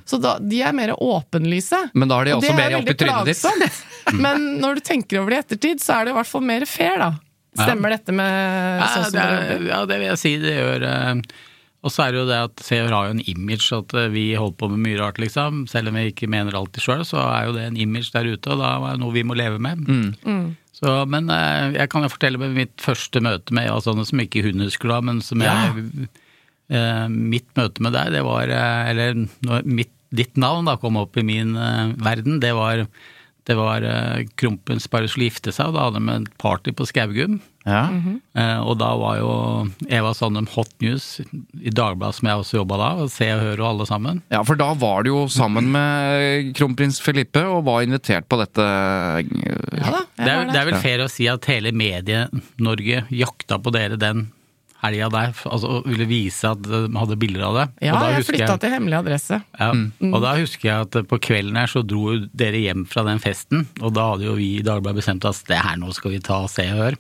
Så 0.09 0.19
da, 0.23 0.37
de 0.43 0.63
er 0.63 0.77
mer 0.77 0.95
åpenlyse. 0.99 1.79
Mm. 1.93 1.99
Men 2.03 2.13
da 2.13 2.21
er 2.21 2.31
de 2.31 2.35
også 2.37 2.49
det 2.49 2.55
er 2.55 2.61
mer 2.61 2.79
oppi 2.81 2.97
trynet 3.01 3.31
ditt. 3.33 3.83
Men 4.25 4.49
når 4.63 4.81
du 4.81 4.87
tenker 4.93 5.23
over 5.23 5.35
det 5.35 5.39
i 5.39 5.45
ettertid, 5.47 5.85
så 5.85 6.01
er 6.01 6.09
det 6.09 6.15
i 6.15 6.19
hvert 6.21 6.33
fall 6.33 6.45
mer 6.47 6.67
fair, 6.69 6.99
da. 7.01 7.13
Stemmer 7.53 7.93
dette 7.93 8.13
med 8.17 8.29
Ja, 8.81 8.87
sånn 8.95 9.09
som 9.11 9.17
det, 9.19 9.25
er, 9.57 9.65
ja, 9.69 9.81
det 9.89 9.99
vil 10.01 10.09
jeg 10.09 10.21
si 10.23 10.31
det 10.41 10.55
gjør. 10.57 10.87
eh, 10.89 11.41
Og 11.83 11.91
så 11.91 12.05
er 12.05 12.15
det 12.15 12.21
jo 12.21 12.27
det 12.29 12.39
at 12.45 12.63
Se 12.63 12.79
har 12.79 13.09
jo 13.09 13.15
en 13.17 13.23
image 13.27 13.75
at 13.75 13.95
eh, 13.99 14.11
vi 14.15 14.25
holder 14.39 14.59
på 14.61 14.69
med 14.71 14.83
mye 14.85 14.99
rart, 15.01 15.19
liksom. 15.23 15.65
Selv 15.71 15.91
om 15.91 15.99
vi 15.99 16.13
ikke 16.13 16.29
mener 16.31 16.55
alltid 16.55 16.85
sjøl, 16.85 17.03
så 17.07 17.19
er 17.25 17.49
jo 17.49 17.55
det 17.57 17.65
en 17.67 17.79
image 17.83 18.13
der 18.15 18.29
ute, 18.31 18.53
og 18.55 18.61
da 18.63 18.75
er 18.79 18.95
det 18.95 19.03
noe 19.03 19.15
vi 19.17 19.25
må 19.27 19.35
leve 19.39 19.59
med. 19.63 19.83
Så, 20.79 20.93
men 21.11 21.31
eh, 21.31 21.75
jeg 21.77 21.91
kan 21.93 22.07
jo 22.07 22.13
fortelle 22.13 22.41
med 22.43 22.55
mitt 22.57 22.77
første 22.83 23.23
møte 23.23 23.55
med 23.55 23.67
Eva 23.71 23.83
Sanne, 23.83 24.07
som 24.09 24.23
ikke 24.23 24.45
hun 24.47 24.63
husker 24.65 24.95
da, 24.95 25.01
men 25.05 25.19
som 25.27 25.43
jeg 25.43 26.07
eh, 26.73 27.09
Mitt 27.13 27.51
møte 27.59 27.83
med 27.85 27.93
deg, 27.99 28.15
det 28.15 28.23
var 28.25 28.49
Eller 28.49 29.19
mitt, 29.67 29.93
ditt 30.15 30.39
navn 30.41 30.71
da 30.71 30.79
kom 30.81 30.97
opp 31.01 31.19
i 31.19 31.27
min 31.27 31.53
verden, 32.01 32.39
det 32.41 32.55
var 32.57 32.87
det 33.43 33.57
var 33.59 33.83
Krumpens 34.39 34.85
bare 34.87 35.09
skulle 35.11 35.27
gifte 35.27 35.51
seg, 35.51 35.73
og 35.73 35.75
da 35.75 35.89
hadde 35.89 35.99
de 35.99 36.13
et 36.15 36.37
party 36.39 36.71
på 36.79 36.87
Skaugum. 36.87 37.41
Ja. 37.63 37.83
Eh, 38.35 38.59
og 38.67 38.75
da 38.81 38.89
var 38.99 39.21
jo 39.21 39.31
Eva 39.87 40.11
Sandum 40.19 40.49
hot 40.51 40.73
news 40.83 41.21
i 41.23 41.71
Dagbladet, 41.71 42.17
som 42.19 42.27
jeg 42.31 42.41
også 42.43 42.57
jobba 42.59 42.79
da, 42.81 42.89
og 43.05 43.13
Se 43.15 43.29
og 43.37 43.43
Hør 43.45 43.63
og 43.63 43.69
alle 43.69 43.87
sammen. 43.87 44.23
ja, 44.35 44.43
for 44.49 44.59
da 44.59 44.73
var 44.75 45.05
du 45.07 45.13
jo 45.13 45.23
sammen 45.31 45.71
med 45.75 46.51
kronprins 46.59 46.99
Filippe 47.05 47.45
og 47.47 47.63
var 47.69 47.85
invitert 47.87 48.27
på 48.27 48.41
dette 48.43 48.67
Ja 48.67 49.95
da, 49.95 50.03
Det 50.19 50.29
er, 50.33 50.47
det 50.51 50.59
er 50.61 50.71
vel 50.73 50.81
fair 50.83 51.05
å 51.05 51.11
si 51.11 51.29
at 51.31 51.47
hele 51.51 51.71
Medie-Norge 51.75 53.05
jakta 53.15 53.59
på 53.63 53.73
dere 53.75 53.99
den 54.01 54.31
helga 54.83 55.07
der, 55.15 55.31
altså 55.47 55.77
ville 55.87 56.09
vise 56.11 56.49
at 56.51 56.63
de 56.67 56.81
hadde 56.99 57.15
bilder 57.23 57.45
av 57.47 57.55
det. 57.61 57.67
Ja, 57.87 57.93
og 57.95 58.01
da 58.03 58.09
jeg 58.17 58.27
flytta 58.27 58.57
til 58.65 58.73
hemmelig 58.75 58.97
adresse. 58.99 59.39
Ja, 59.61 59.69
og 60.09 60.19
da 60.25 60.33
husker 60.41 60.67
jeg 60.73 60.89
at 60.89 60.97
på 61.07 61.21
kvelden 61.23 61.55
her 61.61 61.71
så 61.71 61.85
dro 61.87 62.17
dere 62.35 62.59
hjem 62.65 62.83
fra 62.91 63.05
den 63.07 63.23
festen, 63.23 63.69
og 63.79 63.95
da 63.95 64.09
hadde 64.11 64.27
jo 64.27 64.35
vi 64.41 64.49
i 64.59 64.65
Dagbladet 64.67 64.99
bestemt 64.99 65.29
oss 65.31 65.45
det 65.47 65.61
her 65.63 65.79
nå 65.79 65.95
skal 65.95 66.17
vi 66.17 66.19
ta 66.27 66.41
og 66.43 66.51
se 66.51 66.67
og 66.75 66.81
høre. 66.83 66.99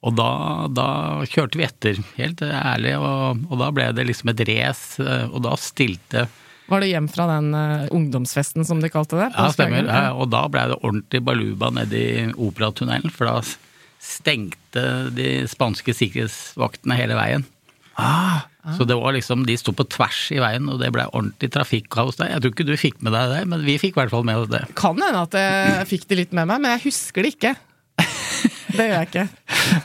Og 0.00 0.14
da, 0.16 0.30
da 0.72 0.86
kjørte 1.28 1.60
vi 1.60 1.66
etter, 1.66 1.98
helt 2.16 2.40
ærlig, 2.46 2.94
og, 2.96 3.42
og 3.50 3.58
da 3.60 3.68
ble 3.76 3.90
det 3.96 4.06
liksom 4.08 4.32
et 4.32 4.44
race, 4.48 5.02
og 5.28 5.42
da 5.44 5.52
stilte 5.60 6.24
Var 6.70 6.80
det 6.80 6.92
hjem 6.92 7.08
fra 7.12 7.26
den 7.28 7.50
uh, 7.52 7.90
ungdomsfesten, 7.92 8.64
som 8.64 8.80
de 8.80 8.88
kalte 8.92 9.18
det? 9.18 9.28
på 9.34 9.44
Ja, 9.44 9.52
stemmer. 9.52 9.84
Ja, 9.84 10.14
og 10.16 10.30
da 10.32 10.46
ble 10.48 10.70
det 10.72 10.78
ordentlig 10.80 11.20
baluba 11.26 11.68
nede 11.76 12.00
i 12.00 12.28
Operatunnelen, 12.32 13.12
for 13.12 13.28
da 13.28 13.42
stengte 14.00 14.84
de 15.12 15.42
spanske 15.50 15.92
sikkerhetsvaktene 15.92 16.96
hele 16.96 17.18
veien. 17.18 17.44
Ah. 18.00 18.46
Så 18.78 18.84
det 18.88 18.96
var 18.96 19.12
liksom, 19.12 19.44
de 19.48 19.56
sto 19.60 19.72
på 19.76 19.84
tvers 19.92 20.22
i 20.32 20.38
veien, 20.40 20.68
og 20.72 20.80
det 20.80 20.88
ble 20.94 21.04
ordentlig 21.10 21.50
trafikkaos 21.52 22.16
der. 22.16 22.32
Jeg 22.34 22.44
tror 22.44 22.54
ikke 22.54 22.68
du 22.68 22.76
fikk 22.80 23.00
med 23.04 23.12
deg 23.16 23.34
det, 23.34 23.42
men 23.52 23.64
vi 23.64 23.76
fikk 23.80 23.96
i 23.96 24.00
hvert 24.02 24.12
fall 24.12 24.24
med 24.28 24.40
oss 24.40 24.50
det. 24.52 24.62
Kan 24.78 25.00
hende 25.00 25.26
at 25.26 25.36
jeg 25.36 25.88
fikk 25.94 26.08
det 26.08 26.18
litt 26.22 26.34
med 26.36 26.48
meg, 26.48 26.64
men 26.64 26.76
jeg 26.76 26.84
husker 26.88 27.24
det 27.24 27.34
ikke. 27.36 27.54
Det 28.76 28.86
gjør 28.86 28.96
jeg 28.96 29.08
ikke. 29.10 29.26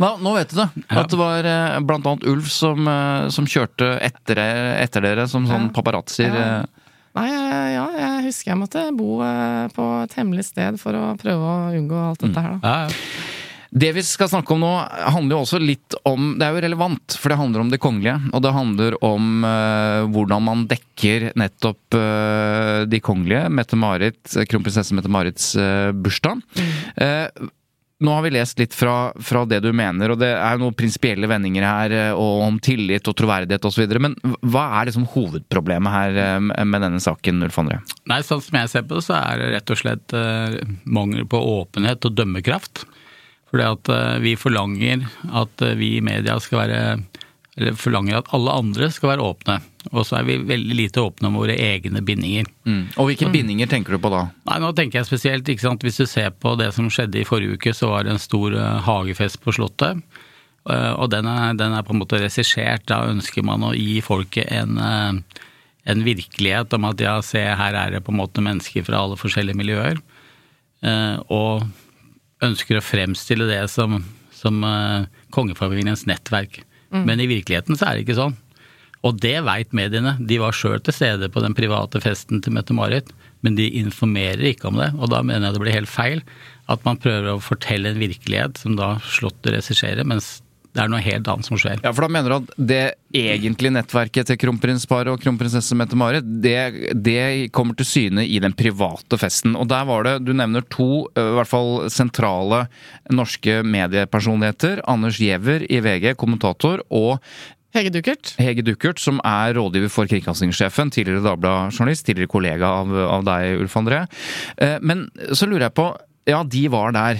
Nå, 0.01 0.09
nå 0.23 0.33
vet 0.37 0.51
du 0.53 0.57
det. 0.61 0.67
At 0.89 1.11
det 1.11 1.19
var 1.19 1.49
eh, 1.49 1.77
blant 1.85 2.09
annet 2.09 2.25
Ulf 2.31 2.49
som, 2.53 2.87
eh, 2.89 3.27
som 3.33 3.47
kjørte 3.49 3.95
etter, 4.05 4.41
etter 4.81 5.05
dere 5.05 5.27
som 5.31 5.47
sånn 5.49 5.71
paparazzier. 5.75 6.33
Ja. 6.33 6.49
eh. 6.63 6.83
Nei, 7.15 7.29
ja, 7.71 7.85
jeg 7.95 8.25
husker 8.25 8.51
jeg 8.51 8.59
måtte 8.59 8.81
bo 8.95 9.21
eh, 9.23 9.65
på 9.75 9.87
et 10.03 10.17
hemmelig 10.19 10.49
sted 10.49 10.79
for 10.81 10.97
å 10.99 11.13
prøve 11.19 11.47
å 11.47 11.73
unngå 11.77 12.01
alt 12.09 12.25
dette 12.25 12.43
her, 12.43 12.57
da. 12.57 12.75
Ja, 12.75 12.89
ja. 12.89 13.33
Det 13.75 13.89
vi 13.91 14.03
skal 14.07 14.29
snakke 14.31 14.53
om 14.55 14.61
nå, 14.63 14.71
handler 15.11 15.35
jo 15.35 15.41
også 15.43 15.59
litt 15.59 15.97
om 16.07 16.37
Det 16.39 16.45
er 16.45 16.55
jo 16.55 16.61
relevant, 16.63 17.17
for 17.19 17.31
det 17.31 17.39
handler 17.41 17.65
om 17.65 17.71
det 17.73 17.81
kongelige. 17.83 18.15
Og 18.31 18.43
det 18.45 18.53
handler 18.55 18.95
om 19.03 19.43
uh, 19.43 20.05
hvordan 20.13 20.45
man 20.45 20.63
dekker 20.69 21.33
nettopp 21.35 21.97
uh, 21.97 22.85
de 22.87 23.01
kongelige. 23.03 23.49
Mette-Marit, 23.51 24.21
kronprinsesse 24.47 24.95
Mette-Marits 24.95 25.51
uh, 25.59 25.91
bursdag. 25.91 26.39
Eh, 26.95 27.27
nå 28.05 28.13
har 28.15 28.25
vi 28.25 28.33
lest 28.35 28.59
litt 28.61 28.75
fra, 28.75 29.11
fra 29.17 29.43
det 29.49 29.61
du 29.65 29.71
mener, 29.75 30.13
og 30.13 30.19
det 30.21 30.31
er 30.35 30.59
noen 30.61 30.75
prinsipielle 30.77 31.29
vendinger 31.29 31.65
her, 31.65 31.95
eh, 31.95 32.11
og 32.13 32.45
om 32.45 32.59
tillit 32.63 33.07
og 33.09 33.17
troverdighet 33.19 33.67
osv. 33.67 33.95
Men 34.01 34.17
hva 34.41 34.67
er 34.79 34.89
liksom 34.89 35.07
hovedproblemet 35.15 35.95
her 35.95 36.19
eh, 36.23 36.65
med 36.65 36.85
denne 36.85 37.01
saken, 37.03 37.43
Ulf 37.47 37.59
André? 37.61 37.81
Nei, 38.11 38.21
sånn 38.25 38.43
som 38.45 38.59
jeg 38.61 38.71
ser 38.71 38.85
på 38.87 38.99
det, 38.99 39.05
så 39.07 39.17
er 39.19 39.41
det 39.41 39.51
rett 39.55 39.75
og 39.75 39.81
slett 39.81 40.17
eh, 40.17 40.59
mangel 40.85 41.27
på 41.29 41.41
åpenhet 41.59 42.07
og 42.07 42.17
dømmekraft. 42.17 42.85
Fordi 43.51 43.67
at 43.69 43.93
eh, 43.93 44.15
vi 44.25 44.35
forlanger 44.39 45.05
at 45.41 45.67
vi 45.79 45.95
i 45.99 46.05
media 46.05 46.37
skal 46.43 46.65
være 46.65 46.81
Eller 47.55 47.77
forlanger 47.79 48.17
at 48.19 48.31
alle 48.35 48.51
andre 48.51 48.89
skal 48.91 49.13
være 49.13 49.23
åpne. 49.23 49.61
Og 49.93 50.03
så 50.03 50.17
er 50.19 50.25
vi 50.27 50.35
veldig 50.43 50.75
lite 50.75 50.99
åpne 50.99 51.29
om 51.29 51.37
våre 51.39 51.55
egne 51.55 52.01
bindinger. 52.03 52.49
Og 52.99 53.07
hvilke 53.07 53.29
bindinger 53.31 53.69
tenker 53.71 53.95
du 53.95 54.01
på 54.03 54.11
da? 54.11 54.25
Nei, 54.49 54.57
nå 54.59 54.73
tenker 54.75 54.99
jeg 54.99 55.07
spesielt, 55.07 55.47
ikke 55.47 55.63
sant, 55.63 55.85
Hvis 55.85 56.01
du 56.01 56.05
ser 56.09 56.33
på 56.35 56.55
det 56.59 56.73
som 56.75 56.89
skjedde 56.91 57.21
i 57.21 57.27
forrige 57.27 57.55
uke, 57.55 57.71
så 57.71 57.93
var 57.93 58.03
det 58.03 58.15
en 58.15 58.19
stor 58.19 58.57
eh, 58.59 58.81
hagefest 58.89 59.39
på 59.39 59.55
Slottet. 59.55 60.03
Eh, 60.67 60.91
og 60.99 61.07
den 61.13 61.29
er, 61.31 61.55
den 61.55 61.77
er 61.77 61.87
på 61.87 61.95
en 61.95 62.01
måte 62.01 62.19
regissert. 62.19 62.83
Da 62.91 63.05
ønsker 63.07 63.45
man 63.47 63.63
å 63.63 63.71
gi 63.71 64.01
folket 64.03 64.51
en, 64.51 64.75
eh, 64.81 65.39
en 65.93 66.03
virkelighet 66.03 66.75
om 66.75 66.91
at 66.91 67.07
ja, 67.07 67.15
se 67.23 67.39
her 67.39 67.79
er 67.85 67.95
det 67.95 68.03
på 68.03 68.11
en 68.11 68.19
måte 68.19 68.43
mennesker 68.43 68.83
fra 68.83 69.05
alle 69.05 69.19
forskjellige 69.21 69.61
miljøer. 69.61 70.03
Og 71.33 71.63
ønsker 72.45 72.77
å 72.77 72.83
fremstille 72.83 73.47
det 73.47 73.63
som, 73.71 73.95
som 74.35 74.59
kongefamiliens 75.33 76.03
nettverk. 76.05 76.64
Men 76.91 77.21
i 77.21 77.29
virkeligheten 77.29 77.77
så 77.77 77.87
er 77.87 77.95
det 77.95 78.05
ikke 78.05 78.19
sånn. 78.19 78.35
Og 79.05 79.19
det 79.21 79.37
veit 79.45 79.73
mediene. 79.75 80.15
De 80.19 80.39
var 80.41 80.55
sjøl 80.55 80.79
til 80.81 80.95
stede 80.95 81.29
på 81.29 81.43
den 81.43 81.53
private 81.57 82.01
festen 82.01 82.41
til 82.41 82.55
Mette-Marit, 82.55 83.11
men 83.45 83.57
de 83.57 83.67
informerer 83.77 84.41
ikke 84.49 84.71
om 84.71 84.79
det. 84.81 84.91
Og 84.97 85.11
da 85.13 85.21
mener 85.21 85.47
jeg 85.47 85.57
det 85.57 85.63
blir 85.65 85.77
helt 85.77 85.91
feil 85.91 86.23
at 86.71 86.81
man 86.87 86.97
prøver 86.97 87.35
å 87.35 87.43
fortelle 87.43 87.91
en 87.91 88.01
virkelighet 88.01 88.57
som 88.57 88.77
da 88.79 88.95
Slottet 89.05 89.53
regisserer, 89.53 90.01
mens 90.07 90.39
det 90.75 90.83
er 90.83 90.91
noe 90.91 90.99
helt 90.99 91.27
annet 91.31 91.47
som 91.47 91.59
skjer. 91.59 91.79
Ja, 91.85 91.93
for 91.95 92.03
da 92.05 92.11
mener 92.11 92.33
du 92.33 92.35
at 92.41 92.55
det 92.71 92.83
egentlige 93.15 93.71
nettverket 93.77 94.27
til 94.27 94.39
kronprinsparet 94.41 95.13
og 95.13 95.21
kronprinsesse 95.23 95.77
Mette-Marit, 95.79 96.27
det, 96.43 96.91
det 96.99 97.19
kommer 97.55 97.77
til 97.79 97.87
syne 97.87 98.25
i 98.27 98.41
den 98.43 98.55
private 98.59 99.19
festen. 99.21 99.55
Og 99.55 99.69
der 99.71 99.87
var 99.87 100.03
det, 100.03 100.17
du 100.27 100.33
nevner 100.35 100.65
to 100.67 101.05
i 101.15 101.27
hvert 101.37 101.47
fall 101.49 101.87
sentrale 101.93 102.65
norske 103.15 103.61
mediepersonligheter. 103.63 104.83
Anders 104.91 105.19
Giæver 105.21 105.63
i 105.71 105.79
VG, 105.85 106.11
kommentator, 106.19 106.83
og 106.91 107.21
Hege 107.75 107.91
Duckert. 107.91 108.33
Hege 108.39 108.63
Duckert, 108.63 108.99
som 109.03 109.17
er 109.27 109.55
rådgiver 109.57 109.91
for 109.91 110.07
kringkastingssjefen, 110.07 110.91
tidligere 110.95 111.23
Dagbladet-journalist, 111.25 112.05
tidligere 112.07 112.31
kollega 112.31 112.69
av, 112.81 112.91
av 113.17 113.25
deg, 113.27 113.61
Ulf 113.63 113.75
André. 113.79 114.05
Eh, 114.59 114.77
Men 114.79 115.07
så 115.35 115.47
lurer 115.47 115.67
jeg 115.69 115.75
på 115.79 115.89
ja, 116.25 116.39
de 116.41 116.63
var 116.73 116.93
der. 116.95 117.19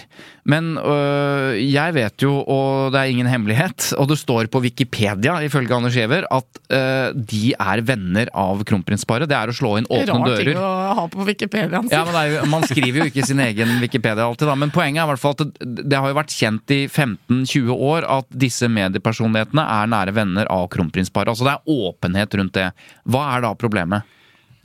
Men 0.50 0.76
øh, 0.82 1.54
jeg 1.62 1.94
vet 1.94 2.24
jo, 2.26 2.32
og 2.42 2.94
det 2.94 3.02
er 3.02 3.12
ingen 3.14 3.30
hemmelighet, 3.30 3.92
og 4.02 4.10
det 4.10 4.18
står 4.18 4.50
på 4.54 4.62
Wikipedia 4.64 5.38
ifølge 5.46 5.76
Anders 5.78 5.98
Giæver, 5.98 6.26
at 6.34 6.62
øh, 6.74 7.14
de 7.14 7.54
er 7.54 7.84
venner 7.86 8.32
av 8.34 8.64
kronprinsparet. 8.66 9.30
Det 9.30 9.38
er 9.38 9.54
å 9.54 9.56
slå 9.58 9.76
inn 9.80 9.90
åpne 9.90 10.18
Rar 10.26 10.42
ting 10.42 10.58
å 10.58 10.72
ha 11.00 11.06
på 11.12 11.28
Wikipediaen 11.30 11.86
sin. 11.86 11.94
Ja, 11.94 12.02
men 12.10 12.34
jo, 12.34 12.42
Man 12.50 12.66
skriver 12.66 13.04
jo 13.04 13.10
ikke 13.12 13.28
sin 13.30 13.42
egen 13.46 13.78
Wikipedia 13.84 14.26
alltid, 14.26 14.50
da. 14.50 14.58
Men 14.58 14.74
poenget 14.74 15.04
er 15.04 15.10
i 15.10 15.14
hvert 15.14 15.22
fall 15.22 15.38
at 15.38 15.46
det, 15.46 15.86
det 15.86 16.02
har 16.02 16.10
jo 16.10 16.20
vært 16.20 16.34
kjent 16.34 16.74
i 16.74 16.82
15-20 16.90 17.86
år 17.92 18.10
at 18.18 18.30
disse 18.46 18.70
mediepersonlighetene 18.74 19.70
er 19.78 19.94
nære 19.94 20.18
venner 20.18 20.50
av 20.54 20.66
kronprinsparet. 20.74 21.34
Altså 21.36 21.46
det 21.46 21.56
er 21.56 21.78
åpenhet 21.86 22.42
rundt 22.42 22.58
det. 22.58 22.70
Hva 23.06 23.28
er 23.36 23.46
da 23.46 23.54
problemet? 23.60 24.16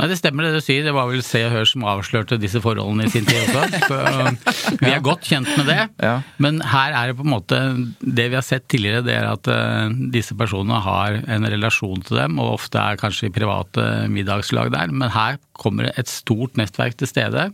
Nei, 0.01 0.07
Det 0.09 0.17
stemmer 0.17 0.47
det 0.47 0.55
du 0.57 0.63
sier. 0.65 0.83
Det 0.87 0.95
var 0.97 1.11
vel 1.11 1.21
Se 1.27 1.43
og 1.45 1.53
Hør 1.53 1.67
som 1.69 1.85
avslørte 1.93 2.39
disse 2.41 2.63
forholdene 2.65 3.05
i 3.05 3.13
sin 3.13 3.27
tid 3.29 3.43
også. 3.43 3.81
Så 3.91 3.99
um, 4.01 4.39
vi 4.81 4.93
er 4.95 5.03
godt 5.05 5.27
kjent 5.29 5.51
med 5.59 5.69
det. 5.69 5.79
Ja. 6.01 6.15
Men 6.41 6.63
her 6.73 6.97
er 6.97 7.11
det 7.13 7.19
på 7.21 7.27
en 7.27 7.33
måte 7.35 7.59
Det 8.01 8.27
vi 8.33 8.39
har 8.39 8.47
sett 8.47 8.65
tidligere, 8.73 9.05
det 9.05 9.19
er 9.19 9.29
at 9.35 9.51
uh, 9.53 9.93
disse 10.15 10.37
personene 10.41 10.81
har 10.87 11.21
en 11.29 11.45
relasjon 11.53 12.01
til 12.09 12.17
dem, 12.23 12.41
og 12.41 12.57
ofte 12.57 12.81
er 12.81 12.99
kanskje 13.01 13.29
i 13.29 13.35
private 13.37 13.87
middagslag 14.11 14.73
der. 14.75 14.91
Men 14.95 15.13
her 15.15 15.37
kommer 15.61 15.87
det 15.91 15.95
et 16.01 16.09
stort 16.11 16.57
nettverk 16.57 16.97
til 17.01 17.11
stede 17.11 17.51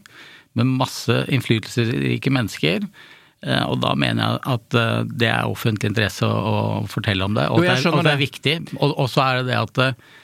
med 0.57 0.70
masse 0.78 1.12
innflytelsesrike 1.34 2.30
mennesker. 2.32 2.86
Eh, 3.44 3.64
Og 3.68 3.80
da 3.82 3.90
mener 3.99 4.22
jeg 4.24 4.38
at 4.55 4.76
eh, 4.80 5.03
det 5.20 5.28
er 5.28 5.51
offentlig 5.51 5.90
interesse 5.92 6.24
å, 6.26 6.86
fortelle 6.88 7.26
om 7.26 7.34
det, 7.36 7.44
og 7.53 7.61
Jo, 7.61 7.66
det, 7.66 7.74
er- 7.82 7.92
og 7.99 8.07
det 8.07 8.14
er 8.14 8.22
viktig. 8.22 8.55
Og, 8.80 8.94
og 8.97 9.11
så 9.12 9.20
er 9.26 9.42
det 9.42 9.51
det 9.51 9.59
at 9.61 9.82
eh, 9.84 10.14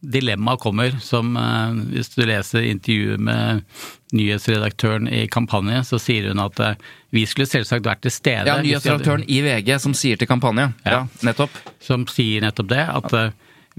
dilemmaet 0.00 0.60
kommer, 0.62 0.94
som 1.04 1.34
eh, 1.36 1.74
hvis 1.94 2.08
du 2.16 2.22
leser 2.24 2.64
intervjuet 2.70 3.20
med 3.20 3.60
nyhetsredaktøren 4.16 5.08
i 5.12 5.26
kampanje, 5.32 5.82
så 5.88 5.98
sier 6.00 6.30
hun 6.30 6.40
at 6.42 6.60
eh, 6.64 6.74
vi 7.14 7.26
skulle 7.28 7.48
selvsagt 7.50 7.86
vært 7.86 8.02
til 8.06 8.14
stede. 8.14 8.46
Ja, 8.48 8.58
Nyhetsredaktøren 8.64 9.24
i 9.28 9.40
VG 9.44 9.76
som 9.82 9.94
sier 9.98 10.18
til 10.20 10.30
kampanje. 10.30 10.70
Ja, 10.86 10.90
Ja. 11.02 11.06
nettopp. 11.26 11.50
som 11.80 12.06
sier 12.10 12.40
nettopp 12.44 12.68
det, 12.72 12.82
at 12.88 13.12
eh, 13.18 13.30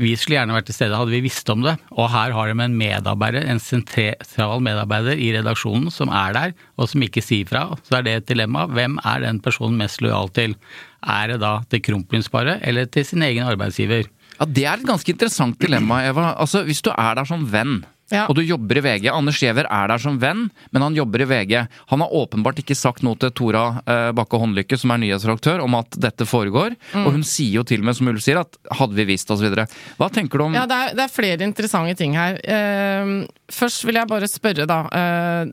vi 0.01 0.13
skulle 0.15 0.37
gjerne 0.39 0.55
vært 0.55 0.65
til 0.69 0.73
stede, 0.77 0.95
hadde 0.97 1.11
vi 1.11 1.19
visst 1.25 1.49
om 1.51 1.61
det. 1.65 1.75
Og 1.91 2.07
her 2.09 2.31
har 2.31 2.47
de 2.47 2.55
en 2.63 2.77
medarbeider, 2.79 3.43
en 3.51 3.59
sentral 3.59 4.61
medarbeider 4.63 5.19
i 5.19 5.33
redaksjonen 5.35 5.91
som 5.91 6.09
er 6.09 6.33
der, 6.33 6.53
og 6.79 6.87
som 6.89 7.03
ikke 7.03 7.21
sier 7.21 7.45
fra. 7.49 7.65
Så 7.85 7.97
er 7.99 8.05
det 8.07 8.13
et 8.21 8.29
dilemma. 8.31 8.67
Hvem 8.71 8.97
er 9.03 9.19
den 9.27 9.41
personen 9.43 9.77
mest 9.77 10.01
lojal 10.01 10.29
til? 10.33 10.55
Er 11.03 11.27
det 11.33 11.41
da 11.43 11.59
til 11.69 11.81
kronprinsparet 11.81 12.61
eller 12.63 12.85
til 12.85 13.05
sin 13.05 13.21
egen 13.27 13.43
arbeidsgiver? 13.45 14.07
Ja, 14.41 14.45
Det 14.49 14.65
er 14.65 14.79
et 14.79 14.87
ganske 14.89 15.13
interessant 15.13 15.59
dilemma, 15.61 16.01
Eva. 16.09 16.31
Altså, 16.41 16.65
Hvis 16.65 16.81
du 16.81 16.89
er 16.91 17.15
der 17.15 17.25
som 17.29 17.45
venn, 17.45 17.83
Ja. 18.11 18.25
og 18.27 18.35
du 18.35 18.41
jobber 18.41 18.75
i 18.75 18.81
VG 18.83 19.07
Anders 19.07 19.37
Giæver 19.39 19.63
er 19.71 19.87
der 19.87 19.97
som 19.97 20.17
venn, 20.19 20.49
men 20.73 20.81
han 20.81 20.93
jobber 20.93 21.21
i 21.21 21.27
VG. 21.29 21.67
Han 21.87 22.01
har 22.01 22.09
åpenbart 22.11 22.59
ikke 22.59 22.75
sagt 22.75 23.03
noe 23.03 23.15
til 23.15 23.31
Tora 23.31 23.81
eh, 23.87 24.11
Bakke 24.11 24.35
Håndlykke, 24.35 24.77
som 24.77 24.91
er 24.91 24.97
nyhetsredaktør, 24.99 25.63
om 25.63 25.75
at 25.75 25.95
dette 25.95 26.25
foregår. 26.27 26.75
Mm. 26.91 27.05
Og 27.05 27.11
hun 27.13 27.23
sier 27.23 27.61
jo 27.61 27.63
til 27.63 27.79
og 27.79 27.85
med, 27.87 27.95
som 27.95 28.07
Ulf 28.11 28.21
sier, 28.25 28.41
at 28.41 28.57
hadde 28.81 28.97
vi 28.99 29.05
visst, 29.13 29.31
osv. 29.31 29.47
Hva 29.95 30.11
tenker 30.11 30.37
du 30.41 30.43
om 30.49 30.53
Ja, 30.53 30.65
det 30.67 30.75
er, 30.75 30.93
det 30.99 31.05
er 31.05 31.15
flere 31.15 31.47
interessante 31.47 31.95
ting 31.95 32.17
her. 32.19 32.35
Uh, 32.43 33.25
først 33.49 33.85
vil 33.87 33.95
jeg 34.01 34.11
bare 34.11 34.27
spørre, 34.27 34.67
da. 34.67 34.81
Eh, 34.91 35.45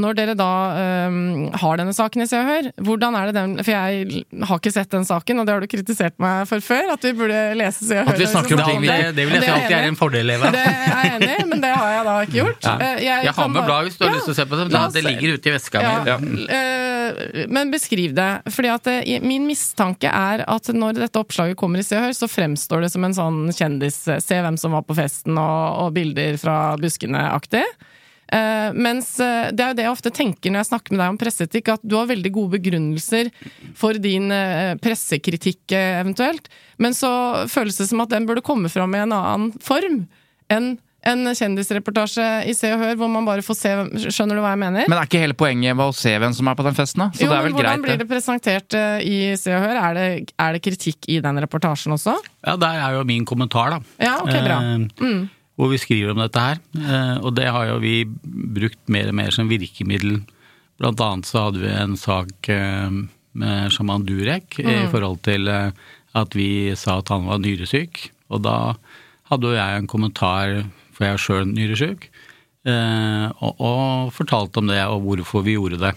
når 0.00 0.16
dere 0.18 0.34
da 0.38 0.48
um, 1.08 1.18
har 1.56 1.76
denne 1.80 1.94
saken 1.96 2.22
i 2.22 2.26
Se 2.30 2.38
og 2.38 2.46
Hør, 2.50 2.68
hvordan 2.86 3.16
er 3.18 3.30
det 3.30 3.34
den 3.36 3.54
For 3.64 3.72
jeg 3.72 4.24
har 4.46 4.60
ikke 4.60 4.72
sett 4.74 4.90
den 4.92 5.04
saken, 5.08 5.40
og 5.42 5.46
det 5.48 5.54
har 5.56 5.64
du 5.64 5.68
kritisert 5.72 6.16
meg 6.22 6.44
for 6.50 6.60
før, 6.64 6.92
at 6.94 7.06
vi 7.08 7.12
burde 7.18 7.40
lese 7.58 7.86
Se 7.88 7.98
og 8.00 8.06
Hør. 8.10 8.14
At 8.14 8.20
vi 8.22 8.28
snakker 8.32 8.58
om 8.60 8.64
ting 8.70 8.80
vi- 8.84 8.90
det, 8.92 9.14
det 9.16 9.26
vil 9.28 9.34
jeg 9.38 9.44
si 9.46 9.50
alltid 9.54 9.76
er 9.78 9.88
en 9.90 9.98
fordel, 10.00 10.30
Eva. 10.36 10.50
Det 10.54 10.62
er 10.66 10.86
jeg 10.86 11.12
enig 11.16 11.30
i, 11.36 11.46
men 11.52 11.64
det 11.64 11.72
har 11.76 11.90
jeg 11.96 12.04
da 12.10 12.16
ikke 12.26 12.38
gjort. 12.40 12.62
Ja. 12.70 12.76
Jeg, 12.96 13.24
Jeg 13.26 13.34
har 13.40 13.48
med 13.48 13.62
bladet 13.62 13.66
blad 13.66 13.84
hvis 13.90 13.96
du 13.98 14.04
har 14.04 14.10
Ja, 14.12 14.16
lyst 14.20 14.28
til 14.30 14.34
å 14.34 14.38
se 14.40 14.46
på 14.50 14.56
det. 14.60 14.68
Men 14.72 14.92
Det 14.96 15.04
ligger 15.06 15.34
ute 15.36 15.50
i 15.50 15.54
veska 15.56 15.82
Ja, 15.86 16.18
mi. 16.18 16.46
eh, 16.50 17.46
men 17.48 17.70
beskriv 17.72 18.14
det. 18.16 18.28
Fordi 18.52 18.68
at 18.74 18.84
det, 18.88 19.22
Min 19.22 19.46
mistanke 19.48 20.10
er 20.10 20.44
at 20.46 20.70
når 20.74 20.98
dette 21.00 21.20
oppslaget 21.20 21.56
kommer 21.56 21.78
i 21.80 21.86
Se 21.86 21.96
og 21.98 22.06
Hør, 22.08 22.16
så 22.16 22.28
fremstår 22.30 22.82
det 22.86 22.92
som 22.92 23.04
en 23.04 23.14
sånn 23.16 23.42
kjendis 23.56 24.02
eh, 24.08 24.18
Se 24.22 24.34
hvem 24.42 24.56
som 24.60 24.72
var 24.76 24.82
på 24.86 24.94
festen, 24.98 25.36
og, 25.38 25.86
og 25.86 25.92
bilder 25.96 26.36
fra 26.40 26.76
buskene-aktig. 26.80 27.62
Eh, 28.26 28.70
mens 28.74 29.12
uh, 29.22 29.52
det 29.54 29.62
er 29.62 29.70
jo 29.70 29.76
det 29.78 29.84
jeg 29.84 29.94
ofte 29.94 30.10
tenker 30.14 30.50
når 30.50 30.64
jeg 30.64 30.70
snakker 30.72 30.94
med 30.94 31.02
deg 31.02 31.12
om 31.12 31.20
presseetikk, 31.20 31.68
at 31.76 31.84
du 31.86 31.94
har 31.98 32.08
veldig 32.10 32.32
gode 32.34 32.56
begrunnelser 32.56 33.30
for 33.78 33.98
din 34.02 34.32
uh, 34.34 34.74
pressekritikk 34.82 35.76
eventuelt, 35.76 36.50
men 36.82 36.96
så 36.96 37.10
føles 37.50 37.78
det 37.78 37.86
som 37.90 38.02
at 38.02 38.10
den 38.10 38.26
burde 38.26 38.44
komme 38.46 38.72
fram 38.72 38.96
i 38.96 39.04
en 39.04 39.14
annen 39.14 39.54
form 39.62 40.04
enn 40.52 40.76
en 41.06 41.22
kjendisreportasje 41.38 42.24
i 42.50 42.52
Se 42.56 42.72
og 42.74 42.80
Hør, 42.82 42.96
hvor 42.98 43.10
man 43.12 43.26
bare 43.28 43.44
får 43.46 43.54
se 43.54 43.74
Skjønner 44.10 44.34
du 44.34 44.42
hva 44.42 44.56
jeg 44.56 44.58
mener? 44.64 44.88
Men 44.90 44.98
er 44.98 45.06
ikke 45.06 45.20
hele 45.22 45.36
poenget 45.38 45.78
å 45.78 45.92
se 45.94 46.10
hvem 46.18 46.34
som 46.34 46.50
er 46.50 46.56
på 46.58 46.64
den 46.66 46.74
festen, 46.74 47.04
da? 47.04 47.06
Så 47.14 47.22
jo, 47.22 47.28
det 47.30 47.36
er 47.36 47.44
men 47.44 47.46
vel 47.46 47.54
hvordan 47.60 47.84
blir 47.84 48.00
det 48.00 48.08
presentert 48.10 48.74
i 49.06 49.20
Se 49.38 49.54
og 49.54 49.62
Hør? 49.62 49.78
Er 49.84 49.94
det, 49.94 50.08
er 50.34 50.56
det 50.56 50.64
kritikk 50.66 51.06
i 51.06 51.20
den 51.22 51.38
reportasjen 51.44 51.94
også? 51.94 52.16
Ja, 52.42 52.56
der 52.58 52.82
er 52.88 52.98
jo 52.98 53.06
min 53.06 53.22
kommentar, 53.28 53.76
da. 53.76 54.02
Ja, 54.02 54.16
ok, 54.24 54.34
bra. 54.34 54.58
Eh, 54.66 55.14
Hvor 55.56 55.70
vi 55.72 55.80
skriver 55.80 56.12
om 56.12 56.20
dette 56.20 56.42
her. 56.42 56.58
Eh, 56.76 57.16
og 57.24 57.32
det 57.38 57.48
har 57.48 57.70
jo 57.70 57.78
vi 57.80 58.04
brukt 58.04 58.80
mer 58.92 59.08
og 59.08 59.16
mer 59.16 59.32
som 59.32 59.48
virkemiddel. 59.48 60.20
Blant 60.76 61.00
annet 61.00 61.28
så 61.28 61.46
hadde 61.46 61.62
vi 61.62 61.72
en 61.72 61.96
sak 61.96 62.50
eh, 62.52 62.98
med 63.36 63.72
sjaman 63.72 64.04
Durek 64.08 64.58
i 64.60 64.82
forhold 64.92 65.22
til 65.24 65.48
eh, 65.48 65.72
at 66.16 66.36
vi 66.36 66.74
sa 66.76 66.98
at 67.00 67.12
han 67.12 67.28
var 67.28 67.40
nyresyk. 67.40 68.04
Og 68.32 68.44
da 68.44 68.76
hadde 69.30 69.48
jo 69.48 69.56
jeg 69.56 69.80
en 69.80 69.88
kommentar, 69.90 70.60
for 70.92 71.06
jeg 71.06 71.16
er 71.16 71.22
sjøl 71.22 71.48
nyresyk, 71.50 72.08
og, 72.66 73.60
og 73.62 74.12
fortalte 74.14 74.58
om 74.58 74.70
det 74.70 74.80
og 74.90 75.04
hvorfor 75.04 75.44
vi 75.46 75.54
gjorde 75.54 75.78
det. 75.82 75.92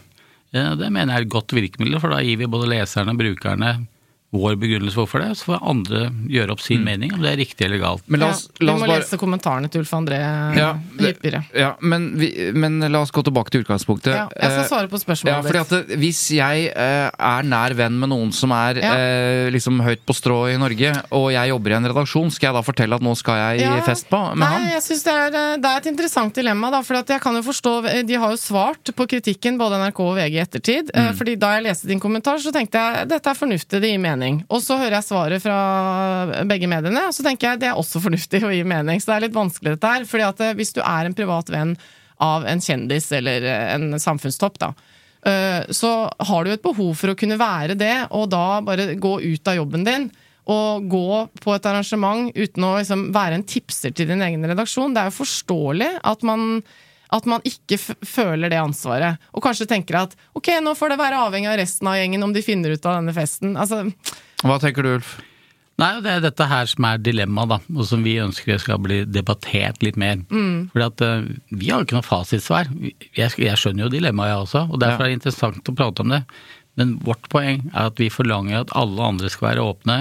Det 0.51 0.89
mener 0.89 1.13
jeg 1.13 1.23
er 1.23 1.25
et 1.25 1.31
godt 1.33 1.53
virkemiddel, 1.55 1.97
for 2.01 2.13
da 2.13 2.19
gir 2.25 2.37
vi 2.41 2.49
både 2.49 2.69
leserne 2.69 3.15
og 3.15 3.21
brukerne 3.21 3.71
vår 4.31 4.55
begrunnelse 4.61 4.93
for 4.93 5.07
hvorfor 5.07 5.23
det, 5.23 5.31
så 5.39 5.47
får 5.49 5.63
andre 5.65 5.99
gjøre 6.29 6.53
opp 6.53 6.59
sin 6.61 6.83
mening 6.85 7.13
om 7.15 7.23
det 7.23 7.31
er 7.31 7.39
riktig 7.41 7.65
eller 7.65 7.79
galt. 7.81 8.03
Men 8.05 8.21
la 8.21 8.27
oss, 8.29 8.43
ja, 8.51 8.65
la 8.67 8.75
vi 8.75 8.81
må 8.83 8.85
bare 8.91 8.99
lese 9.01 9.17
kommentarene 9.17 9.69
til 9.73 9.81
Ulf 9.81 9.93
André 9.97 10.19
Ja, 10.59 10.67
hyppigere. 10.99 11.39
Ja, 11.57 11.71
men, 11.81 12.11
vi, 12.19 12.29
men 12.53 12.77
la 12.93 13.01
oss 13.01 13.09
gå 13.15 13.23
tilbake 13.25 13.49
til 13.55 13.63
utgangspunktet. 13.65 14.13
Ja, 14.13 14.27
jeg 14.29 14.51
skal 14.51 14.59
Eh, 14.59 14.67
svare 14.69 14.91
på 14.91 14.99
Ja, 14.99 15.01
spørsmålet 15.01 15.47
fordi 15.49 15.61
at 15.63 15.73
det, 15.89 15.97
Hvis 16.03 16.19
jeg 16.35 16.67
eh, 16.75 17.09
er 17.09 17.47
nær 17.49 17.73
venn 17.79 17.97
med 17.99 18.09
noen 18.13 18.29
som 18.35 18.51
er 18.53 18.77
Ja. 18.83 18.93
eh, 18.99 19.49
liksom 19.49 19.81
høyt 19.81 20.05
på 20.05 20.13
strå 20.13 20.37
i 20.53 20.57
Norge, 20.61 20.93
og 21.11 21.31
jeg 21.33 21.49
jobber 21.49 21.71
i 21.71 21.77
en 21.79 21.89
redaksjon, 21.89 22.29
skal 22.31 22.51
jeg 22.51 22.57
da 22.59 22.61
fortelle 22.69 22.95
at 23.01 23.01
nå 23.01 23.15
skal 23.17 23.41
jeg 23.41 23.65
Ja. 23.65 23.73
i 23.77 23.81
fest 23.81 24.09
på 24.13 24.21
med 24.35 24.45
Nei, 24.45 24.51
han? 24.53 24.69
jeg 24.75 24.83
synes 24.91 25.03
det 25.09 25.13
er, 25.15 25.27
eh, 25.41 25.57
det 25.57 25.65
er 25.73 25.77
et 25.81 25.89
interessant 25.95 26.35
dilemma, 26.35 26.69
da. 26.69 26.83
For 26.85 27.01
at 27.01 27.07
jeg 27.07 27.19
kan 27.21 27.33
jo 27.33 27.41
forstå 27.41 28.05
De 28.05 28.13
har 28.13 28.29
jo 28.29 28.37
svart 28.37 28.93
på 28.93 29.07
kritikken, 29.09 29.57
både 29.57 29.81
NRK 29.81 29.99
og 30.05 30.15
VG 30.21 30.37
i 30.37 30.43
ettertid. 30.45 30.91
Mm. 30.93 31.01
eh, 31.09 31.11
Fordi 31.17 31.35
da 31.39 31.55
jeg 31.57 31.63
leste 31.65 31.87
din 31.87 31.99
kommentar, 31.99 32.37
så 32.37 32.53
tenkte 32.53 32.77
jeg 32.77 33.07
dette 33.09 33.25
er 33.25 33.33
fornuftig, 33.33 33.81
det 33.81 33.89
gir 33.89 33.97
mening. 33.97 34.18
Og 34.49 34.61
så 34.65 34.77
hører 34.79 34.99
jeg 34.99 35.07
svaret 35.07 35.43
fra 35.43 35.57
begge 36.49 36.69
mediene, 36.71 37.07
og 37.07 37.15
så 37.15 37.25
tenker 37.25 37.51
jeg 37.51 37.63
det 37.63 37.71
er 37.71 37.79
også 37.79 38.01
fornuftig 38.03 38.43
å 38.45 38.53
gi 38.53 38.61
mening. 38.67 39.01
Så 39.01 39.11
det 39.11 39.17
er 39.17 39.25
litt 39.27 39.37
vanskelig 39.37 39.75
dette 39.75 39.93
her. 39.95 40.07
Fordi 40.09 40.27
at 40.27 40.45
eh, 40.45 40.55
hvis 40.59 40.75
du 40.75 40.81
er 40.83 41.09
en 41.09 41.17
privat 41.17 41.51
venn 41.53 41.75
av 42.19 42.47
en 42.51 42.63
kjendis 42.63 43.11
eller 43.15 43.45
eh, 43.47 43.67
en 43.75 43.93
samfunnstopp, 44.01 44.59
da. 44.59 44.73
eh, 45.25 45.61
Så 45.75 45.91
har 46.31 46.43
du 46.43 46.51
et 46.51 46.65
behov 46.65 46.95
for 46.99 47.13
å 47.13 47.19
kunne 47.19 47.39
være 47.39 47.77
det, 47.79 47.95
og 48.11 48.29
da 48.33 48.59
bare 48.65 48.93
gå 48.99 49.13
ut 49.23 49.51
av 49.51 49.59
jobben 49.61 49.87
din 49.87 50.09
å 50.49 50.79
gå 50.81 51.09
på 51.43 51.53
et 51.53 51.65
arrangement 51.69 52.31
uten 52.33 52.63
å 52.65 52.75
liksom 52.79 53.09
være 53.13 53.37
en 53.37 53.45
tipser 53.45 53.93
til 53.93 54.09
din 54.09 54.23
egen 54.25 54.45
redaksjon. 54.49 54.95
Det 54.95 55.03
er 55.03 55.11
jo 55.11 55.19
forståelig 55.19 55.89
at 56.09 56.25
man, 56.25 56.63
at 57.11 57.25
man 57.25 57.41
ikke 57.47 57.77
f 57.79 57.87
føler 58.05 58.51
det 58.53 58.59
ansvaret. 58.61 59.17
Og 59.33 59.41
kanskje 59.43 59.65
tenker 59.69 59.97
at 60.03 60.15
ok, 60.37 60.51
nå 60.61 60.75
får 60.77 60.93
det 60.93 60.99
være 61.01 61.23
avhengig 61.27 61.49
av 61.49 61.57
resten 61.61 61.87
av 61.89 61.97
gjengen 61.97 62.23
om 62.27 62.33
de 62.35 62.43
finner 62.45 62.75
ut 62.75 62.85
av 62.85 62.99
denne 62.99 63.15
festen. 63.17 63.55
Altså, 63.57 63.85
Hva 64.43 64.59
tenker 64.61 64.85
du, 64.85 64.91
Ulf? 64.99 65.15
Nei, 65.79 65.93
det 66.03 66.11
er 66.11 66.23
dette 66.25 66.43
her 66.43 66.67
som 66.67 66.83
er 66.89 66.97
dilemmaet, 66.99 67.53
da, 67.53 67.57
og 67.79 67.85
som 67.87 68.01
vi 68.03 68.17
ønsker 68.19 68.57
skal 68.59 68.81
bli 68.83 69.05
debattert 69.07 69.79
litt 69.85 69.95
mer. 69.95 70.19
Fordi 70.27 70.83
at 70.85 71.03
eh, 71.07 71.21
vi 71.55 71.69
har 71.71 71.79
jo 71.79 71.87
ikke 71.87 71.95
noe 71.95 72.03
fasitsvar. 72.03 72.67
Jeg, 73.15 73.31
jeg 73.39 73.55
skjønner 73.61 73.85
jo 73.87 73.93
dilemmaet, 73.93 74.33
jeg 74.33 74.41
også, 74.43 74.65
og 74.67 74.81
derfor 74.83 75.05
Ja. 75.05 75.07
er 75.07 75.13
det 75.13 75.19
interessant 75.21 75.71
å 75.71 75.75
prate 75.79 76.03
om 76.03 76.11
det. 76.11 76.19
Men 76.75 76.97
vårt 77.03 77.29
poeng 77.31 77.63
er 77.73 77.87
at 77.93 77.97
vi 77.99 78.09
forlanger 78.11 78.59
at 78.65 78.75
alle 78.75 79.07
andre 79.07 79.31
skal 79.31 79.49
være 79.53 79.63
åpne. 79.71 79.97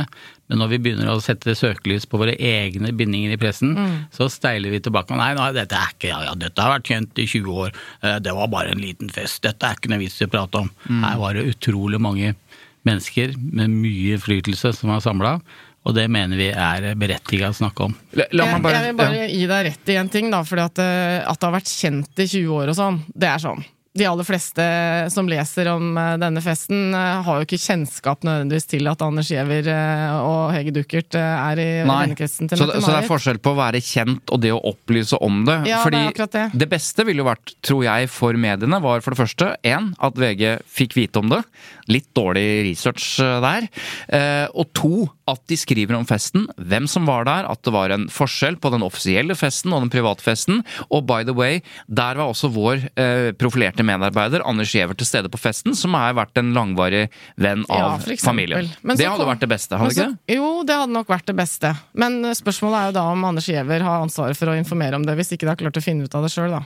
Men 0.49 0.63
når 0.63 0.71
vi 0.73 0.79
begynner 0.87 1.11
å 1.13 1.21
sette 1.21 1.53
søkelys 1.59 2.07
på 2.09 2.21
våre 2.21 2.33
egne 2.35 2.93
bindinger 2.97 3.35
i 3.35 3.41
pressen, 3.41 3.75
så 4.15 4.31
steiler 4.33 4.73
vi 4.73 4.81
tilbake. 4.81 5.17
Nei, 5.19 5.35
nei, 5.37 5.51
dette 5.57 5.77
er 5.77 5.93
ikke, 5.93 6.09
ja, 6.09 6.23
ja, 6.25 6.35
dette 6.41 6.65
har 6.65 6.79
vært 6.79 6.89
kjent 6.89 7.21
i 7.21 7.27
20 7.29 7.63
år. 7.67 7.77
Eh, 8.03 8.19
Det 8.25 8.33
var 8.33 8.49
bare 8.49 8.73
en 8.73 8.81
liten 8.81 9.13
fest. 9.13 9.43
Dette 9.45 9.69
er 9.69 9.77
ikke 9.77 9.93
noe 9.93 10.01
vits 10.01 10.19
i 10.23 10.27
å 10.29 10.33
prate 10.33 10.65
om. 10.65 10.71
Her 10.89 11.21
var 11.21 11.37
det 11.37 11.47
utrolig 11.53 12.01
mange 12.01 12.35
mennesker 12.89 13.35
med 13.37 13.71
mye 13.77 14.17
innflytelse 14.17 14.73
som 14.79 14.93
var 14.95 15.05
samla, 15.05 15.39
og 15.85 15.95
det 15.97 16.09
mener 16.13 16.37
vi 16.41 16.49
er 16.51 16.95
berettiget 16.99 17.53
å 17.53 17.57
snakke 17.57 17.87
om. 17.89 17.95
La, 18.17 18.25
la 18.33 18.49
jeg, 18.49 18.55
meg 18.55 18.65
bare, 18.65 18.81
jeg 18.81 18.89
vil 18.89 18.99
bare 18.99 19.19
ja. 19.21 19.29
gi 19.33 19.47
deg 19.53 19.67
rett 19.69 19.93
i 19.93 19.97
en 20.01 20.11
ting, 20.13 20.31
da. 20.33 20.43
For 20.49 20.65
at, 20.65 20.81
eh, 20.83 21.19
at 21.29 21.39
det 21.39 21.49
har 21.49 21.57
vært 21.61 21.73
kjent 21.73 22.25
i 22.25 22.27
20 22.29 22.55
år 22.57 22.73
og 22.73 22.79
sånn, 22.81 23.03
det 23.15 23.29
er 23.31 23.45
sånn. 23.45 23.65
De 23.99 24.07
aller 24.07 24.27
fleste 24.27 24.65
som 25.13 25.29
leser 25.31 25.71
om 25.73 25.97
eh, 25.99 26.15
denne 26.21 26.43
festen, 26.45 26.93
eh, 26.95 27.23
har 27.27 27.41
jo 27.41 27.47
ikke 27.47 27.61
kjennskap 27.61 28.25
nødvendigvis 28.27 28.69
til 28.71 28.91
at 28.91 29.03
Anders 29.05 29.31
Giæver 29.33 29.71
eh, 29.73 30.19
og 30.19 30.53
Hege 30.55 30.75
Duckert 30.77 31.19
er 31.19 31.63
i 31.63 31.69
vennekretsen 31.89 32.51
til 32.51 32.61
så, 32.61 32.69
så 32.79 32.93
det 32.93 33.01
er 33.01 33.09
forskjell 33.09 33.41
på 33.43 33.55
å 33.55 33.59
være 33.59 33.83
kjent 33.85 34.35
og 34.35 34.43
det 34.45 34.53
å 34.55 34.61
opplyse 34.71 35.19
om 35.25 35.43
det. 35.49 35.59
Ja, 35.71 35.83
Fordi 35.87 36.01
det 36.01 36.13
akkurat 36.15 36.39
det. 36.55 36.71
beste 36.71 37.07
ville 37.09 37.25
jo 37.25 37.29
vært, 37.29 37.55
tror 37.65 37.85
jeg, 37.87 38.11
for 38.13 38.39
mediene, 38.39 38.81
var 38.85 39.03
for 39.05 39.15
det 39.15 39.23
første 39.23 39.51
én, 39.67 39.93
at 40.05 40.19
VG 40.21 40.59
fikk 40.79 40.99
vite 40.99 41.23
om 41.23 41.33
det. 41.33 41.43
Litt 41.91 42.11
dårlig 42.17 42.47
research 42.69 43.17
der. 43.19 43.69
Og 44.53 44.69
to, 44.77 44.93
at 45.29 45.43
de 45.51 45.57
skriver 45.61 45.95
om 45.99 46.07
festen, 46.09 46.47
hvem 46.57 46.87
som 46.91 47.07
var 47.09 47.27
der, 47.29 47.47
at 47.51 47.61
det 47.67 47.73
var 47.75 47.93
en 47.95 48.07
forskjell 48.13 48.57
på 48.63 48.71
den 48.75 48.83
offisielle 48.87 49.37
festen 49.39 49.75
og 49.77 49.85
den 49.85 49.93
private 49.93 50.25
festen. 50.25 50.63
Og 50.91 51.05
by 51.09 51.23
the 51.29 51.35
way, 51.37 51.61
der 51.89 52.17
var 52.19 52.31
også 52.33 52.51
vår 52.55 52.87
eh, 52.99 53.31
profilerte 53.39 53.85
medarbeider 53.87 54.45
Anders 54.49 54.73
Giæver 54.75 54.97
til 54.99 55.07
stede 55.11 55.29
på 55.33 55.41
festen, 55.41 55.77
som 55.77 55.95
har 55.99 56.17
vært 56.19 56.41
en 56.41 56.55
langvarig 56.57 57.07
venn 57.37 57.67
av 57.69 58.01
ja, 58.09 58.17
familien. 58.25 58.71
Det 58.83 59.05
hadde 59.05 59.21
kom- 59.21 59.33
vært 59.35 59.45
det 59.45 59.51
beste, 59.53 59.77
hadde 59.79 59.95
så- 59.95 60.09
ikke 60.09 60.17
det? 60.27 60.39
Jo, 60.39 60.51
det 60.65 60.81
hadde 60.81 60.93
nok 60.97 61.09
vært 61.13 61.27
det 61.29 61.37
beste. 61.37 61.75
Men 61.95 62.25
eh, 62.25 62.35
spørsmålet 62.39 62.79
er 62.81 62.91
jo 62.93 62.97
da 63.01 63.07
om 63.13 63.25
Anders 63.29 63.47
Giæver 63.51 63.85
har 63.85 64.03
ansvaret 64.07 64.37
for 64.39 64.49
å 64.53 64.57
informere 64.59 64.97
om 64.97 65.05
det, 65.07 65.17
hvis 65.21 65.33
ikke 65.37 65.45
de 65.47 65.53
har 65.53 65.61
klart 65.61 65.77
å 65.81 65.85
finne 65.85 66.05
ut 66.09 66.15
av 66.19 66.25
det 66.27 66.33
sjøl, 66.33 66.51
da. 66.57 66.65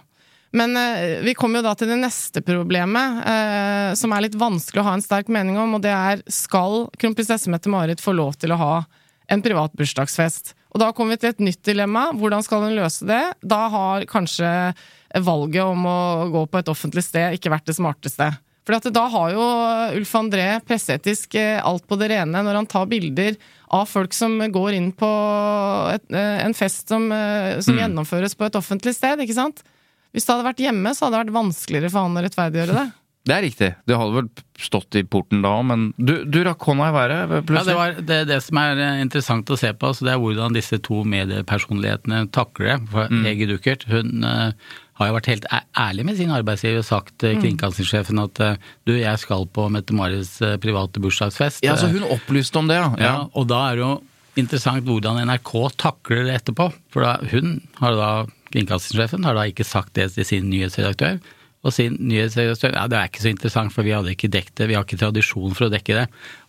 Men 0.53 0.77
eh, 0.77 1.21
vi 1.25 1.35
kommer 1.35 1.61
jo 1.61 1.67
da 1.69 1.75
til 1.79 1.89
det 1.89 2.01
neste 2.03 2.43
problemet, 2.45 3.23
eh, 3.25 3.93
som 3.99 4.13
er 4.13 4.27
litt 4.27 4.37
vanskelig 4.39 4.83
å 4.83 4.89
ha 4.91 4.97
en 4.99 5.05
sterk 5.05 5.31
mening 5.33 5.57
om, 5.61 5.79
og 5.79 5.85
det 5.85 5.95
er 5.95 6.25
skal 6.29 6.91
kronprinsesse 7.01 7.53
Mette-Marit 7.53 8.05
få 8.05 8.13
lov 8.17 8.37
til 8.41 8.53
å 8.53 8.61
ha 8.61 8.75
en 9.33 9.45
privat 9.45 9.73
bursdagsfest? 9.79 10.53
Og 10.73 10.81
da 10.81 10.91
kommer 10.97 11.17
vi 11.17 11.25
til 11.25 11.33
et 11.33 11.43
nytt 11.45 11.63
dilemma. 11.69 12.11
Hvordan 12.17 12.45
skal 12.45 12.65
hun 12.65 12.77
løse 12.77 13.05
det? 13.09 13.23
Da 13.45 13.67
har 13.73 14.07
kanskje 14.09 14.49
valget 15.21 15.65
om 15.65 15.85
å 15.89 15.99
gå 16.33 16.47
på 16.49 16.61
et 16.63 16.71
offentlig 16.73 17.05
sted 17.05 17.37
ikke 17.37 17.53
vært 17.53 17.69
det 17.69 17.77
smarteste. 17.77 18.31
For 18.63 18.93
da 18.95 19.03
har 19.11 19.33
jo 19.35 19.45
Ulf 19.99 20.13
André 20.15 20.47
presseetisk 20.65 21.35
eh, 21.35 21.59
alt 21.59 21.85
på 21.91 21.99
det 21.99 22.13
rene 22.13 22.45
når 22.47 22.61
han 22.61 22.69
tar 22.71 22.87
bilder 22.87 23.35
av 23.75 23.89
folk 23.91 24.15
som 24.15 24.37
går 24.55 24.77
inn 24.79 24.93
på 24.95 25.09
et, 25.91 26.05
eh, 26.15 26.45
en 26.45 26.55
fest 26.55 26.93
som, 26.93 27.11
eh, 27.11 27.59
som 27.61 27.75
Mm. 27.75 27.83
gjennomføres 27.83 28.37
på 28.39 28.47
et 28.47 28.59
offentlig 28.61 28.95
sted, 28.95 29.19
ikke 29.19 29.35
sant? 29.35 29.65
Hvis 30.13 30.27
det 30.27 30.35
hadde 30.35 30.49
vært 30.51 30.67
hjemme, 30.67 30.93
så 30.95 31.07
hadde 31.07 31.17
det 31.17 31.25
vært 31.27 31.39
vanskeligere 31.41 31.93
for 31.93 32.07
han 32.07 32.19
å 32.19 32.27
rettferdiggjøre 32.27 32.81
det. 32.81 32.89
Det 33.23 33.35
er 33.37 33.45
riktig. 33.45 33.69
Du 33.87 33.93
hadde 33.95 34.17
vel 34.17 34.29
stått 34.59 34.97
i 34.99 35.05
porten 35.07 35.45
da 35.45 35.53
òg, 35.55 35.67
men 35.69 35.83
du, 35.95 36.25
du 36.27 36.41
rakk 36.43 36.65
hånda 36.67 36.89
i 36.91 36.95
været 36.97 37.13
Ja, 37.15 37.27
det, 37.31 37.37
plutselig. 37.47 37.77
var, 37.79 37.93
det, 38.09 38.17
det 38.27 38.39
som 38.43 38.59
er 38.59 38.81
eh, 38.83 39.03
interessant 39.05 39.53
å 39.55 39.59
se 39.61 39.71
på, 39.79 39.93
så 39.95 40.09
det 40.09 40.17
er 40.17 40.23
hvordan 40.23 40.57
disse 40.57 40.81
to 40.83 41.05
mediepersonlighetene 41.07 42.25
takler 42.35 42.73
det. 42.73 42.79
For 42.91 43.13
Mm. 43.13 43.23
Hege 43.29 43.47
Duckert 43.51 43.87
hun 43.91 44.27
uh, 44.27 44.51
har 44.99 45.09
jo 45.09 45.15
vært 45.17 45.31
helt 45.31 45.47
ærlig 45.79 46.05
med 46.09 46.19
sin 46.19 46.35
arbeidsgiver 46.35 46.83
og 46.83 46.87
sagt 46.89 47.15
til 47.23 47.39
kringkastingssjefen 47.39 48.21
at 48.23 48.43
uh, 48.43 48.69
du, 48.89 48.95
jeg 48.97 49.23
skal 49.23 49.47
på 49.47 49.69
Mette-Maris 49.75 50.35
eh, 50.43 50.59
private 50.63 51.03
bursdagsfest. 51.03 51.63
Ja, 51.67 51.77
så 51.79 51.91
hun 51.93 52.07
opplyste 52.11 52.59
om 52.59 52.71
det, 52.71 52.81
ja. 52.81 52.91
ja, 52.99 53.15
og 53.39 53.47
da 53.51 53.63
er 53.69 53.79
det 53.79 53.85
jo 53.85 53.93
interessant 54.43 54.87
hvordan 54.89 55.23
NRK 55.29 55.53
takler 55.79 56.27
det 56.27 56.41
etterpå. 56.41 56.73
For 56.91 57.07
da, 57.07 57.19
hun 57.31 57.61
har 57.79 57.99
da, 57.99 58.13
kringkastingssjefen 58.53 59.25
har 59.27 59.39
da 59.39 59.47
ikke 59.49 59.67
sagt 59.67 59.95
det 59.99 60.11
til 60.15 60.29
sin 60.29 60.51
nyhetsredaktør. 60.53 61.21
Og 61.63 61.71
sin 61.71 61.95
nyhetsredaktør 62.03 62.75
ja 62.75 62.89
det 62.91 62.99
er 62.99 63.11
ikke 63.11 63.23
så 63.23 63.31
interessant, 63.31 63.73
for 63.75 63.87
vi 63.87 63.95
hadde 63.95 64.11
ikke 64.13 64.31
dekket 64.35 64.57
det, 64.59 64.67
vi 64.71 64.75
har 64.75 64.87
ikke 64.87 64.99
tradisjon 64.99 65.55
for 65.55 65.69
å 65.69 65.73
dekke 65.73 66.01
det. 66.01 66.07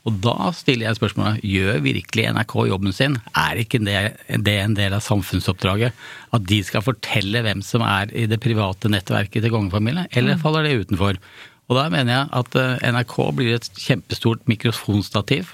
Og 0.10 0.18
da 0.26 0.50
stiller 0.58 0.88
jeg 0.88 0.98
spørsmålet, 0.98 1.44
gjør 1.46 1.84
virkelig 1.86 2.26
NRK 2.34 2.56
jobben 2.72 2.96
sin? 2.98 3.20
Er 3.38 3.62
ikke 3.62 3.80
det, 3.86 4.00
det 4.48 4.56
en 4.64 4.76
del 4.78 4.98
av 4.98 5.06
samfunnsoppdraget? 5.06 5.94
At 6.34 6.48
de 6.50 6.60
skal 6.66 6.86
fortelle 6.86 7.44
hvem 7.46 7.62
som 7.66 7.86
er 7.86 8.12
i 8.18 8.26
det 8.30 8.42
private 8.44 8.90
nettverket 8.92 9.46
til 9.46 9.54
kongefamilien, 9.54 10.10
eller 10.18 10.42
faller 10.42 10.66
det 10.66 10.80
utenfor? 10.82 11.22
Og 11.70 11.78
da 11.78 11.88
mener 11.94 12.16
jeg 12.16 12.32
at 12.42 12.58
eh, 12.60 12.90
NRK 12.92 13.18
blir 13.38 13.56
et 13.56 13.70
kjempestort 13.80 14.44
mikrofonstativ 14.52 15.54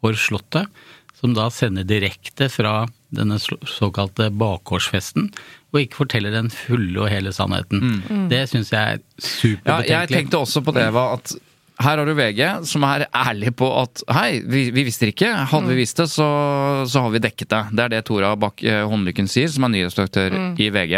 for 0.00 0.16
Slottet, 0.18 0.72
som 1.16 1.36
da 1.36 1.46
sender 1.52 1.86
direkte 1.88 2.48
fra 2.52 2.84
denne 3.14 3.38
såkalte 3.40 4.28
bakgårdsfesten, 4.34 5.30
og 5.76 5.84
ikke 5.84 6.00
forteller 6.04 6.34
den 6.34 6.48
fulle 6.52 7.04
og 7.04 7.10
hele 7.12 7.32
sannheten. 7.36 8.00
Det 8.32 8.46
syns 8.50 8.72
jeg 8.72 8.96
er 8.96 9.04
superbetenkelig. 9.16 9.92
Ja, 9.92 10.00
jeg 10.00 10.14
tenkte 10.14 10.40
også 10.40 10.64
på 10.64 10.74
det, 10.76 10.88
Eva, 10.90 11.10
at 11.18 11.36
her 11.76 12.00
har 12.00 12.08
du 12.08 12.14
VG 12.16 12.40
som 12.64 12.84
er 12.88 13.04
ærlig 13.12 13.50
på 13.58 13.66
at 13.82 14.00
hei, 14.16 14.38
vi, 14.48 14.70
vi 14.72 14.86
visste 14.86 15.10
ikke. 15.10 15.28
Hadde 15.50 15.68
vi 15.68 15.82
visst 15.82 16.00
det, 16.00 16.06
så, 16.08 16.26
så 16.88 17.02
har 17.04 17.12
vi 17.12 17.20
dekket 17.20 17.50
det. 17.52 17.60
Det 17.76 17.84
er 17.84 17.92
det 17.92 18.00
Tora 18.08 18.30
Bakk 18.40 18.64
eh, 18.64 18.80
Håndlykken 18.88 19.28
sier, 19.28 19.50
som 19.52 19.66
er 19.68 19.74
nyhetsdirektør 19.74 20.38
i 20.56 20.70
VG. 20.72 20.94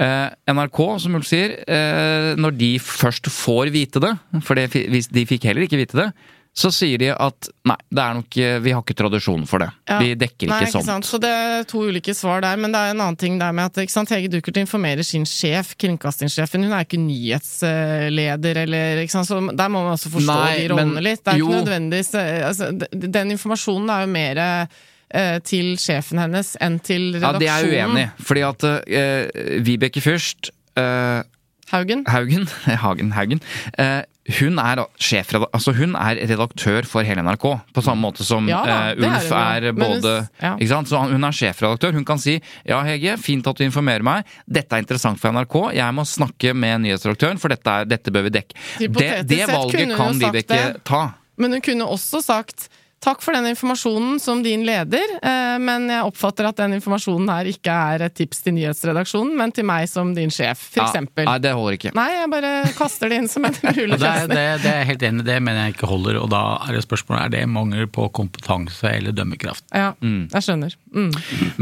Eh, 0.00 0.54
NRK, 0.54 0.80
som 1.04 1.18
Ulf 1.18 1.28
sier, 1.28 1.58
eh, 1.68 2.30
når 2.40 2.56
de 2.56 2.72
først 2.80 3.28
får 3.32 3.72
vite 3.74 4.00
det, 4.04 4.14
for 4.48 4.56
det, 4.56 4.70
de 5.12 5.28
fikk 5.28 5.50
heller 5.50 5.68
ikke 5.68 5.82
vite 5.82 6.00
det, 6.00 6.08
så 6.58 6.70
sier 6.74 6.98
de 6.98 7.08
at 7.14 7.48
nei, 7.68 7.76
det 7.94 8.02
er 8.02 8.16
nok, 8.18 8.36
eh, 8.42 8.56
vi 8.64 8.72
har 8.74 8.82
ikke 8.82 8.96
tradisjon 8.98 9.44
for 9.46 9.62
det. 9.62 9.68
Ja. 9.86 9.98
Vi 10.02 10.14
dekker 10.18 10.50
Nei, 10.50 10.58
ikke 10.64 10.72
sånt. 10.72 10.88
Sant? 10.88 11.06
Så 11.06 11.20
det 11.22 11.30
er 11.30 11.66
to 11.70 11.84
ulike 11.86 12.14
svar 12.18 12.42
der, 12.42 12.58
men 12.58 12.74
det 12.74 12.80
er 12.80 12.94
en 12.96 13.02
annen 13.04 13.18
ting 13.20 13.38
der 13.38 13.54
med 13.54 13.70
at 13.70 13.78
ikke 13.84 13.94
sant, 13.94 14.10
Hege 14.10 14.30
Duckert 14.32 14.58
informerer 14.58 15.06
sin 15.06 15.26
sjef, 15.28 15.76
kringkastingssjefen. 15.78 16.66
Hun 16.66 16.74
er 16.74 16.86
ikke 16.88 16.98
nyhetsleder 16.98 18.62
eller 18.64 19.02
ikke 19.04 19.14
sant, 19.14 19.30
så 19.30 19.38
Der 19.38 19.70
må 19.70 19.84
man 19.84 19.94
også 19.94 20.10
forstå 20.10 20.34
Nei, 20.34 20.58
de 20.58 20.68
rollene 20.72 20.98
men- 20.98 21.04
litt. 21.04 21.24
Det 21.24 21.34
er 21.34 21.38
jo. 21.38 21.48
ikke 21.48 21.62
nødvendigvis 21.62 22.14
eh, 22.14 22.46
altså, 22.48 22.72
Den 22.92 23.30
informasjonen 23.36 23.90
er 23.94 24.00
jo 24.06 24.12
mer 24.18 24.42
eh, 25.14 25.38
til 25.46 25.76
sjefen 25.78 26.18
hennes 26.18 26.56
enn 26.60 26.78
til 26.80 27.12
redaksjonen. 27.14 27.22
Ja, 27.22 27.38
det 27.38 27.48
er 27.48 27.72
jeg 27.72 27.88
uenig 27.88 28.06
i. 28.08 28.28
Fordi 28.28 28.46
at 28.50 28.68
uh, 28.68 29.62
Vibeke 29.64 30.02
Fürst 30.04 30.50
uh, 30.78 31.22
Haugen? 31.70 32.04
Haugen, 32.08 32.48
Hagen, 32.84 33.12
Haugen 33.12 33.40
eh, 33.78 34.02
hun, 34.28 34.58
er 34.60 34.82
sjef, 35.00 35.30
altså 35.48 35.72
hun 35.76 35.94
er 35.96 36.18
redaktør 36.28 36.84
for 36.88 37.06
hele 37.06 37.22
NRK, 37.24 37.46
på 37.72 37.84
samme 37.84 38.02
måte 38.04 38.26
som 38.26 38.48
Ja 38.50 38.60
eh, 38.64 38.94
det 38.98 39.06
er 39.08 39.14
Ulf 39.14 39.30
er 39.32 39.68
både 39.72 40.14
hun- 40.18 40.28
ja. 40.42 40.82
Så 40.84 41.00
Hun 41.08 41.24
er 41.24 41.32
sjefredaktør. 41.32 41.92
Hun 41.96 42.04
kan 42.04 42.18
si 42.20 42.40
ja, 42.66 42.82
Hege, 42.84 43.16
fint 43.18 43.46
at 43.46 43.56
du 43.56 43.64
informerer 43.64 44.04
meg, 44.04 44.24
dette 44.46 44.76
er 44.76 44.84
interessant 44.84 45.18
for 45.20 45.32
NRK, 45.32 45.56
jeg 45.74 45.94
må 45.96 46.04
snakke 46.04 46.52
med 46.54 46.82
nyhetsredaktøren, 46.84 47.38
for 47.40 47.48
dette, 47.48 47.66
er, 47.68 47.84
dette 47.88 48.12
bør 48.12 48.28
vi 48.28 48.34
dekke. 48.36 48.54
Det, 48.78 49.08
det 49.28 49.46
valget 49.48 49.96
kan 49.96 50.18
Vibeke 50.20 50.60
ta. 50.84 51.02
Men 51.38 51.52
hun 51.56 51.60
kunne 51.64 51.86
også 51.86 52.20
sagt 52.24 52.68
Takk 52.98 53.20
for 53.22 53.36
den 53.36 53.46
informasjonen 53.52 54.16
som 54.20 54.40
din 54.42 54.64
leder, 54.66 55.12
eh, 55.22 55.56
men 55.62 55.86
jeg 55.92 56.02
oppfatter 56.08 56.48
at 56.48 56.58
den 56.58 56.74
informasjonen 56.80 57.28
her 57.30 57.46
ikke 57.46 57.74
er 57.92 58.04
et 58.08 58.16
tips 58.18 58.42
til 58.42 58.56
nyhetsredaksjonen, 58.56 59.36
men 59.38 59.54
til 59.54 59.68
meg 59.68 59.86
som 59.90 60.10
din 60.16 60.32
sjef, 60.34 60.64
for 60.74 60.82
Ja, 60.82 61.04
nei, 61.28 61.36
det 61.44 61.52
holder 61.54 61.76
ikke. 61.78 61.92
Nei, 61.94 62.08
jeg 62.16 62.32
bare 62.32 62.52
kaster 62.78 63.12
det 63.12 63.20
inn 63.22 63.30
som 63.30 63.46
en 63.46 63.54
mulig 63.68 63.86
løsning. 63.94 64.34
det, 64.34 64.46
det 64.64 64.72
er 64.72 64.88
helt 64.90 65.06
enig 65.10 65.22
i, 65.22 65.28
det 65.30 65.38
mener 65.46 65.68
jeg 65.68 65.76
ikke 65.76 65.92
holder. 65.92 66.18
Og 66.24 66.26
da 66.34 66.42
er 66.66 66.74
det 66.74 66.82
spørsmålet 66.88 67.28
er 67.28 67.34
det 67.36 67.44
mangel 67.54 67.86
på 67.86 68.08
kompetanse 68.18 68.90
eller 68.98 69.14
dømmekraft. 69.14 69.68
Ja, 69.70 69.92
jeg 70.02 70.48
skjønner. 70.48 70.74
Mm. 70.90 71.12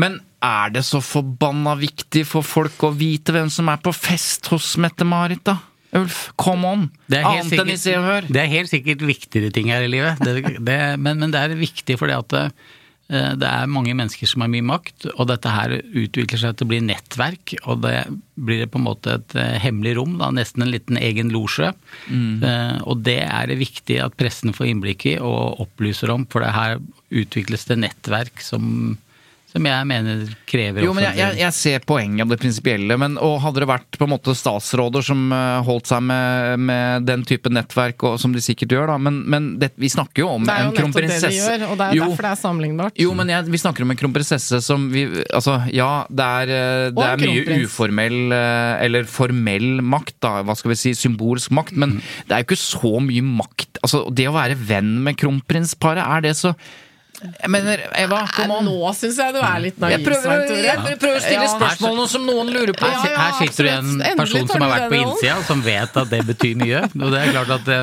Men 0.01 0.21
er 0.47 0.73
det 0.73 0.87
så 0.89 1.01
forbanna 1.05 1.77
viktig 1.81 2.25
for 2.29 2.47
folk 2.47 2.89
å 2.89 2.95
vite 2.97 3.37
hvem 3.37 3.53
som 3.53 3.69
er 3.73 3.81
på 3.85 3.93
fest 3.97 4.49
hos 4.53 4.75
Mette-Marit, 4.81 5.45
da? 5.45 5.59
Ulf, 5.97 6.23
come 6.41 6.69
on! 6.69 6.89
Det 7.11 7.21
er 7.21 7.29
helt 7.29 7.47
Annet 7.47 7.61
og 7.61 8.33
Det 8.33 8.43
er 8.43 8.51
helt 8.53 8.73
sikkert 8.73 9.05
viktigere 9.07 9.53
ting 9.55 9.71
her 9.73 9.87
i 9.87 9.93
livet, 9.93 10.21
det, 10.25 10.57
det, 10.67 10.81
men, 11.01 11.23
men 11.23 11.33
det 11.35 11.43
er 11.43 11.57
viktig 11.59 11.97
fordi 12.01 12.17
at 12.17 12.35
det, 12.35 12.45
det 13.39 13.47
er 13.47 13.69
mange 13.71 13.95
mennesker 13.95 14.27
som 14.27 14.43
har 14.43 14.51
mye 14.51 14.67
makt, 14.67 15.07
og 15.15 15.29
dette 15.31 15.51
her 15.55 15.77
utvikler 15.79 16.41
seg 16.43 16.57
til 16.59 16.67
å 16.67 16.71
bli 16.73 16.81
nettverk. 16.89 17.55
Og 17.71 17.85
det 17.85 18.01
blir 18.35 18.67
på 18.67 18.81
en 18.81 18.87
måte 18.89 19.15
et 19.21 19.37
eh, 19.39 19.55
hemmelig 19.63 19.93
rom, 20.01 20.17
da, 20.19 20.33
nesten 20.35 20.65
en 20.65 20.73
liten 20.75 20.99
egen 20.99 21.31
losje. 21.31 21.71
Mm. 22.11 22.43
Eh, 22.43 22.77
Og 22.83 23.05
det 23.07 23.21
er 23.29 23.47
det 23.53 23.61
viktig 23.63 24.01
at 24.03 24.19
pressen 24.19 24.51
får 24.57 24.73
innblikk 24.73 25.07
i 25.13 25.17
og 25.23 25.63
opplyser 25.69 26.11
om, 26.17 26.27
for 26.27 26.43
det 26.43 26.51
her 26.57 26.81
utvikles 27.15 27.69
det 27.71 27.79
nettverk 27.85 28.43
som, 28.43 28.97
som 29.57 29.69
jeg 29.71 29.89
mener 29.89 30.23
krever 30.49 30.85
Jo, 30.85 30.93
men 30.97 31.07
jeg, 31.09 31.19
jeg, 31.21 31.39
jeg 31.41 31.57
ser 31.57 31.85
poenget 31.89 32.25
av 32.27 32.33
det 32.33 32.39
prinsipielle, 32.43 32.99
men 33.01 33.17
og 33.23 33.39
hadde 33.45 33.63
det 33.65 33.69
vært 33.71 33.99
på 33.99 34.07
en 34.07 34.13
måte 34.13 34.35
statsråder 34.37 35.05
som 35.07 35.27
eh, 35.35 35.59
holdt 35.67 35.91
seg 35.91 36.05
med, 36.07 36.63
med 36.69 37.07
den 37.09 37.25
type 37.29 37.51
nettverk, 37.53 38.05
og, 38.07 38.19
som 38.23 38.35
de 38.35 38.43
sikkert 38.45 38.77
gjør, 38.77 38.93
da, 38.93 38.99
men, 39.03 39.23
men 39.33 39.49
det, 39.61 39.73
vi 39.81 39.91
snakker 39.93 40.25
jo 40.25 40.31
om 40.37 40.47
en 40.47 40.73
kronprinsesse 40.77 41.33
Det 41.33 41.33
er 41.33 41.37
jo 41.37 41.37
nettopp 41.37 41.37
det 41.37 41.37
de 41.37 41.41
gjør, 41.41 41.67
og 41.71 41.81
det 41.81 41.89
er 41.89 41.99
Jo, 41.99 42.09
derfor 42.11 42.29
det 42.29 42.33
er 42.33 42.41
sammenlignbart. 42.43 43.03
Jo, 43.07 43.17
men 43.19 43.33
jeg, 43.33 43.49
vi 43.57 43.63
snakker 43.63 43.87
om 43.87 43.95
en 43.95 44.01
kronprinsesse 44.01 44.63
som 44.65 44.89
vi 44.93 45.07
Altså, 45.37 45.59
ja, 45.75 45.91
det 46.09 46.27
er, 46.41 46.55
eh, 46.57 46.87
det 46.95 47.07
er 47.07 47.23
mye 47.23 47.61
uformell 47.67 48.19
eh, 48.37 48.85
eller 48.87 49.09
formell 49.11 49.83
makt, 49.85 50.17
da, 50.25 50.33
hva 50.47 50.57
skal 50.59 50.73
vi 50.75 50.81
si, 50.81 50.95
symbolsk 50.97 51.55
makt, 51.57 51.77
men 51.81 51.99
det 52.27 52.37
er 52.37 52.43
jo 52.43 52.51
ikke 52.51 52.61
så 52.61 52.97
mye 53.03 53.25
makt. 53.27 53.81
Altså, 53.83 54.05
det 54.15 54.29
å 54.31 54.35
være 54.37 54.59
venn 54.69 54.97
med 55.05 55.19
kronprinsparet, 55.21 56.05
er 56.05 56.27
det 56.29 56.37
så 56.39 56.55
Jeg 57.35 57.51
mener, 57.53 57.83
Eva, 57.99 58.23
kom 58.33 58.53
on! 58.57 58.67
Nå 58.67 58.93
syns 58.99 59.19
jeg 59.21 59.35
du 59.37 59.41
er 59.43 59.61
litt 59.65 59.79
naiv, 59.83 59.97
Jeg 59.97 60.07
prøver, 60.07 60.45
jeg 60.65 60.99
prøver 61.03 61.19
å 61.19 61.23
stille 61.25 61.47
Ja. 61.47 61.53
spørsmålene 61.55 62.09
som 62.13 62.27
noen 62.29 62.51
lurer 62.55 62.75
på. 62.77 62.89
Her, 62.91 63.17
her 63.17 63.37
sitter 63.41 63.69
det 63.69 63.75
en 63.79 64.21
person 64.21 64.49
som 64.51 64.65
har 64.65 64.73
vært 64.75 64.91
på 64.93 65.01
innsida, 65.03 65.39
som 65.49 65.63
vet 65.65 65.97
at 66.03 66.13
det 66.13 66.23
betyr 66.29 66.55
mye. 66.63 66.83
Og 66.97 67.11
det 67.15 67.23
er 67.23 67.33
klart 67.35 67.55
at 67.59 67.67
det 67.69 67.81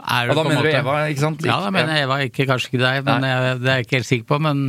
er 0.00 0.30
Og 0.32 0.36
da 0.36 0.44
mener 0.48 0.60
måte, 0.62 0.72
du 0.72 0.80
Eva, 0.80 0.98
ikke 1.12 1.24
sant? 1.26 1.46
Ja, 1.46 1.60
da 1.60 1.70
mener 1.74 1.96
jeg 1.96 2.08
Eva, 2.08 2.20
ikke, 2.24 2.46
kanskje 2.48 2.72
ikke 2.72 2.82
deg, 2.84 3.00
men 3.08 3.26
jeg, 3.28 3.56
det 3.60 3.72
er 3.72 3.80
jeg 3.80 3.88
ikke 3.88 3.98
helt 3.98 4.10
sikker 4.10 4.28
på. 4.32 4.40
Men, 4.46 4.66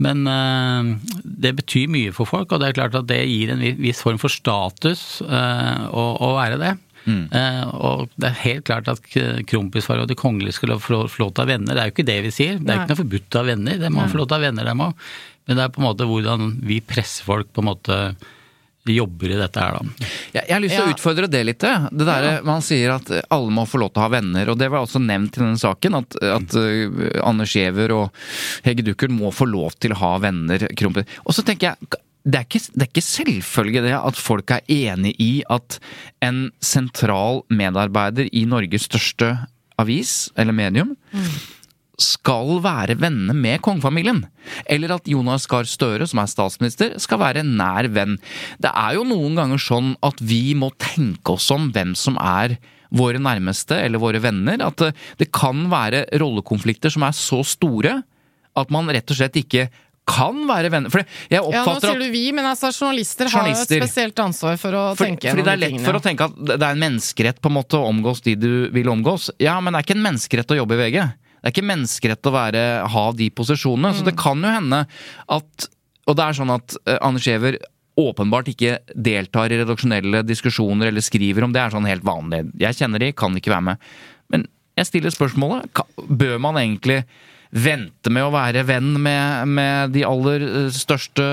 men 0.00 0.22
uh, 0.26 1.14
det 1.46 1.54
betyr 1.60 1.90
mye 1.92 2.14
for 2.16 2.26
folk, 2.28 2.52
og 2.52 2.62
det 2.62 2.70
er 2.70 2.78
klart 2.80 2.98
at 2.98 3.06
det 3.10 3.20
gir 3.30 3.52
en 3.54 3.62
viss 3.78 4.02
form 4.02 4.18
for 4.22 4.32
status 4.32 5.20
uh, 5.22 5.86
å, 5.90 6.06
å 6.18 6.32
være 6.40 6.58
det. 6.62 6.74
Mm. 7.06 7.22
Eh, 7.32 7.62
og 7.80 8.08
det 8.20 8.28
er 8.30 8.40
helt 8.44 8.64
klart 8.68 8.88
at 8.92 9.00
k- 9.06 9.40
kronprinsparet 9.48 10.02
og 10.04 10.10
de 10.10 10.18
kongelige 10.20 10.58
skulle 10.58 10.76
få 10.82 11.06
få 11.08 11.22
lov 11.24 11.32
til 11.34 11.42
å 11.42 11.46
ha 11.46 11.52
venner. 11.54 11.74
Det 11.74 11.82
er 11.84 11.88
jo 11.90 11.94
ikke 11.96 12.08
det 12.10 12.18
vi 12.26 12.34
sier. 12.34 12.58
Det 12.58 12.66
er 12.68 12.76
Nei. 12.76 12.82
ikke 12.84 12.92
noe 12.94 13.02
forbudt 13.04 13.36
å 13.38 13.40
ha 13.44 13.48
venner. 13.52 13.78
Det 13.80 13.92
må 13.94 14.08
få 14.10 14.20
lov 14.20 14.28
til 14.28 14.36
å 14.36 14.40
ha 14.40 14.46
venner, 14.48 14.68
dem 14.72 14.84
òg. 14.88 15.08
Men 15.48 15.56
det 15.56 15.64
er 15.64 15.72
på 15.74 15.80
en 15.80 15.88
måte 15.88 16.06
hvordan 16.10 16.50
vi 16.68 16.80
pressefolk 16.84 17.48
på 17.56 17.62
en 17.64 17.70
måte 17.72 18.00
jobber 18.90 19.30
i 19.30 19.36
dette 19.38 19.60
her, 19.60 19.76
da. 19.76 20.06
Jeg, 20.34 20.40
jeg 20.48 20.54
har 20.54 20.62
lyst 20.64 20.74
til 20.74 20.86
å 20.88 20.92
utfordre 20.94 21.26
det 21.30 21.40
litt. 21.46 21.60
det. 21.62 21.72
der, 22.00 22.08
der, 22.24 22.38
Man 22.48 22.62
sier 22.64 22.94
at 22.96 23.10
alle 23.30 23.52
må 23.54 23.62
få 23.68 23.78
lov 23.78 23.92
til 23.92 24.00
å 24.00 24.06
ha 24.06 24.12
venner, 24.16 24.48
og 24.50 24.58
det 24.58 24.70
var 24.72 24.82
også 24.86 24.98
nevnt 25.04 25.36
i 25.36 25.42
denne 25.44 25.60
saken. 25.60 25.98
At, 26.00 26.16
at 26.24 26.56
uh, 26.56 27.20
Anders 27.22 27.52
Giæver 27.54 27.92
og 27.94 28.16
Hege 28.66 28.82
Duckert 28.88 29.12
må 29.14 29.30
få 29.36 29.46
lov 29.46 29.76
til 29.78 29.94
å 29.94 30.00
ha 30.00 30.14
venner. 30.24 30.64
kronprins. 30.80 31.12
Og 31.22 31.36
så 31.36 31.44
tenker 31.46 31.70
jeg 31.70 32.00
det 32.24 32.36
er, 32.36 32.44
ikke, 32.44 32.60
det 32.74 32.84
er 32.84 32.90
ikke 32.90 33.04
selvfølge 33.04 33.82
det 33.86 33.94
at 33.96 34.18
folk 34.20 34.52
er 34.52 34.66
enig 34.68 35.14
i 35.22 35.30
at 35.48 35.78
en 36.24 36.50
sentral 36.60 37.40
medarbeider 37.48 38.28
i 38.36 38.44
Norges 38.48 38.84
største 38.90 39.32
avis, 39.80 40.28
eller 40.36 40.52
medium, 40.52 40.92
skal 42.00 42.58
være 42.64 42.96
venner 43.00 43.36
med 43.36 43.60
kongefamilien. 43.64 44.22
Eller 44.68 44.96
at 44.96 45.08
Jonas 45.08 45.46
Gahr 45.48 45.68
Støre, 45.68 46.06
som 46.08 46.22
er 46.22 46.30
statsminister, 46.32 46.94
skal 47.00 47.20
være 47.20 47.44
nær 47.44 47.88
venn. 47.92 48.16
Det 48.60 48.72
er 48.72 48.96
jo 48.96 49.06
noen 49.08 49.36
ganger 49.36 49.60
sånn 49.60 49.94
at 50.04 50.20
vi 50.20 50.54
må 50.56 50.72
tenke 50.80 51.36
oss 51.36 51.50
om 51.54 51.68
hvem 51.74 51.92
som 51.98 52.16
er 52.20 52.56
våre 52.90 53.20
nærmeste 53.22 53.76
eller 53.78 54.02
våre 54.02 54.20
venner. 54.22 54.60
At 54.64 54.90
det 55.20 55.30
kan 55.36 55.68
være 55.72 56.06
rollekonflikter 56.20 56.92
som 56.92 57.04
er 57.06 57.16
så 57.16 57.44
store 57.46 58.00
at 58.58 58.72
man 58.74 58.90
rett 58.90 59.12
og 59.12 59.20
slett 59.20 59.38
ikke 59.38 59.68
kan 60.10 60.42
være 60.48 60.70
venner 60.74 60.90
For 60.92 61.00
jeg 61.04 61.38
Ja, 61.38 61.62
nå 61.64 61.76
sier 61.80 61.98
du 62.02 62.06
vi, 62.12 62.24
men 62.36 62.44
altså 62.50 62.70
journalister, 62.74 63.30
har 63.32 63.46
jo 63.48 63.54
et 63.54 63.70
spesielt 63.70 64.18
ansvar 64.24 64.58
for 64.60 64.76
å 64.76 64.84
for, 64.98 65.06
tenke 65.06 65.30
fordi 65.30 65.46
det 65.46 65.54
er 65.54 65.62
lett 65.62 65.74
tingene. 65.76 65.86
for 65.86 65.98
å 66.00 66.02
tenke 66.04 66.28
at 66.28 66.36
det 66.50 66.58
er 66.60 66.74
en 66.74 66.84
menneskerett 66.84 67.40
på 67.40 67.48
en 67.52 67.56
måte 67.60 67.78
å 67.80 67.88
omgås 67.90 68.20
de 68.26 68.34
du 68.40 68.52
vil 68.74 68.90
omgås. 68.92 69.30
Ja, 69.40 69.56
men 69.60 69.72
det 69.72 69.80
er 69.82 69.88
ikke 69.88 69.98
en 69.98 70.06
menneskerett 70.10 70.54
å 70.54 70.60
jobbe 70.60 70.76
i 70.78 70.82
VG. 70.84 70.98
Det 71.40 71.48
er 71.48 71.54
ikke 71.54 71.64
menneskerett 71.70 72.28
å 72.28 72.32
være, 72.34 72.62
ha 72.92 73.04
de 73.16 73.30
posisjonene. 73.32 73.94
Så 73.96 74.04
det 74.04 74.12
Mm. 74.16 74.22
kan 74.22 74.42
jo 74.44 74.50
hende 74.58 74.86
at 75.28 75.68
Og 76.10 76.16
det 76.16 76.24
er 76.26 76.32
sånn 76.34 76.50
at 76.50 76.74
uh, 76.88 76.98
Anders 77.06 77.24
Giæver 77.28 77.56
åpenbart 78.00 78.48
ikke 78.50 78.78
deltar 78.96 79.52
i 79.52 79.58
redaksjonelle 79.60 80.22
diskusjoner 80.26 80.88
eller 80.88 81.00
skriver 81.04 81.44
om 81.44 81.52
det. 81.52 81.60
er 81.60 81.70
sånn 81.70 81.86
helt 81.86 82.02
vanlig. 82.02 82.50
Jeg 82.58 82.74
kjenner 82.80 82.98
de, 82.98 83.12
kan 83.12 83.36
ikke 83.36 83.52
være 83.52 83.62
med. 83.68 83.76
Men 84.32 84.46
jeg 84.78 84.86
stiller 84.88 85.10
spørsmålet. 85.14 85.68
Bør 86.08 86.38
man 86.40 86.56
egentlig 86.56 87.04
vente 87.50 88.12
med 88.14 88.22
å 88.22 88.30
være 88.30 88.62
venn 88.68 88.92
med, 89.02 89.48
med 89.50 89.90
de 89.96 90.04
aller 90.06 90.44
eh, 90.46 90.68
største, 90.74 91.24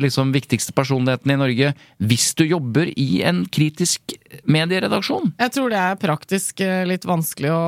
liksom 0.00 0.30
viktigste 0.32 0.72
personlighetene 0.76 1.36
i 1.36 1.40
Norge 1.40 1.72
hvis 2.00 2.30
du 2.38 2.46
jobber 2.48 2.88
i 2.96 3.20
en 3.28 3.42
kritisk 3.52 4.14
medieredaksjon? 4.48 5.32
Jeg 5.40 5.52
tror 5.56 5.72
det 5.72 5.80
er 5.82 5.98
praktisk 6.00 6.62
eh, 6.64 6.84
litt 6.88 7.04
vanskelig 7.08 7.50
å 7.52 7.60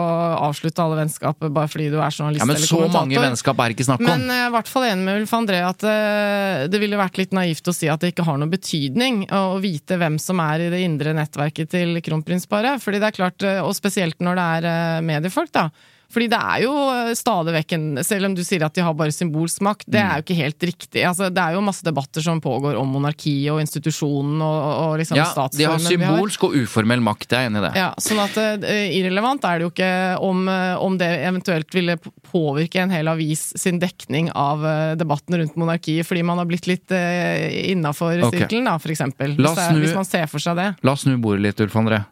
avslutte 0.49 0.82
alle 0.84 1.01
vennskap 1.03 1.43
bare 1.53 1.68
fordi 1.68 1.90
du 1.93 1.99
er 2.01 2.09
journalist 2.14 2.40
Ja, 2.43 2.49
Men 2.49 2.57
eller 2.57 2.70
så 2.70 2.80
mange 2.80 2.93
kommentator. 2.95 3.26
vennskap 3.28 3.61
er 3.61 3.68
det 3.72 3.76
ikke 3.76 3.88
snakk 3.90 4.05
om. 4.05 4.09
Men 4.09 4.26
jeg 4.30 4.40
er 4.47 4.51
i 4.51 4.57
hvert 4.57 4.72
fall 4.72 4.88
enig 4.88 5.07
med 5.09 5.20
Ulf 5.22 5.36
André 5.36 5.62
at 5.68 5.86
eh, 5.93 6.64
det 6.72 6.82
ville 6.82 7.01
vært 7.01 7.20
litt 7.20 7.36
naivt 7.36 7.68
å 7.68 7.76
si 7.76 7.90
at 7.93 8.01
det 8.03 8.14
ikke 8.14 8.26
har 8.28 8.40
noen 8.40 8.53
betydning 8.53 9.24
å 9.36 9.45
vite 9.62 9.99
hvem 10.01 10.16
som 10.22 10.40
er 10.45 10.68
i 10.68 10.72
det 10.72 10.82
indre 10.86 11.12
nettverket 11.18 11.72
til 11.76 11.99
kronprinsparet. 12.05 12.80
Fordi 12.82 13.03
det 13.03 13.11
er 13.12 13.18
klart, 13.20 13.43
eh, 13.47 13.61
Og 13.62 13.74
spesielt 13.76 14.16
når 14.22 14.38
det 14.40 14.47
er 14.57 14.70
eh, 14.72 15.03
mediefolk, 15.12 15.53
da. 15.53 15.68
Fordi 16.13 16.29
det 16.33 16.39
er 16.39 16.65
jo 16.67 16.73
eh, 16.93 17.13
stadig 17.17 17.55
vekk 17.57 17.75
en 17.77 17.87
Selv 18.05 18.29
om 18.29 18.35
du 18.37 18.43
sier 18.45 18.65
at 18.67 18.75
de 18.77 18.85
har 18.85 18.95
bare 18.97 19.15
symbolsk 19.15 19.63
makt, 19.65 19.87
det 19.91 20.01
er 20.03 20.21
jo 20.21 20.27
ikke 20.27 20.39
helt 20.39 20.67
riktig. 20.69 21.05
Altså, 21.09 21.31
det 21.33 21.43
er 21.43 21.57
jo 21.57 21.65
masse 21.65 21.85
debatter 21.87 22.25
som 22.25 22.41
pågår 22.43 22.77
om 22.79 22.91
monarkiet 22.93 23.53
og 23.55 23.61
institusjonen 23.63 24.43
og, 24.45 24.59
og 24.83 24.97
liksom 25.01 25.19
ja, 25.19 25.29
de 25.57 25.67
har 25.69 25.81
symbolsk 25.83 26.47
og 26.49 26.57
uformell 26.63 27.03
makt, 27.05 27.29
jeg 27.33 27.47
er 27.47 27.51
enig 27.51 27.63
i 27.63 27.65
det. 27.67 27.73
Ja, 27.79 27.89
sånn 28.03 28.21
at 28.23 28.37
uh, 28.39 28.69
Irrelevant 28.93 29.45
er 29.49 29.61
det 29.61 29.67
jo 29.67 29.73
ikke 29.73 29.91
om, 30.23 30.45
eh, 30.51 30.75
om 30.83 30.99
det 31.01 31.09
eventuelt 31.27 31.75
ville 31.75 31.97
påvirke 32.29 32.83
en 32.83 32.93
hel 32.93 33.11
avis 33.13 33.49
sin 33.61 33.81
dekning 33.83 34.31
av 34.37 34.65
uh, 34.65 34.95
debatten 34.99 35.39
rundt 35.41 35.59
monarkiet, 35.61 36.07
fordi 36.09 36.25
man 36.27 36.43
har 36.43 36.49
blitt 36.51 36.69
litt 36.71 36.93
uh, 36.95 37.49
innafor 37.73 38.27
Ok. 38.29 38.37
sirkelen, 38.37 38.69
da, 38.69 38.77
for 38.83 38.95
eksempel. 38.95 39.37
Hvis, 39.39 39.49
oss 39.53 39.61
det 39.61 39.69
snu- 39.71 39.85
hvis 39.87 40.01
man 40.03 40.09
ser 40.09 40.29
for 40.31 40.45
seg 40.45 40.59
det. 40.61 40.73
La 40.85 40.97
oss 40.97 41.07
snu 41.07 41.17
bordet 41.23 41.47
litt, 41.49 41.65
Ulf 41.65 41.79
André. 41.81 42.03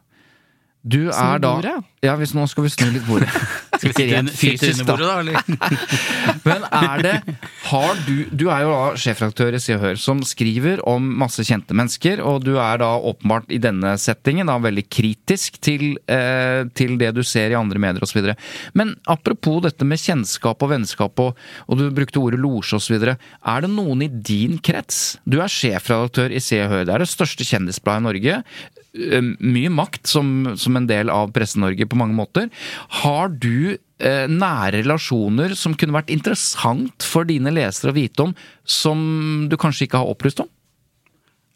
Du 0.80 1.10
er 1.12 1.40
da 1.42 1.56
bordet? 1.58 1.74
Ja, 2.00 2.14
hvis 2.16 2.30
nå 2.32 2.46
skal 2.48 2.64
vi 2.64 2.70
snu 2.72 2.86
litt 2.94 3.04
bordet. 3.04 3.28
Skal 3.80 3.94
vi 3.96 4.04
rent 4.10 4.32
fysisk, 4.36 4.82
da. 4.84 4.92
bordet, 4.92 5.32
da? 5.32 5.68
Men 6.48 6.66
er 6.68 7.00
det 7.00 7.12
Har 7.70 7.94
du 8.04 8.26
Du 8.28 8.44
er 8.52 8.66
jo 8.66 8.74
da 8.74 8.98
sjefredaktør 9.00 9.56
i 9.56 9.60
Se 9.62 9.72
og 9.72 9.80
Hør, 9.80 10.00
som 10.00 10.20
skriver 10.26 10.82
om 10.88 11.06
masse 11.22 11.44
kjente 11.48 11.72
mennesker, 11.76 12.20
og 12.20 12.44
du 12.44 12.54
er 12.60 12.82
da 12.82 12.90
åpenbart 12.98 13.48
i 13.52 13.60
denne 13.62 13.94
settingen 14.00 14.52
da 14.52 14.58
veldig 14.60 14.84
kritisk 14.92 15.56
til, 15.64 15.94
eh, 16.12 16.66
til 16.76 16.98
det 17.00 17.14
du 17.16 17.22
ser 17.24 17.54
i 17.54 17.56
andre 17.56 17.80
medier 17.80 18.04
osv. 18.04 18.34
Men 18.76 18.92
apropos 19.08 19.62
dette 19.64 19.88
med 19.88 20.00
kjennskap 20.02 20.60
og 20.60 20.74
vennskap, 20.74 21.24
og, 21.24 21.40
og 21.68 21.80
du 21.80 21.88
brukte 21.96 22.20
ordet 22.20 22.40
losje 22.40 22.80
osv. 22.80 23.00
Er 23.00 23.64
det 23.64 23.72
noen 23.72 24.04
i 24.04 24.12
din 24.12 24.58
krets 24.60 25.16
Du 25.24 25.40
er 25.40 25.52
sjefredaktør 25.52 26.36
i 26.36 26.44
Se 26.44 26.60
og 26.66 26.72
Hør. 26.74 26.84
Det 26.84 26.96
er 26.96 27.06
det 27.06 27.12
største 27.12 27.48
kjendisbladet 27.48 28.04
i 28.04 28.08
Norge. 28.10 28.42
Eh, 28.94 29.22
Mye 29.38 29.70
makt 29.70 30.06
som, 30.10 30.52
som 30.58 30.76
en 30.76 30.88
del 30.90 31.10
av 31.10 31.30
Presse-Norge 31.34 31.86
på 31.86 31.98
mange 31.98 32.16
måter. 32.16 32.48
Har 33.02 33.30
du 33.30 33.76
eh, 33.76 34.26
nære 34.26 34.80
relasjoner 34.80 35.54
som 35.58 35.76
kunne 35.78 35.94
vært 35.94 36.10
interessant 36.10 37.06
for 37.06 37.28
dine 37.28 37.52
lesere 37.54 37.92
å 37.92 37.98
vite 37.98 38.26
om, 38.26 38.34
som 38.66 39.46
du 39.50 39.56
kanskje 39.60 39.86
ikke 39.86 40.02
har 40.02 40.10
opplyst 40.10 40.42
om? 40.42 40.50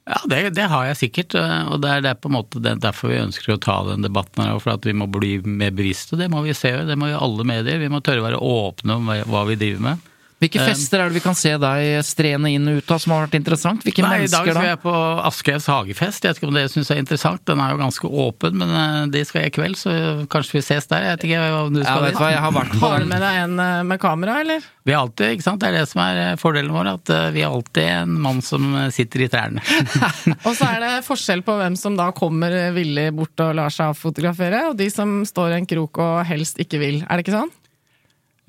Ja, 0.05 0.19
det, 0.29 0.39
det 0.53 0.67
har 0.69 0.85
jeg 0.91 1.01
sikkert, 1.01 1.35
eh, 1.41 1.61
og 1.73 1.81
det 1.83 1.91
er, 1.91 2.05
det 2.05 2.13
er 2.13 2.23
på 2.23 2.31
en 2.31 2.37
måte 2.37 2.63
derfor 2.63 3.11
vi 3.11 3.23
ønsker 3.25 3.57
å 3.57 3.63
ta 3.63 3.81
den 3.89 4.05
debatten 4.05 4.45
her, 4.45 4.59
for 4.63 4.77
at 4.77 4.87
vi 4.87 4.95
må 4.95 5.09
bli 5.11 5.39
mer 5.43 5.75
bevisste. 5.75 6.21
Det 6.21 6.31
må 6.31 6.45
vi 6.47 6.55
se, 6.55 6.71
det 6.87 6.99
må 7.01 7.11
jo 7.11 7.23
alle 7.25 7.47
medier. 7.51 7.83
Vi 7.83 7.91
må 7.91 8.05
tørre 8.05 8.23
å 8.23 8.29
være 8.29 8.43
åpne 8.47 9.01
om 9.01 9.15
hva 9.33 9.47
vi 9.49 9.59
driver 9.59 9.89
med. 9.91 10.11
Hvilke 10.45 10.61
Eh, 10.61 10.67
fester 10.69 11.01
er 11.01 11.09
det 11.09 11.17
vi 11.17 11.23
kan 11.25 11.37
se 11.39 11.55
deg 11.57 12.05
strene 12.05 12.51
inn 12.53 12.69
og 12.69 12.83
ut 12.83 12.93
av 12.93 12.99
som 13.01 13.15
har 13.15 13.25
vært 13.25 13.37
interessant? 13.39 13.81
Hvilke 13.87 14.05
Nei, 14.05 14.19
I 14.25 14.29
dag 14.29 14.45
skal 14.45 14.59
da? 14.59 14.65
jeg 14.69 14.81
på 14.83 14.93
Aschehougs 15.31 15.69
hagefest. 15.73 16.21
Jeg 16.25 16.35
vet 16.35 16.41
ikke 16.43 16.49
om 16.51 16.59
det 16.59 16.65
syns 16.73 16.91
er 16.93 17.01
interessant. 17.01 17.43
Den 17.49 17.63
er 17.65 17.73
jo 17.73 17.81
ganske 17.81 18.11
åpen, 18.27 18.59
men 18.61 18.75
eh, 18.77 19.01
det 19.15 19.25
skal 19.29 19.45
jeg 19.47 19.55
i 19.55 19.57
kveld, 19.57 19.79
så 19.81 19.95
kanskje 20.29 20.59
vi 20.59 20.65
ses 20.69 20.87
der. 20.93 21.07
Jeg 21.09 21.17
vet 21.17 21.27
ikke 21.31 21.41
om 21.63 21.73
du 21.73 21.81
Ja, 21.81 21.87
skal 21.89 22.05
vet 22.05 22.19
du 22.19 22.21
hva, 22.21 22.31
jeg 22.35 22.43
har 22.45 22.55
vært 22.59 22.77
på 22.77 22.93
Har 22.93 23.01
du 23.01 23.09
med 23.15 23.25
deg 23.25 23.41
en 23.47 23.59
eh, 23.65 23.83
med 23.89 24.03
kamera, 24.05 24.37
eller? 24.45 24.69
Vi 24.85 24.93
er 24.93 25.01
alltid, 25.01 25.33
ikke 25.39 25.47
sant? 25.49 25.63
Det 25.65 25.71
er 25.73 25.79
det 25.81 25.89
som 25.89 26.03
er 26.05 26.37
fordelen 26.37 26.75
vår, 26.77 26.93
at 26.99 27.15
vi 27.33 27.41
er 27.41 27.49
alltid 27.49 27.89
en 27.89 28.15
mann 28.21 28.43
som 28.45 28.67
sitter 28.93 29.25
i 29.25 29.31
trærne. 29.33 29.63
Og 30.47 30.53
så 30.53 30.69
er 30.69 30.83
det 30.85 30.93
forskjell 31.07 31.41
på 31.47 31.57
hvem 31.57 31.79
som 31.81 31.97
da 31.97 32.11
kommer 32.13 32.53
villig 32.77 33.09
bort 33.17 33.41
og 33.41 33.55
lar 33.57 33.73
seg 33.73 33.95
avfotografere, 33.95 34.67
og 34.69 34.77
de 34.77 34.91
som 34.93 35.23
står 35.25 35.55
i 35.55 35.61
en 35.63 35.69
krok 35.71 36.03
og 36.05 36.19
helst 36.29 36.61
ikke 36.61 36.83
vil. 36.83 37.01
Er 37.09 37.17
det 37.17 37.25
ikke 37.25 37.39
sånn? 37.39 37.53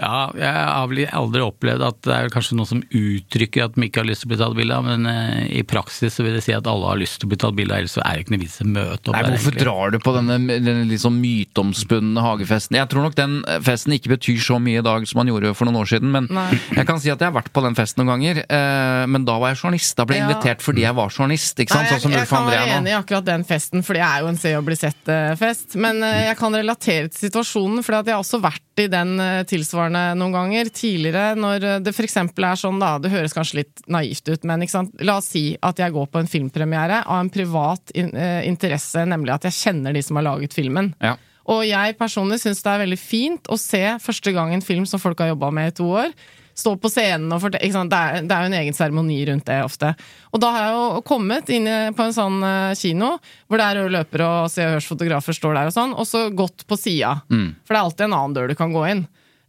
Ja, 0.02 0.28
jeg 0.36 0.52
har 0.52 0.88
vel 0.92 1.06
aldri 1.16 1.40
opplevd 1.46 1.84
at 1.88 2.00
det 2.04 2.12
er 2.16 2.30
kanskje 2.34 2.58
noen 2.60 2.68
som 2.68 2.82
uttrykker 2.84 3.64
at 3.70 3.76
de 3.78 3.86
ikke 3.88 4.02
har 4.02 4.08
lyst 4.10 4.26
til 4.26 4.28
å 4.28 4.34
bli 4.34 4.40
tatt 4.42 4.56
bilde 4.58 4.76
av, 4.76 4.84
men 4.84 5.06
eh, 5.08 5.46
i 5.56 5.64
praksis 5.64 6.18
så 6.18 6.26
vil 6.26 6.36
det 6.36 6.42
si 6.44 6.52
at 6.52 6.68
alle 6.68 6.90
har 6.90 7.00
lyst 7.00 7.22
til 7.22 7.30
å 7.30 7.32
bli 7.32 7.40
tatt 7.40 7.56
bilde 7.56 7.72
av, 7.72 7.80
ellers 7.80 7.96
så 7.96 8.04
er 8.04 8.18
det 8.20 8.26
ikke 8.26 8.34
noe 8.36 8.42
vits 8.44 8.58
i 8.60 8.66
å 8.66 8.72
møte 8.76 9.08
opp 9.08 9.16
Nei, 9.16 9.22
der. 9.24 9.36
Hvorfor 9.38 9.54
egentlig. 9.56 9.64
drar 9.64 9.94
du 9.96 10.00
på 10.04 10.16
denne, 10.18 10.38
denne 10.68 10.84
liksom 10.90 11.16
myteomspunne 11.24 12.26
hagefesten? 12.26 12.78
Jeg 12.80 12.90
tror 12.92 13.06
nok 13.08 13.16
den 13.18 13.38
festen 13.64 13.96
ikke 13.96 14.12
betyr 14.16 14.42
så 14.44 14.60
mye 14.60 14.82
i 14.82 14.86
dag 14.86 15.08
som 15.08 15.22
han 15.24 15.32
gjorde 15.32 15.54
for 15.56 15.70
noen 15.70 15.80
år 15.80 15.90
siden. 15.94 16.12
Men 16.12 16.28
Nei. 16.34 16.50
jeg 16.76 16.88
kan 16.90 17.00
si 17.00 17.12
at 17.14 17.24
jeg 17.24 17.30
har 17.32 17.38
vært 17.40 17.52
på 17.56 17.64
den 17.66 17.78
festen 17.80 18.04
noen 18.04 18.14
ganger. 18.18 18.44
Eh, 18.46 19.06
men 19.12 19.26
da 19.28 19.38
var 19.42 19.54
jeg 19.54 19.62
journalist. 19.64 19.96
Da 19.96 20.06
ble 20.10 20.20
jeg 20.20 20.26
Ja. 20.26 20.30
invitert 20.36 20.62
fordi 20.66 20.84
jeg 20.86 20.96
var 21.00 21.10
journalist. 21.16 21.56
ikke 21.60 21.72
sant? 21.72 21.88
Nei, 21.88 21.96
Sånn 21.96 22.02
som 22.10 22.12
jeg, 22.12 22.26
jeg 22.26 22.32
kan 22.34 22.46
være 22.52 22.76
enig 22.80 22.92
i 22.92 22.98
akkurat 23.00 23.26
den 23.32 23.44
festen, 23.48 23.84
for 23.86 23.94
det 23.96 24.04
er 24.04 24.20
jo 24.26 24.28
en 24.34 24.38
se 24.44 24.52
og 24.60 24.66
bli 24.68 24.76
sett-fest. 24.76 25.76
Men 25.80 26.04
eh, 26.04 26.26
jeg 26.30 26.38
kan 26.44 26.54
relatere 26.60 27.08
til 27.12 27.30
situasjonen, 27.30 27.84
for 27.86 27.96
jeg 28.02 28.12
har 28.12 28.20
også 28.24 28.42
vært 28.44 28.84
i 28.84 28.88
den 28.92 29.16
eh, 29.24 29.44
tilsvarende 29.86 30.18
noen 30.18 30.34
ganger 30.34 30.70
tidligere. 30.70 31.36
Når 31.36 31.84
det 31.84 31.94
f.eks. 31.94 32.18
er 32.18 32.56
sånn, 32.58 32.80
da, 32.80 32.98
det 33.00 33.12
høres 33.12 33.34
kanskje 33.34 33.62
litt 33.64 33.84
naivt 33.88 34.28
ut, 34.28 34.44
men 34.44 34.66
la 35.02 35.18
oss 35.18 35.32
si 35.32 35.58
at 35.62 35.80
jeg 35.80 35.94
går 35.94 36.08
på 36.08 36.20
en 36.20 36.30
filmpremiere 36.30 37.04
av 37.06 37.22
en 37.22 37.30
privat 37.30 37.92
in 37.94 38.14
eh, 38.16 38.46
interesse, 38.48 39.06
nemlig 39.06 39.34
at 39.34 39.46
jeg 39.46 39.60
kjenner 39.60 39.94
de 39.94 40.02
som 40.02 40.18
har 40.18 40.26
laget 40.26 40.54
filmen. 40.54 40.94
Ja. 41.02 41.18
Og 41.46 41.66
jeg 41.68 41.98
personlig 42.00 42.42
syns 42.42 42.64
det 42.64 42.72
er 42.72 42.82
veldig 42.82 42.98
fint 42.98 43.52
å 43.54 43.58
se 43.58 43.84
første 44.02 44.34
gang 44.34 44.54
en 44.54 44.66
film 44.66 44.88
som 44.90 45.00
folk 45.00 45.20
har 45.22 45.36
jobba 45.36 45.52
med 45.54 45.70
i 45.70 45.76
to 45.78 45.92
år. 45.94 46.10
Stå 46.56 46.72
på 46.80 46.88
scenen 46.88 47.34
og 47.36 47.42
fortelle? 47.44 47.84
Det, 47.92 47.98
er, 48.00 48.24
det 48.24 48.32
er 48.32 48.46
jo 48.46 48.50
en 48.50 48.58
egen 48.62 48.74
seremoni 48.78 49.18
rundt 49.28 49.46
det 49.46 49.58
ofte. 49.62 49.92
Og 50.32 50.40
da 50.42 50.54
har 50.56 50.64
jeg 50.64 50.78
jo 50.78 51.02
kommet 51.06 51.52
inn 51.52 51.68
på 51.94 52.06
en 52.06 52.16
sånn 52.16 52.40
eh, 52.48 52.78
kino 52.80 53.18
hvor 53.46 53.60
det 53.60 53.68
er 53.68 53.82
røde 53.82 53.94
løpere 54.00 54.30
og 54.40 54.50
Se 54.50 54.64
og 54.64 54.78
Hørs 54.78 54.88
fotografer 54.90 55.38
står 55.38 55.60
der 55.60 55.70
og 55.70 55.76
sånn, 55.76 55.94
og 55.94 56.08
så 56.10 56.30
gått 56.34 56.66
på 56.66 56.80
sida. 56.80 57.20
For 57.68 57.76
det 57.76 57.78
er 57.78 57.84
alltid 57.84 58.08
en 58.08 58.18
annen 58.18 58.40
dør 58.40 58.50
du 58.50 58.58
kan 58.58 58.74
gå 58.74 58.88
inn. 58.90 59.06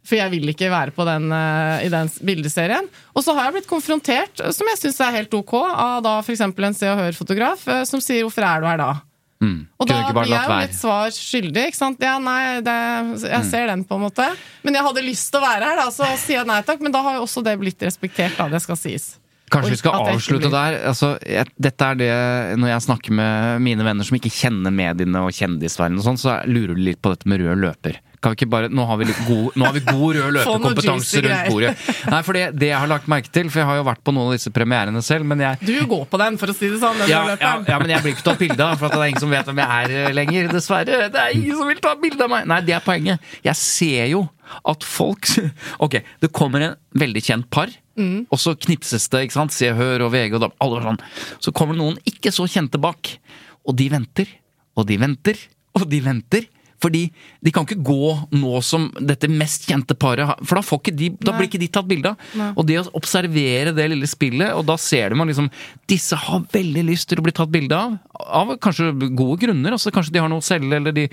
For 0.07 0.15
jeg 0.15 0.31
vil 0.31 0.47
ikke 0.53 0.69
være 0.71 0.93
på 0.95 1.03
den, 1.03 1.25
eh, 1.35 1.85
i 1.85 1.89
den 1.91 2.07
bildeserien. 2.23 2.85
Og 3.13 3.25
så 3.25 3.33
har 3.35 3.49
jeg 3.49 3.57
blitt 3.57 3.67
konfrontert, 3.67 4.39
eh, 4.39 4.53
som 4.55 4.69
jeg 4.71 4.79
syns 4.79 5.01
er 5.03 5.17
helt 5.19 5.33
ok, 5.35 5.53
av 5.67 6.01
da 6.05 6.19
f.eks. 6.23 6.45
en 6.47 6.73
Se 6.79 6.87
og 6.93 7.01
Hør-fotograf 7.01 7.67
eh, 7.67 7.83
som 7.83 7.99
sier 7.99 8.23
'hvorfor 8.23 8.43
er 8.47 8.61
du 8.63 8.67
her 8.71 8.77
da'? 8.77 9.01
Mm. 9.43 9.67
Og 9.79 9.85
da 9.87 10.11
blir 10.13 10.31
jeg 10.33 10.47
jo 10.47 10.59
litt 10.63 10.73
svar 10.73 11.11
skyldig, 11.13 11.67
ikke 11.69 11.77
sant. 11.77 11.99
Ja, 12.01 12.17
nei, 12.17 12.61
det, 12.61 12.73
jeg 13.21 13.43
Mm. 13.43 13.49
ser 13.51 13.67
den 13.67 13.83
på 13.85 13.95
en 13.95 14.01
måte. 14.09 14.25
Men 14.63 14.73
jeg 14.73 14.83
hadde 14.83 15.03
lyst 15.05 15.29
til 15.29 15.39
å 15.39 15.43
være 15.45 15.61
her, 15.61 15.75
da, 15.75 15.89
så 15.91 16.07
sier 16.17 16.39
jeg 16.39 16.47
nei 16.47 16.61
takk. 16.63 16.81
Men 16.81 16.91
da 16.91 17.03
har 17.03 17.13
jo 17.15 17.21
også 17.21 17.43
det 17.43 17.59
blitt 17.59 17.77
respektert, 17.79 18.35
da. 18.37 18.47
Det 18.49 18.61
skal 18.63 18.75
sies. 18.75 19.17
Kanskje 19.51 19.71
vi 19.71 19.79
skal 19.79 20.09
avslutte 20.11 20.49
der. 20.51 20.79
Altså, 20.89 21.13
jeg, 21.23 21.47
dette 21.55 21.85
er 21.87 21.99
det 21.99 22.09
Når 22.59 22.73
jeg 22.73 22.83
snakker 22.83 23.15
med 23.15 23.63
mine 23.63 23.85
venner 23.87 24.07
som 24.07 24.17
ikke 24.19 24.33
kjenner 24.33 24.73
mediene 24.75 25.23
og 25.23 25.31
kjendisverdenen 25.35 26.01
og 26.01 26.07
sånn, 26.09 26.19
så 26.19 26.41
lurer 26.49 26.75
de 26.75 26.89
litt 26.89 27.01
på 27.01 27.13
dette 27.13 27.29
med 27.31 27.39
rød 27.43 27.63
løper. 27.63 28.01
Kan 28.17 28.33
vi 28.33 28.39
ikke 28.39 28.49
bare, 28.49 28.69
Nå 28.73 28.83
har 28.89 28.97
vi, 28.97 29.05
god, 29.27 29.55
nå 29.55 29.65
har 29.67 29.75
vi 29.75 29.81
god 29.85 30.17
rød 30.17 30.31
løperkompetanse 30.39 31.21
rundt 31.23 31.51
bordet. 31.51 31.73
Nei, 32.09 32.21
for 32.25 32.37
det, 32.37 32.45
det 32.57 32.71
jeg 32.71 32.81
har 32.81 32.89
lagt 32.89 33.09
merke 33.11 33.29
til, 33.33 33.51
for 33.53 33.61
jeg 33.61 33.69
har 33.69 33.77
jo 33.79 33.85
vært 33.87 34.01
på 34.03 34.13
noen 34.15 34.31
av 34.31 34.37
disse 34.39 34.51
premierene 34.53 35.03
selv, 35.05 35.27
men 35.29 35.43
jeg 35.45 35.61
Du 35.69 35.75
går 35.91 36.07
på 36.09 36.19
den, 36.21 36.39
for 36.41 36.51
å 36.51 36.55
si 36.57 36.71
det 36.73 36.81
sånn. 36.81 37.03
Ja, 37.09 37.21
ja, 37.37 37.53
ja, 37.61 37.77
men 37.77 37.93
jeg 37.93 38.03
blir 38.03 38.15
ikke 38.17 38.25
tatt 38.25 38.41
bilde 38.41 38.65
av, 38.65 38.79
for 38.81 38.89
at 38.89 38.97
det 38.97 39.03
er 39.03 39.13
ingen 39.13 39.23
som 39.23 39.35
vet 39.35 39.51
hvem 39.51 39.61
jeg 39.61 39.83
er 39.85 39.95
eh, 40.01 40.15
lenger. 40.17 40.49
Dessverre. 40.57 41.01
Det 41.13 41.23
er 41.23 41.37
ingen 41.37 41.59
som 41.59 41.69
vil 41.69 41.83
ta 41.83 41.93
bilde 42.01 42.25
av 42.25 42.33
meg! 42.33 42.49
Nei, 42.49 42.59
det 42.65 42.75
er 42.79 42.83
poenget. 42.83 43.29
Jeg 43.45 43.61
ser 43.61 44.09
jo 44.15 44.25
at 44.71 44.85
folk 44.87 45.27
Ok, 45.85 45.99
det 46.23 46.31
kommer 46.35 46.63
en 46.63 46.77
veldig 46.97 47.21
kjent 47.23 47.49
par, 47.53 47.69
og 48.29 48.39
så 48.41 48.55
knipses 48.55 49.07
det, 49.09 49.23
ikke 49.25 49.37
sant. 49.37 49.55
Se, 49.55 49.71
Hør 49.73 50.07
og 50.07 50.13
VG 50.13 50.37
og 50.37 50.43
da, 50.45 50.51
alle 50.63 50.83
sånn. 50.85 51.01
Så 51.43 51.53
kommer 51.55 51.77
det 51.77 51.83
noen 51.83 51.97
ikke 52.09 52.33
så 52.35 52.45
kjente 52.49 52.81
bak, 52.81 53.15
og 53.67 53.77
de 53.79 53.89
venter, 53.93 54.29
og 54.77 54.87
de 54.89 54.99
venter, 55.01 55.41
og 55.77 55.89
de 55.89 56.03
venter. 56.05 56.47
Fordi 56.77 57.07
de 57.41 57.49
kan 57.53 57.65
ikke 57.65 57.81
gå 57.81 58.11
nå 58.37 58.59
som 58.61 58.83
dette 59.01 59.25
mest 59.31 59.65
kjente 59.65 59.95
paret, 59.97 60.29
for 60.45 60.59
da, 60.59 60.61
ikke 60.77 60.93
de, 60.93 61.09
da 61.25 61.33
blir 61.33 61.47
ikke 61.49 61.61
de 61.63 61.69
tatt 61.73 61.87
bilde 61.89 62.11
av. 62.13 62.27
Og 62.53 62.67
det 62.69 62.77
å 62.83 62.83
observere 62.99 63.73
det 63.73 63.87
lille 63.89 64.09
spillet, 64.09 64.53
og 64.53 64.67
da 64.69 64.75
ser 64.77 65.09
du 65.09 65.17
man 65.17 65.31
liksom 65.31 65.49
Disse 65.89 66.19
har 66.19 66.43
veldig 66.53 66.83
lyst 66.85 67.09
til 67.09 67.17
å 67.17 67.25
bli 67.25 67.33
tatt 67.33 67.49
bilde 67.49 67.73
av. 67.73 67.97
av 68.19 68.53
kanskje 68.63 68.91
gode 69.15 69.37
grunner. 69.45 69.75
Altså, 69.75 69.91
kanskje 69.93 70.13
de 70.15 70.21
har 70.23 70.29
noe 70.31 70.41
å 70.41 70.45
selge, 70.45 70.73
eller 70.79 70.91
de 70.95 71.05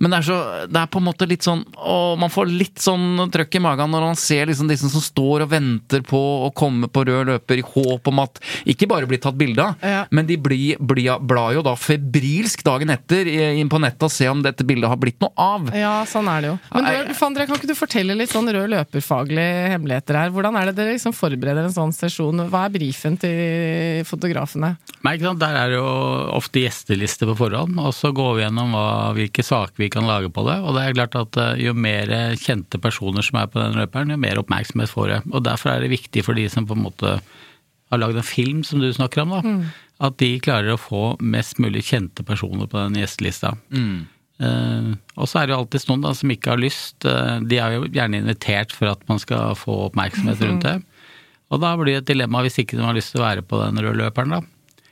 Men 0.00 0.10
det 0.12 0.18
er, 0.20 0.26
så, 0.28 0.36
det 0.70 0.80
er 0.80 0.90
på 0.92 1.00
en 1.00 1.06
måte 1.08 1.26
litt 1.28 1.42
sånn 1.46 1.64
å, 1.76 2.14
Man 2.20 2.30
får 2.32 2.46
litt 2.50 2.78
sånn 2.82 3.24
trøkk 3.34 3.58
i 3.58 3.62
magen 3.64 3.90
når 3.90 4.06
man 4.08 4.18
ser 4.18 4.46
liksom 4.50 4.68
disse 4.70 4.88
som 4.92 5.02
står 5.02 5.44
og 5.44 5.50
venter 5.52 6.04
på 6.06 6.20
å 6.46 6.50
komme 6.56 6.88
på 6.92 7.04
rød 7.08 7.26
løper 7.32 7.60
i 7.60 7.64
håp 7.66 8.08
om 8.10 8.22
at 8.24 8.38
ikke 8.70 8.88
bare 8.90 9.08
blir 9.10 9.20
tatt 9.22 9.36
bilde 9.38 9.62
av, 9.64 9.74
Ja. 9.82 10.04
men 10.10 10.26
de 10.28 10.36
blir, 10.40 10.76
blir, 10.80 11.18
blar 11.20 11.52
jo 11.56 11.62
da 11.66 11.74
febrilsk 11.78 12.62
dagen 12.66 12.90
etter 12.94 13.28
inn 13.28 13.68
på 13.72 13.80
nettet 13.82 14.06
og 14.06 14.12
se 14.14 14.28
om 14.30 14.42
dette 14.44 14.64
bildet 14.66 14.88
har 14.90 14.98
blitt 15.00 15.20
noe 15.22 15.32
av. 15.40 15.70
Ja, 15.76 15.96
sånn 16.08 16.28
er 16.30 16.40
det 16.44 16.52
jo. 16.52 16.56
Men 16.74 17.08
du, 17.08 17.14
Fandre, 17.18 17.46
kan 17.48 17.58
ikke 17.58 17.70
du 17.70 17.76
fortelle 17.78 18.16
litt 18.18 18.32
sånn 18.34 18.48
rød 18.54 18.70
løperfaglige 18.74 19.70
hemmeligheter 19.74 20.18
her? 20.20 20.32
Hvordan 20.34 20.58
er 20.60 20.70
det 20.70 20.76
dere 20.78 20.94
liksom 20.96 21.14
forbereder 21.16 21.68
en 21.68 21.74
sånn 21.76 21.94
sesjon? 21.94 22.44
Hva 22.52 22.64
er 22.68 22.74
brifen 22.74 23.18
til 23.20 24.04
fotografene? 24.08 24.74
Nei, 25.04 25.16
ikke 25.18 25.30
sant? 25.30 25.42
Der 25.42 25.58
er 25.64 25.72
det 25.74 25.78
jo 25.80 25.88
ofte 26.44 26.62
gjestelister 26.62 27.30
på 27.30 27.38
forhånd, 27.40 27.78
og 27.80 27.94
så 27.96 28.12
går 28.14 28.36
vi 28.36 28.44
gjennom 28.44 28.76
hva, 28.76 28.88
hvilke 29.16 29.44
saker 29.44 29.80
vi 29.80 29.90
kan 29.92 30.06
lage 30.08 30.30
på 30.32 30.44
det. 30.46 30.58
Og 30.62 30.76
det 30.76 30.84
er 30.84 30.98
klart 30.98 31.16
at 31.18 31.40
eh, 31.40 31.64
jo 31.64 31.74
mer 31.76 32.12
kjente 32.40 32.80
personer 32.82 33.24
som 33.24 33.40
er 33.40 33.48
på 33.50 33.62
den 33.62 33.80
løperen, 33.80 34.12
jo 34.14 34.20
mer 34.20 34.42
oppmerksomhet 34.42 34.92
får 34.92 35.10
det. 35.10 35.20
Og 35.32 35.46
derfor 35.48 35.74
er 35.74 35.84
det 35.84 35.94
viktig 35.96 36.26
for 36.26 36.38
de 36.38 36.46
som 36.52 36.68
på 36.68 36.76
en 36.76 36.84
måte 36.84 37.16
har 37.92 38.00
lagd 38.00 38.20
en 38.20 38.26
film, 38.26 38.64
som 38.66 38.82
du 38.82 38.90
snakker 38.92 39.24
om, 39.24 39.34
da, 39.34 39.54
at 40.04 40.18
de 40.20 40.32
klarer 40.42 40.74
å 40.74 40.80
få 40.80 41.04
mest 41.22 41.60
mulig 41.62 41.84
kjente 41.90 42.24
personer 42.26 42.68
på 42.70 42.80
den 42.80 43.00
gjestelista. 43.02 43.54
Eh, 44.42 44.88
og 45.14 45.30
så 45.30 45.40
er 45.40 45.46
det 45.46 45.54
jo 45.54 45.60
alltid 45.62 45.86
noen 45.90 46.08
da, 46.08 46.14
som 46.18 46.32
ikke 46.34 46.54
har 46.54 46.62
lyst. 46.62 46.96
Uh, 47.06 47.38
de 47.46 47.60
er 47.62 47.76
jo 47.76 47.86
gjerne 47.86 48.22
invitert 48.24 48.74
for 48.74 48.90
at 48.90 49.04
man 49.10 49.22
skal 49.22 49.54
få 49.58 49.84
oppmerksomhet 49.88 50.42
rundt 50.42 50.66
det. 50.66 50.78
Og 51.52 51.60
da 51.62 51.74
blir 51.78 51.92
det 51.92 52.02
et 52.02 52.10
dilemma 52.14 52.42
hvis 52.42 52.58
ikke 52.62 52.78
de 52.78 52.86
har 52.86 52.96
lyst 52.96 53.14
til 53.14 53.22
å 53.22 53.28
være 53.28 53.44
på 53.46 53.60
den 53.60 53.78
røde 53.78 54.00
løperen, 54.00 54.34
da. 54.34 54.42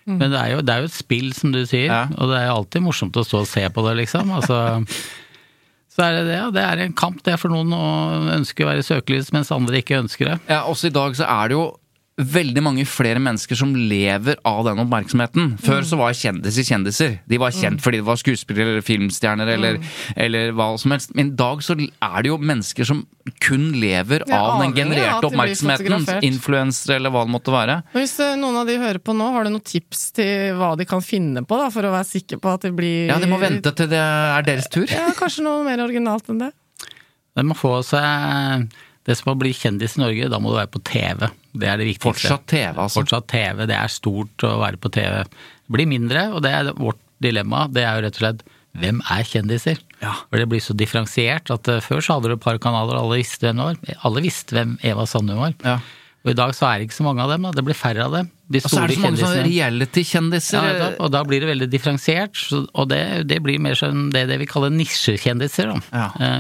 Men 0.07 0.31
det 0.33 0.39
er, 0.41 0.49
jo, 0.57 0.61
det 0.67 0.73
er 0.75 0.79
jo 0.83 0.89
et 0.91 0.97
spill, 0.97 1.29
som 1.37 1.53
du 1.55 1.61
sier, 1.67 1.87
Ja. 1.91 2.01
og 2.19 2.31
det 2.33 2.39
er 2.41 2.47
jo 2.49 2.55
alltid 2.61 2.83
morsomt 2.83 3.17
å 3.21 3.23
stå 3.27 3.43
og 3.45 3.47
se 3.51 3.63
på 3.71 3.85
det, 3.87 3.97
liksom. 4.03 4.33
Altså, 4.35 4.57
så 5.95 6.07
er 6.07 6.17
det 6.17 6.25
det, 6.31 6.39
ja. 6.41 6.49
Det 6.55 6.63
er 6.65 6.83
en 6.87 6.97
kamp, 6.99 7.21
det 7.23 7.35
er 7.35 7.41
for 7.43 7.53
noen 7.53 7.71
å 7.77 7.83
ønske 8.35 8.65
å 8.65 8.71
være 8.73 8.83
i 8.83 8.89
søkelys, 8.89 9.31
mens 9.37 9.53
andre 9.55 9.79
ikke 9.83 10.01
ønsker 10.03 10.33
det. 10.33 10.39
Ja, 10.51 10.63
også 10.71 10.89
i 10.91 10.95
dag 10.97 11.15
så 11.19 11.29
er 11.29 11.53
det 11.53 11.59
jo 11.59 11.67
veldig 12.21 12.61
mange 12.61 12.83
flere 12.85 13.21
mennesker 13.23 13.57
som 13.57 13.71
lever 13.73 14.37
av 14.45 14.67
den 14.67 14.81
oppmerksomheten. 14.83 15.55
Før 15.65 15.85
så 15.87 15.97
var 15.97 16.13
kjendiser 16.17 16.67
kjendiser. 16.69 17.15
De 17.29 17.39
var 17.41 17.55
kjent 17.57 17.81
fordi 17.83 18.03
de 18.03 18.07
var 18.07 18.21
skuespillere 18.21 18.75
eller 18.75 18.85
filmstjerner 18.85 19.49
eller, 19.55 19.79
eller 20.21 20.53
hva 20.57 20.69
som 20.81 20.93
helst. 20.93 21.15
Men 21.17 21.33
i 21.33 21.37
dag 21.39 21.65
så 21.65 21.77
er 21.81 22.19
det 22.21 22.29
jo 22.29 22.37
mennesker 22.37 22.89
som 22.89 23.01
kun 23.41 23.71
lever 23.81 24.27
av 24.29 24.61
den 24.61 24.77
genererte 24.77 25.31
oppmerksomheten. 25.31 26.07
Influensere 26.29 26.99
eller 27.01 27.15
hva 27.15 27.25
det 27.25 27.33
måtte 27.33 27.55
være. 27.55 27.81
Hvis 27.97 28.19
eh, 28.21 28.37
noen 28.41 28.61
av 28.61 28.69
de 28.69 28.77
hører 28.83 29.01
på 29.01 29.17
nå, 29.17 29.33
har 29.33 29.49
du 29.49 29.55
noen 29.55 29.65
tips 29.73 30.11
til 30.21 30.53
hva 30.61 30.75
de 30.77 30.87
kan 30.89 31.05
finne 31.05 31.47
på 31.49 31.61
da, 31.65 31.73
for 31.73 31.89
å 31.89 31.97
være 31.97 32.11
sikker 32.13 32.43
på 32.43 32.53
at 32.53 32.69
det 32.69 32.75
blir 32.77 33.09
Ja, 33.09 33.21
de 33.23 33.31
må 33.31 33.41
vente 33.41 33.73
til 33.79 33.89
det 33.93 34.01
er 34.03 34.45
deres 34.53 34.69
tur. 34.73 34.85
Ja, 34.91 35.09
Kanskje 35.17 35.47
noe 35.49 35.65
mer 35.65 35.81
originalt 35.85 36.29
enn 36.29 36.45
det? 36.45 36.53
De 37.33 37.45
må 37.49 37.57
få 37.57 37.79
seg 37.87 38.67
Det 39.07 39.15
som 39.17 39.33
å 39.33 39.39
bli 39.39 39.55
kjendis 39.57 39.97
i 39.97 40.03
Norge, 40.03 40.29
da 40.29 40.39
må 40.43 40.53
du 40.53 40.61
være 40.61 40.71
på 40.77 40.83
TV. 40.85 41.31
Det 41.53 41.69
er 41.69 41.81
det 41.81 41.89
viktigste. 41.91 42.09
Fortsatt 42.09 42.47
TV, 42.49 42.73
altså. 42.79 43.01
Fortsatt 43.01 43.29
TV. 43.29 43.67
Det 43.69 43.77
er 43.77 43.93
stort 43.93 44.47
å 44.49 44.55
være 44.63 44.81
på 44.81 44.91
TV. 44.95 45.23
Det 45.25 45.77
blir 45.77 45.91
mindre, 45.91 46.27
og 46.33 46.43
det 46.47 46.53
er 46.57 46.73
vårt 46.79 47.01
dilemma. 47.23 47.67
Det 47.73 47.85
er 47.85 47.99
jo 47.99 48.05
rett 48.07 48.19
og 48.19 48.25
slett 48.25 48.45
hvem 48.81 49.03
er 49.13 49.25
kjendiser? 49.29 49.81
Ja. 50.01 50.15
For 50.31 50.41
det 50.41 50.47
blir 50.49 50.63
så 50.65 50.73
differensiert 50.77 51.51
at 51.53 51.69
eh, 51.69 51.83
før 51.85 52.01
så 52.01 52.17
hadde 52.17 52.31
du 52.33 52.39
et 52.39 52.45
par 52.45 52.57
kanaler, 52.63 52.97
alle 52.97 53.19
visste 53.21 53.45
hvem 53.45 53.59
det 53.61 53.67
var. 53.69 53.99
Alle 54.09 54.23
visste 54.25 54.57
hvem 54.57 54.79
Eva 54.89 55.05
Sandum 55.09 55.43
var. 55.43 55.53
Ja. 55.61 55.77
Og 56.23 56.31
i 56.33 56.37
dag 56.39 56.55
så 56.55 56.69
er 56.69 56.79
det 56.79 56.87
ikke 56.87 56.97
så 57.01 57.05
mange 57.05 57.25
av 57.25 57.33
dem, 57.35 57.45
da. 57.45 57.51
Det 57.53 57.65
blir 57.67 57.77
færre 57.77 58.07
av 58.07 58.15
dem. 58.17 58.29
De 58.53 58.61
Og 58.63 58.71
så 58.71 58.81
er 58.81 58.93
det 58.93 58.97
så 58.97 59.03
mange 59.03 59.19
sånne 59.19 59.41
kjendisene. 59.43 59.49
reality-kjendiser. 59.51 60.69
Ja, 60.79 60.91
og 61.03 61.11
da 61.13 61.23
blir 61.27 61.43
det 61.43 61.51
veldig 61.51 61.69
differensiert, 61.73 62.39
og 62.63 62.89
det, 62.93 63.03
det 63.29 63.41
blir 63.45 63.59
mer 63.61 63.75
sånn 63.77 64.07
det, 64.15 64.29
det 64.31 64.39
vi 64.41 64.47
kaller 64.49 64.73
nisjekjendiser. 64.73 65.73
da. 65.75 66.07
Ja. 66.23 66.39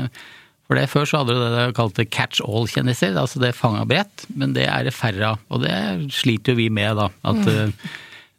Eh, 0.73 0.73
For 0.73 0.81
det 0.81 0.91
Før 0.93 1.09
så 1.09 1.21
hadde 1.23 1.37
du 1.37 1.43
det 1.43 1.51
de 1.57 1.77
kalte 1.77 2.07
catch 2.09 2.41
all-kjendiser, 2.45 3.19
altså 3.19 3.43
det 3.43 3.55
fanga 3.59 3.85
bredt, 3.89 4.27
men 4.35 4.55
det 4.57 4.67
er 4.71 4.89
det 4.89 4.95
færre 4.97 5.35
av. 5.35 5.45
Og 5.53 5.63
det 5.65 5.75
sliter 6.15 6.55
jo 6.55 6.63
vi 6.63 6.71
med, 6.73 6.97
da. 6.99 7.09
At 7.29 7.43
mm. 7.45 7.75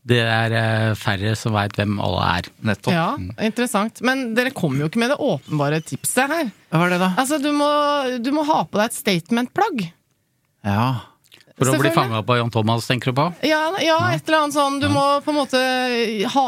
det 0.10 0.20
er 0.24 0.58
eh, 0.60 0.90
færre 1.00 1.36
som 1.40 1.56
veit 1.56 1.78
hvem 1.78 2.00
alle 2.04 2.28
er. 2.40 2.52
Nettopp. 2.70 2.94
Ja, 2.96 3.08
interessant. 3.46 4.02
Men 4.06 4.32
dere 4.38 4.54
kommer 4.56 4.84
jo 4.84 4.92
ikke 4.92 5.04
med 5.04 5.14
det 5.14 5.20
åpenbare 5.24 5.82
tipset 5.86 6.32
her. 6.32 6.54
Hva 6.74 6.88
er 6.88 6.96
det, 6.96 7.02
da? 7.06 7.12
Altså, 7.22 7.40
du 7.44 7.52
må, 7.56 7.72
du 8.24 8.32
må 8.36 8.46
ha 8.50 8.64
på 8.66 8.82
deg 8.82 8.90
et 8.90 9.00
statement-plagg. 9.00 9.86
Ja. 10.68 10.88
For 11.54 11.70
å 11.70 11.78
bli 11.78 11.92
fanga 11.94 12.24
på 12.26 12.36
Jan 12.40 12.50
Thomas, 12.50 12.88
tenker 12.90 13.12
du 13.14 13.18
på? 13.20 13.26
Ja, 13.46 13.60
ja, 13.84 13.98
et 14.16 14.26
eller 14.26 14.40
annet 14.40 14.56
sånn. 14.56 14.80
Du 14.82 14.88
må 14.90 15.04
på 15.22 15.30
en 15.34 15.38
måte 15.38 15.60
ha 16.34 16.46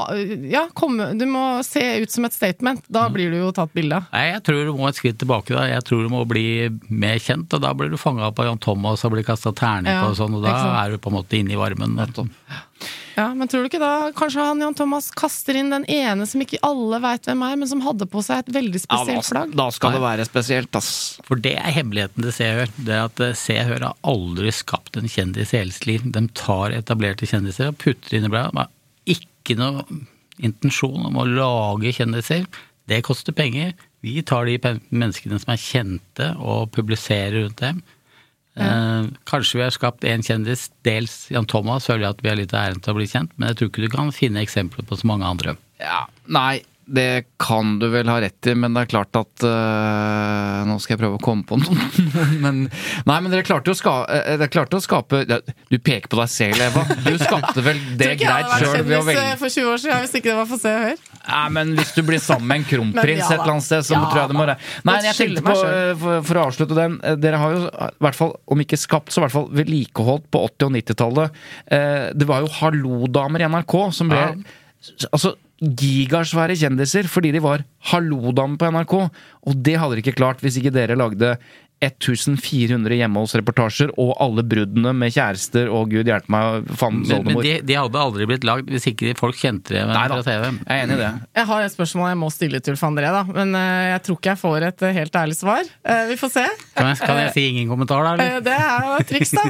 Ja, 0.50 0.64
komme 0.74 1.12
Du 1.20 1.28
må 1.30 1.44
se 1.68 1.84
ut 2.02 2.12
som 2.12 2.26
et 2.26 2.34
statement. 2.34 2.82
Da 2.90 3.06
blir 3.14 3.30
du 3.32 3.38
jo 3.38 3.52
tatt 3.56 3.74
bilde 3.78 4.00
av. 4.02 4.10
Nei, 4.16 4.26
jeg 4.32 4.44
tror 4.50 4.66
du 4.66 4.74
må 4.80 4.90
et 4.90 4.98
skritt 4.98 5.20
tilbake. 5.22 5.54
da. 5.54 5.68
Jeg 5.70 5.86
tror 5.86 6.04
du 6.08 6.10
må 6.10 6.24
bli 6.26 6.46
mer 6.90 7.22
kjent, 7.22 7.54
og 7.54 7.62
da 7.62 7.74
blir 7.78 7.94
du 7.94 7.98
fanga 8.02 8.32
på 8.34 8.48
Jan 8.50 8.58
Thomas 8.62 9.06
og 9.06 9.14
blir 9.14 9.28
kasta 9.28 9.54
terning 9.54 9.94
Ja, 9.94 10.02
på 10.04 10.14
og 10.16 10.18
sånn, 10.18 10.40
og 10.40 10.46
da 10.46 10.56
er 10.82 10.96
du 10.96 10.98
på 10.98 11.14
en 11.14 11.20
måte 11.22 11.38
inne 11.38 11.54
i 11.54 11.60
varmen. 11.60 12.00
Ja, 13.16 13.30
Men 13.34 13.48
tror 13.48 13.64
du 13.64 13.70
ikke 13.70 13.80
da 13.80 14.12
kanskje 14.16 14.44
han 14.44 14.60
Jan 14.60 14.76
Thomas 14.76 15.08
kaster 15.16 15.56
inn 15.56 15.72
den 15.72 15.86
ene 15.92 16.26
som 16.28 16.42
ikke 16.44 16.60
alle 16.68 17.00
veit 17.04 17.28
hvem 17.30 17.46
er, 17.48 17.56
men 17.62 17.70
som 17.72 17.84
hadde 17.86 18.08
på 18.12 18.24
seg 18.26 18.44
et 18.44 18.52
veldig 18.58 18.82
spesielt 18.84 19.22
ja, 19.22 19.24
flagg? 19.24 19.56
da 19.56 19.70
skal 19.72 19.96
det 19.96 20.02
være 20.04 20.28
spesielt, 20.28 20.76
ass. 20.76 20.92
For 21.28 21.40
det 21.40 21.56
er 21.62 21.76
hemmeligheten 21.78 22.26
til 22.28 22.36
Se 22.36 22.50
og 22.52 22.60
Hør. 22.60 22.76
Det 22.90 23.00
at 23.06 23.24
eh, 23.24 23.38
Se 23.40 23.58
og 23.62 23.72
Hør 23.72 23.88
har 23.88 24.12
aldri 24.12 24.52
skapt 24.56 25.00
en 25.00 25.08
kjendis 25.12 25.56
i 25.56 25.62
hele 25.62 25.76
sitt 25.76 25.88
liv. 25.88 26.04
De 26.12 26.26
tar 26.36 26.76
etablerte 26.76 27.30
kjendiser 27.30 27.72
og 27.72 27.80
putter 27.82 28.20
inn 28.20 28.28
i 28.28 28.34
bladet. 28.34 28.52
De 28.52 29.16
har 29.16 29.16
ikke 29.16 29.60
noe 29.62 29.86
intensjon 30.44 31.08
om 31.08 31.22
å 31.22 31.28
lage 31.30 31.96
kjendiser. 31.96 32.50
Det 32.90 33.00
koster 33.06 33.36
penger. 33.38 33.72
Vi 34.06 34.20
tar 34.28 34.46
de 34.46 34.60
menneskene 34.92 35.40
som 35.42 35.56
er 35.56 35.62
kjente 35.62 36.34
og 36.38 36.74
publiserer 36.76 37.46
rundt 37.46 37.64
dem. 37.64 37.80
Eh, 38.56 39.08
kanskje 39.28 39.60
vi 39.60 39.66
har 39.66 39.74
skapt 39.76 40.06
én 40.08 40.24
kjendis, 40.24 40.70
dels 40.88 41.26
Jan 41.34 41.48
Thomas, 41.50 41.90
føler 41.90 42.06
jeg 42.06 42.16
at 42.16 42.24
vi 42.24 42.32
har 42.32 42.40
litt 42.40 42.56
av 42.56 42.70
æren 42.70 42.84
til 42.84 42.94
å 42.94 43.00
bli 43.00 43.10
kjent, 43.12 43.34
men 43.36 43.52
jeg 43.52 43.60
tror 43.60 43.72
ikke 43.72 43.84
du 43.84 43.92
kan 43.92 44.14
finne 44.16 44.44
eksempler 44.46 44.88
på 44.88 45.00
så 45.00 45.10
mange 45.12 45.28
andre. 45.28 45.58
Ja, 45.82 46.06
nei, 46.32 46.64
det 46.86 47.26
kan 47.42 47.80
du 47.80 47.88
vel 47.90 48.10
ha 48.12 48.20
rett 48.22 48.48
i, 48.48 48.54
men 48.56 48.76
det 48.76 48.84
er 48.86 48.90
klart 48.92 49.18
at 49.18 49.46
øh, 49.48 50.60
Nå 50.70 50.76
skal 50.82 50.94
jeg 50.94 51.00
prøve 51.02 51.18
å 51.18 51.22
komme 51.24 51.46
på 51.48 51.58
noe. 51.58 51.88
men, 52.44 52.60
nei, 53.10 53.16
men 53.26 53.34
dere 53.34 53.46
klarte 53.48 53.72
jo 53.72 53.74
å, 53.74 53.80
ska, 53.80 53.94
øh, 54.06 54.36
dere 54.38 54.50
klarte 54.54 54.78
å 54.78 54.84
skape 54.84 55.24
ja, 55.26 55.40
Du 55.72 55.78
peker 55.80 56.12
på 56.12 56.20
deg 56.20 56.30
selv, 56.30 56.62
Eva. 56.62 56.84
Du 57.02 57.16
skapte 57.22 57.64
vel 57.66 57.80
det 58.02 58.12
greit 58.22 58.52
sjøl 58.60 58.84
ved 58.86 58.98
å 59.00 59.06
velge 59.08 59.24
eh, 59.32 59.38
for 59.42 59.50
20 59.50 59.72
år 59.72 59.82
siden 59.82 60.04
hvis 60.06 60.14
ikke 60.20 60.30
det 60.30 60.38
var 60.38 60.50
for 60.52 60.62
Se 60.62 60.74
og 60.76 60.86
Hør. 60.86 61.02
Nei, 61.26 61.46
men 61.58 61.72
hvis 61.80 61.94
du 61.96 62.02
blir 62.06 62.22
sammen 62.22 62.50
med 62.52 62.62
en 62.62 62.68
kronprins 62.70 63.24
ja 63.24 63.32
et 63.32 63.40
eller 63.40 63.56
annet 63.56 63.66
sted, 63.66 63.88
så 63.88 63.96
ja, 63.96 64.02
tror 64.06 64.22
jeg 64.22 64.30
det 64.30 64.38
må 64.38 64.44
være 64.46 64.58
Nei, 64.86 64.98
Jeg 65.08 65.18
tenkte 65.18 65.46
på, 65.48 65.56
for, 66.04 66.20
for 66.28 66.38
å 66.38 66.44
avslutte 66.52 66.78
den 66.78 67.00
Dere 67.24 67.40
har 67.42 67.56
jo 67.56 67.64
i 67.66 67.88
hvert 68.06 68.20
fall, 68.20 68.36
om 68.54 68.62
ikke 68.62 68.78
skapt, 68.78 69.10
så 69.10 69.24
i 69.24 69.26
hvert 69.26 69.34
fall 69.34 69.50
vedlikeholdt 69.58 70.30
på 70.30 70.44
80- 70.52 70.68
og 70.68 70.76
90-tallet. 70.78 71.42
Eh, 71.74 72.06
Det 72.14 72.30
var 72.30 72.46
jo 72.46 72.54
hallo-damer 72.60 73.42
i 73.42 73.50
NRK 73.56 73.76
som 73.98 74.14
ble 74.14 74.22
Ja. 74.22 74.30
Altså 75.10 75.32
gigasvære 75.64 76.58
kjendiser 76.60 77.08
fordi 77.08 77.32
de 77.36 77.44
var 77.44 77.64
hallo-damer 77.92 78.60
på 78.60 78.72
NRK. 78.76 78.96
Og 79.46 79.62
det 79.64 79.78
hadde 79.80 79.98
de 79.98 80.04
ikke 80.04 80.18
klart 80.20 80.44
hvis 80.44 80.60
ikke 80.60 80.74
dere 80.76 80.98
lagde 81.00 81.36
1400 81.84 82.96
hjemmeholdsreportasjer 83.02 83.92
og 84.00 84.14
alle 84.24 84.46
bruddene 84.48 84.94
med 84.96 85.12
kjærester 85.14 85.68
og 85.68 85.92
gud 85.92 86.08
hjelpe 86.08 86.32
meg, 86.32 86.70
fandens 86.80 87.12
Men, 87.12 87.26
men 87.26 87.36
oldemor. 87.36 87.46
de, 87.46 87.54
de 87.68 87.78
hadde 87.78 88.04
aldri 88.06 88.28
blitt 88.30 88.46
lagd 88.48 88.72
hvis 88.72 88.88
ikke 88.94 89.12
folk 89.20 89.38
kjente 89.38 89.76
det 89.76 89.84
fra 89.84 90.22
TV. 90.24 90.46
jeg 90.48 90.62
er 90.66 90.84
enig 90.86 90.96
i 90.96 91.02
det. 91.02 91.10
Jeg 91.36 91.50
har 91.52 91.66
et 91.66 91.76
spørsmål 91.76 92.10
jeg 92.14 92.20
må 92.22 92.30
stille 92.34 92.62
til 92.64 92.76
Ulf 92.76 92.86
André, 92.88 93.10
da. 93.14 93.24
Men 93.28 93.52
uh, 93.58 93.82
jeg 93.92 94.04
tror 94.08 94.20
ikke 94.20 94.32
jeg 94.32 94.42
får 94.46 94.68
et 94.70 94.86
uh, 94.86 94.92
helt 95.00 95.20
ærlig 95.24 95.38
svar. 95.38 95.74
Uh, 95.84 96.04
vi 96.12 96.20
får 96.22 96.32
se. 96.38 96.46
Kan 96.78 96.92
jeg, 96.92 97.02
kan 97.04 97.22
jeg 97.26 97.34
si 97.36 97.48
ingen 97.52 97.74
kommentar, 97.74 98.08
da? 98.08 98.16
Eller? 98.16 98.46
Det 98.46 98.56
er 98.56 98.88
jo 98.88 98.96
et 99.02 99.12
triks, 99.12 99.36
da. 99.36 99.44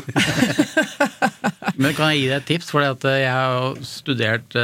Men 1.82 1.94
kan 1.94 2.10
jeg 2.12 2.24
gi 2.24 2.28
deg 2.32 2.40
et 2.40 2.50
tips? 2.50 2.74
For 2.74 2.82
jeg 2.82 3.30
har 3.30 3.60
jo 3.60 3.86
studert 3.86 4.58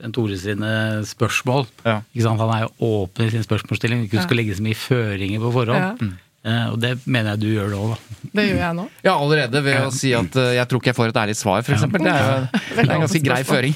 uh, 0.00 0.08
Tore 0.14 0.38
sine 0.40 0.70
spørsmål. 1.08 1.68
Ja. 1.84 2.00
Ikke 2.12 2.24
sant? 2.26 2.42
Han 2.42 2.54
er 2.54 2.64
jo 2.66 3.02
åpen 3.02 3.28
i 3.28 3.34
sin 3.34 3.46
spørsmålsstilling. 3.46 4.06
Ikke 4.06 4.24
skal 4.24 4.40
legge 4.40 4.56
så 4.58 4.64
mye 4.64 4.78
føringer 4.78 5.44
på 5.44 5.52
forhånd. 5.54 6.02
Ja. 6.02 6.10
Uh, 6.48 6.66
og 6.72 6.76
det 6.80 6.92
mener 7.04 7.34
jeg 7.34 7.42
du 7.42 7.48
gjør 7.50 7.72
nå, 7.74 7.80
da. 7.92 8.20
Det 8.38 8.44
gjør 8.46 8.60
jeg 8.62 8.76
nå. 8.78 8.84
Ja, 9.04 9.16
allerede 9.16 9.64
ved 9.64 9.80
å 9.82 9.90
si 9.94 10.12
at 10.16 10.38
uh, 10.38 10.52
jeg 10.54 10.70
tror 10.70 10.82
ikke 10.82 10.92
jeg 10.92 10.98
får 11.00 11.12
et 11.12 11.22
ærlig 11.24 11.38
svar, 11.38 11.64
for 11.66 11.76
eksempel. 11.76 12.06
Det 12.06 12.14
er 12.14 12.28
jo 12.28 12.36
det 12.76 12.84
er 12.84 12.94
en 12.94 13.04
ganske 13.04 13.24
grei 13.26 13.40
føring. 13.48 13.74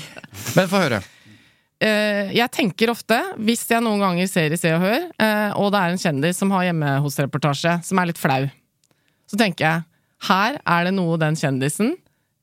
Men 0.54 0.70
få 0.70 0.84
høre. 0.86 1.02
Uh, 1.82 2.30
jeg 2.30 2.46
tenker 2.54 2.92
ofte, 2.92 3.18
hvis 3.42 3.64
jeg 3.66 3.82
noen 3.82 4.02
ganger 4.04 4.28
ser 4.30 4.54
i 4.54 4.58
Se 4.60 4.70
og 4.70 4.84
Hør, 4.84 5.08
eh, 5.18 5.50
og 5.58 5.72
det 5.74 5.80
er 5.80 5.94
en 5.94 5.98
kjendis 5.98 6.38
som 6.38 6.52
har 6.54 6.68
hjemme 6.68 6.92
hos-reportasje, 7.02 7.80
som 7.82 7.98
er 7.98 8.12
litt 8.12 8.20
flau, 8.22 8.44
så 9.26 9.38
tenker 9.40 9.66
jeg 9.66 9.82
her 10.28 10.60
er 10.62 10.86
det 10.86 10.92
noe 10.94 11.18
den 11.18 11.34
kjendisen 11.38 11.96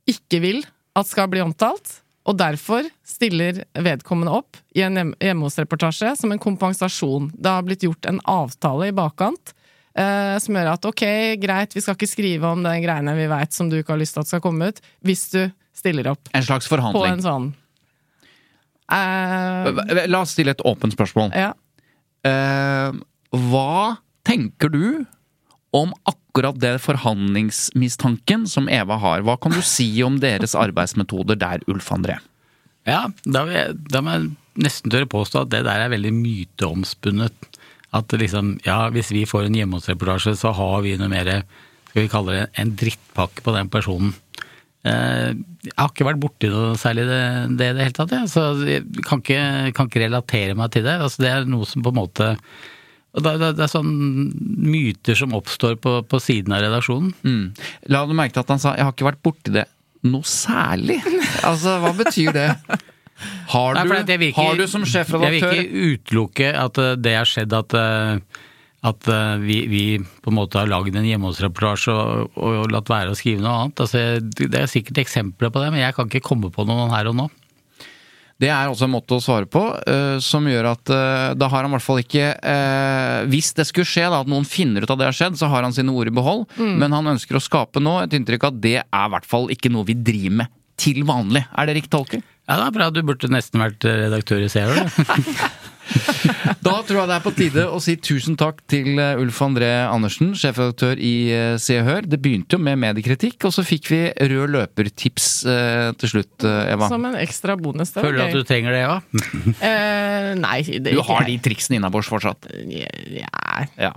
ikke 0.09 0.41
vil 0.43 0.59
at 0.97 1.07
skal 1.07 1.29
bli 1.31 1.39
omtalt, 1.39 2.01
og 2.27 2.37
derfor 2.37 2.83
stiller 3.05 3.63
vedkommende 3.73 4.31
opp 4.35 4.57
i 4.75 4.81
en 4.81 4.95
hjem- 4.99 5.15
hjemme 5.19 5.47
hos-reportasje 5.47 6.15
som 6.19 6.31
en 6.31 6.39
kompensasjon. 6.39 7.31
Det 7.33 7.49
har 7.49 7.63
blitt 7.63 7.81
gjort 7.87 8.05
en 8.05 8.19
avtale 8.25 8.87
i 8.89 8.91
bakkant. 8.91 9.53
eh, 9.95 10.37
som 10.39 10.53
gjør 10.55 10.73
at 10.73 10.85
ok, 10.85 11.01
greit, 11.41 11.73
vi 11.73 11.81
skal 11.81 11.95
ikke 11.95 12.07
skrive 12.07 12.43
om 12.45 12.61
den 12.63 12.81
greiene 12.83 13.15
vi 13.17 13.25
veit 13.27 13.51
som 13.51 13.69
du 13.69 13.77
ikke 13.81 13.89
har 13.95 13.99
lyst 13.99 14.13
til 14.13 14.21
at 14.21 14.27
skal 14.27 14.39
komme 14.41 14.67
ut, 14.69 14.79
hvis 15.03 15.29
du 15.31 15.51
stiller 15.75 16.07
opp 16.11 16.29
En 16.33 16.43
slags 16.43 16.67
på 16.69 16.75
forhandling. 16.77 17.13
en 17.13 17.21
sånn 17.21 17.53
Eh, 18.91 20.07
La 20.09 20.21
oss 20.21 20.31
stille 20.33 20.51
et 20.55 20.61
åpent 20.65 20.93
spørsmål. 20.95 21.31
ja. 21.35 21.53
Eh, 22.25 22.91
hva 23.31 23.97
tenker 24.25 24.69
du 24.71 25.05
om 25.75 25.93
akkurat 26.09 26.57
det 26.61 26.77
forhandlingsmistanken 26.81 28.47
som 28.49 28.69
Eva 28.71 28.97
har? 29.01 29.23
Hva 29.25 29.37
kan 29.41 29.53
du 29.53 29.61
si 29.65 29.87
om 30.05 30.17
deres 30.21 30.55
arbeidsmetoder 30.57 31.39
der, 31.39 31.63
Ulf 31.69 31.91
André? 31.93 32.17
Ja, 32.87 33.05
da, 33.25 33.43
må 33.45 34.15
jeg 34.15 34.31
nesten 34.59 34.91
tørre 34.91 35.09
påstå 35.09 35.43
at 35.43 35.51
det 35.53 35.65
der 35.67 35.85
er 35.85 35.93
veldig 35.93 36.13
myteomspunnet. 36.15 37.49
At 37.95 38.13
liksom, 38.13 38.55
ja, 38.65 38.83
hvis 38.93 39.11
vi 39.13 39.25
får 39.29 39.47
en 39.47 39.57
hjemmehåndsreportasje, 39.57 40.35
så 40.37 40.53
har 40.57 40.81
vi 40.85 40.95
noe 40.99 41.09
mer, 41.11 41.29
skal 41.89 42.03
vi 42.03 42.11
kalle 42.11 42.35
det, 42.37 42.47
en 42.61 42.73
drittpakke 42.77 43.45
på 43.45 43.53
den 43.55 43.69
personen. 43.73 44.13
Eh, 44.87 45.35
jeg 45.65 45.75
har 45.75 45.89
ikke 45.91 46.07
vært 46.07 46.21
borti 46.23 46.49
noe 46.53 46.75
særlig 46.79 47.03
det, 47.09 47.23
det 47.59 47.71
i 47.71 47.77
det 47.77 47.87
hele 47.87 47.97
tatt, 47.97 48.13
jeg. 48.15 48.31
Så 48.31 48.45
jeg 48.63 49.05
kan 49.05 49.23
ikke, 49.23 49.41
kan 49.75 49.89
ikke 49.89 50.05
relatere 50.05 50.57
meg 50.57 50.73
til 50.73 50.85
det. 50.87 50.97
Altså, 50.97 51.25
det 51.25 51.31
er 51.33 51.49
noe 51.49 51.67
som 51.69 51.85
på 51.85 51.93
en 51.93 51.99
måte 51.99 52.29
og 53.09 53.23
det, 53.25 53.33
det, 53.41 53.49
det 53.57 53.63
er 53.65 53.71
sånn 53.71 53.89
myter 54.69 55.17
som 55.17 55.33
oppstår 55.37 55.79
på, 55.81 55.95
på 56.05 56.19
siden 56.21 56.53
av 56.53 56.61
redaksjonen. 56.65 57.13
Mm. 57.25 57.45
La 57.89 58.03
du 58.05 58.13
merke 58.17 58.35
til 58.37 58.43
at 58.45 58.53
han 58.53 58.61
sa 58.61 58.75
'jeg 58.75 58.85
har 58.85 58.93
ikke 58.93 59.09
vært 59.09 59.23
borti 59.25 59.53
det 59.55 59.65
noe 60.05 60.21
særlig'? 60.21 61.01
Altså, 61.43 61.79
hva 61.81 61.93
betyr 61.97 62.31
det? 62.35 62.49
Har 63.51 63.73
du, 63.75 63.89
Nei, 63.89 63.99
ikke- 64.29 64.35
har 64.39 64.55
du 64.55 64.67
som 64.67 64.85
Jeg 64.85 65.05
vil 65.11 65.41
ikke 65.43 65.97
utelukke 65.99 66.53
at 66.55 66.77
eh, 66.77 66.95
det 66.95 67.15
har 67.17 67.25
skjedd 67.27 67.51
at, 67.51 67.73
eh, 67.75 68.19
at 68.87 69.07
eh, 69.11 69.37
vi, 69.43 69.57
vi 69.67 69.81
på 69.99 70.31
en 70.31 70.37
måte 70.37 70.55
har 70.55 70.69
lagd 70.71 70.95
en 70.95 71.03
hjemmehåndsreportasje 71.03 71.91
og, 71.91 72.31
og 72.37 72.71
latt 72.71 72.87
være 72.87 73.11
å 73.11 73.17
skrive 73.19 73.43
noe 73.43 73.65
annet. 73.65 73.83
Altså, 73.83 74.21
det 74.23 74.55
er 74.61 74.71
sikkert 74.71 75.01
eksempler 75.03 75.51
på 75.51 75.59
det, 75.59 75.73
men 75.73 75.81
jeg 75.83 75.97
kan 75.97 76.07
ikke 76.07 76.23
komme 76.29 76.47
på 76.53 76.63
noen 76.69 76.93
her 76.95 77.11
og 77.11 77.17
nå. 77.19 77.27
Det 78.39 78.47
er 78.47 78.69
også 78.71 78.87
en 78.87 78.93
måte 78.93 79.17
å 79.17 79.23
svare 79.23 79.49
på, 79.51 79.61
eh, 79.83 80.17
som 80.23 80.45
gjør 80.47 80.69
at 80.71 80.91
eh, 80.95 81.31
da 81.35 81.49
har 81.51 81.65
han 81.65 81.73
i 81.73 81.75
hvert 81.75 81.83
fall 81.83 81.99
ikke 81.99 82.29
eh, 82.37 83.25
Hvis 83.27 83.51
det 83.57 83.65
skulle 83.67 83.89
skje 83.89 84.05
da, 84.07 84.21
at 84.23 84.31
noen 84.31 84.47
finner 84.47 84.85
ut 84.85 84.93
at 84.93 85.01
det 85.01 85.09
har 85.09 85.17
skjedd, 85.17 85.35
så 85.41 85.49
har 85.51 85.67
han 85.67 85.75
sine 85.75 85.91
ord 85.91 86.07
i 86.07 86.15
behold. 86.15 86.45
Men 86.57 86.95
han 86.95 87.11
ønsker 87.15 87.35
å 87.35 87.43
skape 87.43 87.83
nå 87.83 87.97
et 88.05 88.15
inntrykk 88.15 88.47
av 88.47 88.55
at 88.55 88.63
det 88.63 88.77
er 88.79 89.05
i 89.09 89.13
hvert 89.15 89.27
fall 89.27 89.51
ikke 89.51 89.71
noe 89.73 89.87
vi 89.87 89.97
driver 89.99 90.43
med 90.43 90.55
til 90.79 91.03
vanlig. 91.03 91.43
Er 91.51 91.67
det 91.67 91.75
riktig 91.81 91.91
tolket? 91.91 92.23
Ja, 92.47 92.55
det 92.55 92.69
er 92.69 92.75
bra. 92.79 92.87
Du 92.95 93.01
burde 93.05 93.27
nesten 93.29 93.59
vært 93.61 93.83
redaktør 93.83 94.45
i 94.45 94.49
Hør. 94.49 94.87
Da 96.65 96.73
tror 96.85 97.01
jeg 97.01 97.09
det 97.09 97.15
er 97.15 97.23
på 97.23 97.31
tide 97.35 97.65
å 97.71 97.79
si 97.83 97.95
tusen 98.01 98.35
takk 98.39 98.61
til 98.69 98.99
eh, 98.99 99.19
Ulf 99.19 99.39
André 99.43 99.69
Andersen, 99.87 100.31
sjefredaktør 100.37 100.99
i 101.01 101.13
eh, 101.33 101.53
Se 101.61 101.77
og 101.81 101.87
Hør. 101.87 102.07
Det 102.09 102.19
begynte 102.21 102.57
jo 102.57 102.63
med 102.63 102.79
mediekritikk, 102.81 103.47
og 103.47 103.53
så 103.55 103.63
fikk 103.65 103.89
vi 103.93 104.01
rød 104.31 104.53
løper-tips 104.55 105.29
eh, 105.49 105.89
til 105.99 106.13
slutt, 106.13 106.45
eh, 106.47 106.73
Eva. 106.73 106.89
Som 106.91 107.07
en 107.09 107.17
ekstra 107.19 107.55
bonus. 107.59 107.93
Det 107.95 108.03
Føler 108.05 108.19
du 108.19 108.25
at 108.27 108.37
du 108.37 108.47
trenger 108.47 108.75
det, 108.75 108.83
Eva? 108.85 108.99
uh, 108.99 110.31
nei, 110.45 110.59
det 110.79 110.95
Du 110.95 111.01
har 111.07 111.25
de 111.27 111.37
triksene 111.49 111.79
innabords 111.79 112.09
fortsatt. 112.11 112.49
Ja. 112.69 113.29
Ja. 113.79 113.93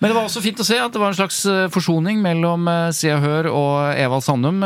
Men 0.00 0.08
det 0.08 0.14
var 0.14 0.24
også 0.24 0.42
fint 0.44 0.60
å 0.62 0.66
se 0.66 0.78
at 0.80 0.92
det 0.92 1.00
var 1.02 1.12
en 1.12 1.18
slags 1.18 1.42
forsoning 1.74 2.20
mellom 2.24 2.68
Se 2.96 3.10
og 3.14 3.22
Hør 3.24 3.50
og 3.52 3.76
Evald 4.00 4.24
Sandum. 4.26 4.62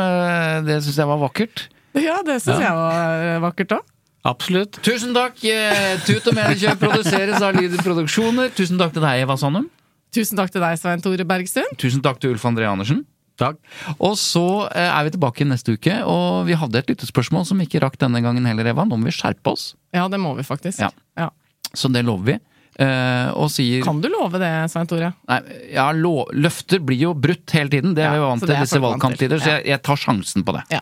Det 0.67 0.79
syns 0.85 0.99
jeg 0.99 1.09
var 1.09 1.21
vakkert. 1.21 1.67
ja, 1.97 2.19
det 2.25 2.39
syns 2.43 2.63
jeg 2.63 2.73
var 2.73 3.45
vakkert 3.47 3.79
òg. 3.79 3.85
Absolutt. 4.25 4.79
Tusen 4.83 5.13
takk! 5.15 5.37
eh, 5.45 5.97
Tut 6.05 6.25
og 6.27 6.35
Mediekjøp 6.35 6.79
produseres 6.81 7.41
av 7.41 7.55
Lyder 7.55 7.83
Produksjoner. 7.85 8.49
Tusen 8.57 8.79
takk 8.81 8.95
til 8.95 9.05
deg, 9.05 9.21
Eva 9.23 9.37
Sandum. 9.39 9.69
Tusen 10.15 10.39
takk 10.39 10.51
til 10.51 10.63
deg, 10.63 10.79
Svein 10.79 11.03
Tore 11.03 11.25
Bergstuen. 11.27 11.69
Tusen 11.79 12.01
takk 12.03 12.19
til 12.23 12.33
Ulf 12.33 12.43
André 12.49 12.67
Andersen. 12.67 13.05
Takk. 13.37 13.59
Og 14.01 14.15
så 14.17 14.43
eh, 14.73 14.87
er 14.89 15.05
vi 15.05 15.13
tilbake 15.13 15.45
neste 15.45 15.75
uke, 15.77 15.99
og 16.09 16.47
vi 16.47 16.57
hadde 16.57 16.79
et 16.81 16.89
lyttespørsmål 16.89 17.45
som 17.45 17.59
ikke 17.61 17.79
rakk 17.83 17.99
denne 18.01 18.23
gangen 18.25 18.47
heller, 18.49 18.65
Eva. 18.73 18.83
Nå 18.87 18.97
må 18.97 19.11
vi 19.11 19.13
skjerpe 19.15 19.53
oss. 19.53 19.75
Ja, 19.95 20.07
det 20.09 20.19
må 20.19 20.33
vi 20.39 20.45
faktisk. 20.47 20.81
Ja. 20.81 20.89
Ja. 21.19 21.29
Så 21.77 21.91
det 21.93 22.01
lover 22.07 22.31
vi. 22.33 22.37
Eh, 22.77 23.29
og 23.33 23.47
sier 23.49 23.81
Kan 23.85 24.01
du 24.03 24.09
love 24.13 24.37
det, 24.41 24.49
Svein 24.69 24.89
Tore? 24.89 25.11
Nei, 25.29 25.37
ja, 25.73 25.87
lo, 25.97 26.25
løfter 26.33 26.81
blir 26.85 26.99
jo 27.07 27.13
brutt 27.17 27.53
hele 27.55 27.71
tiden. 27.73 27.95
Det 27.97 28.03
er 28.05 28.11
Ja, 28.11 28.17
vi 28.19 28.25
vant 28.25 28.43
til 28.45 28.53
er 28.53 28.65
disse 28.65 28.81
valgkamptider, 28.83 29.41
så 29.41 29.55
jeg, 29.55 29.65
jeg 29.71 29.81
tar 29.85 30.01
sjansen 30.01 30.45
på 30.45 30.57
det. 30.57 30.65
Ja. 30.73 30.81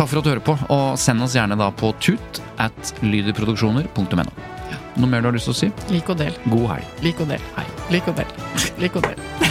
Takk 0.00 0.08
for 0.08 0.18
at 0.22 0.24
du 0.24 0.30
hører 0.30 0.40
på, 0.40 0.54
og 0.72 0.94
send 0.96 1.20
oss 1.20 1.34
gjerne 1.36 1.58
da 1.60 1.66
på 1.76 1.90
tut 2.00 2.38
at 2.56 2.92
lyderproduksjoner.no. 3.04 4.24
Noe 4.96 5.10
mer 5.12 5.20
du 5.20 5.28
har 5.28 5.36
lyst 5.36 5.50
til 5.50 5.52
å 5.52 5.58
si? 5.58 5.70
Lik 5.92 6.08
og 6.08 6.16
del. 6.22 6.40
God 6.48 6.70
helg. 6.72 6.98
Lik 7.04 7.20
og 7.20 7.28
del. 7.34 7.48
Hei. 7.58 7.68
Lik 7.92 8.08
og 8.08 8.16
del. 8.16 8.36
Lik 8.80 8.96
og 8.96 9.04
del. 9.04 9.49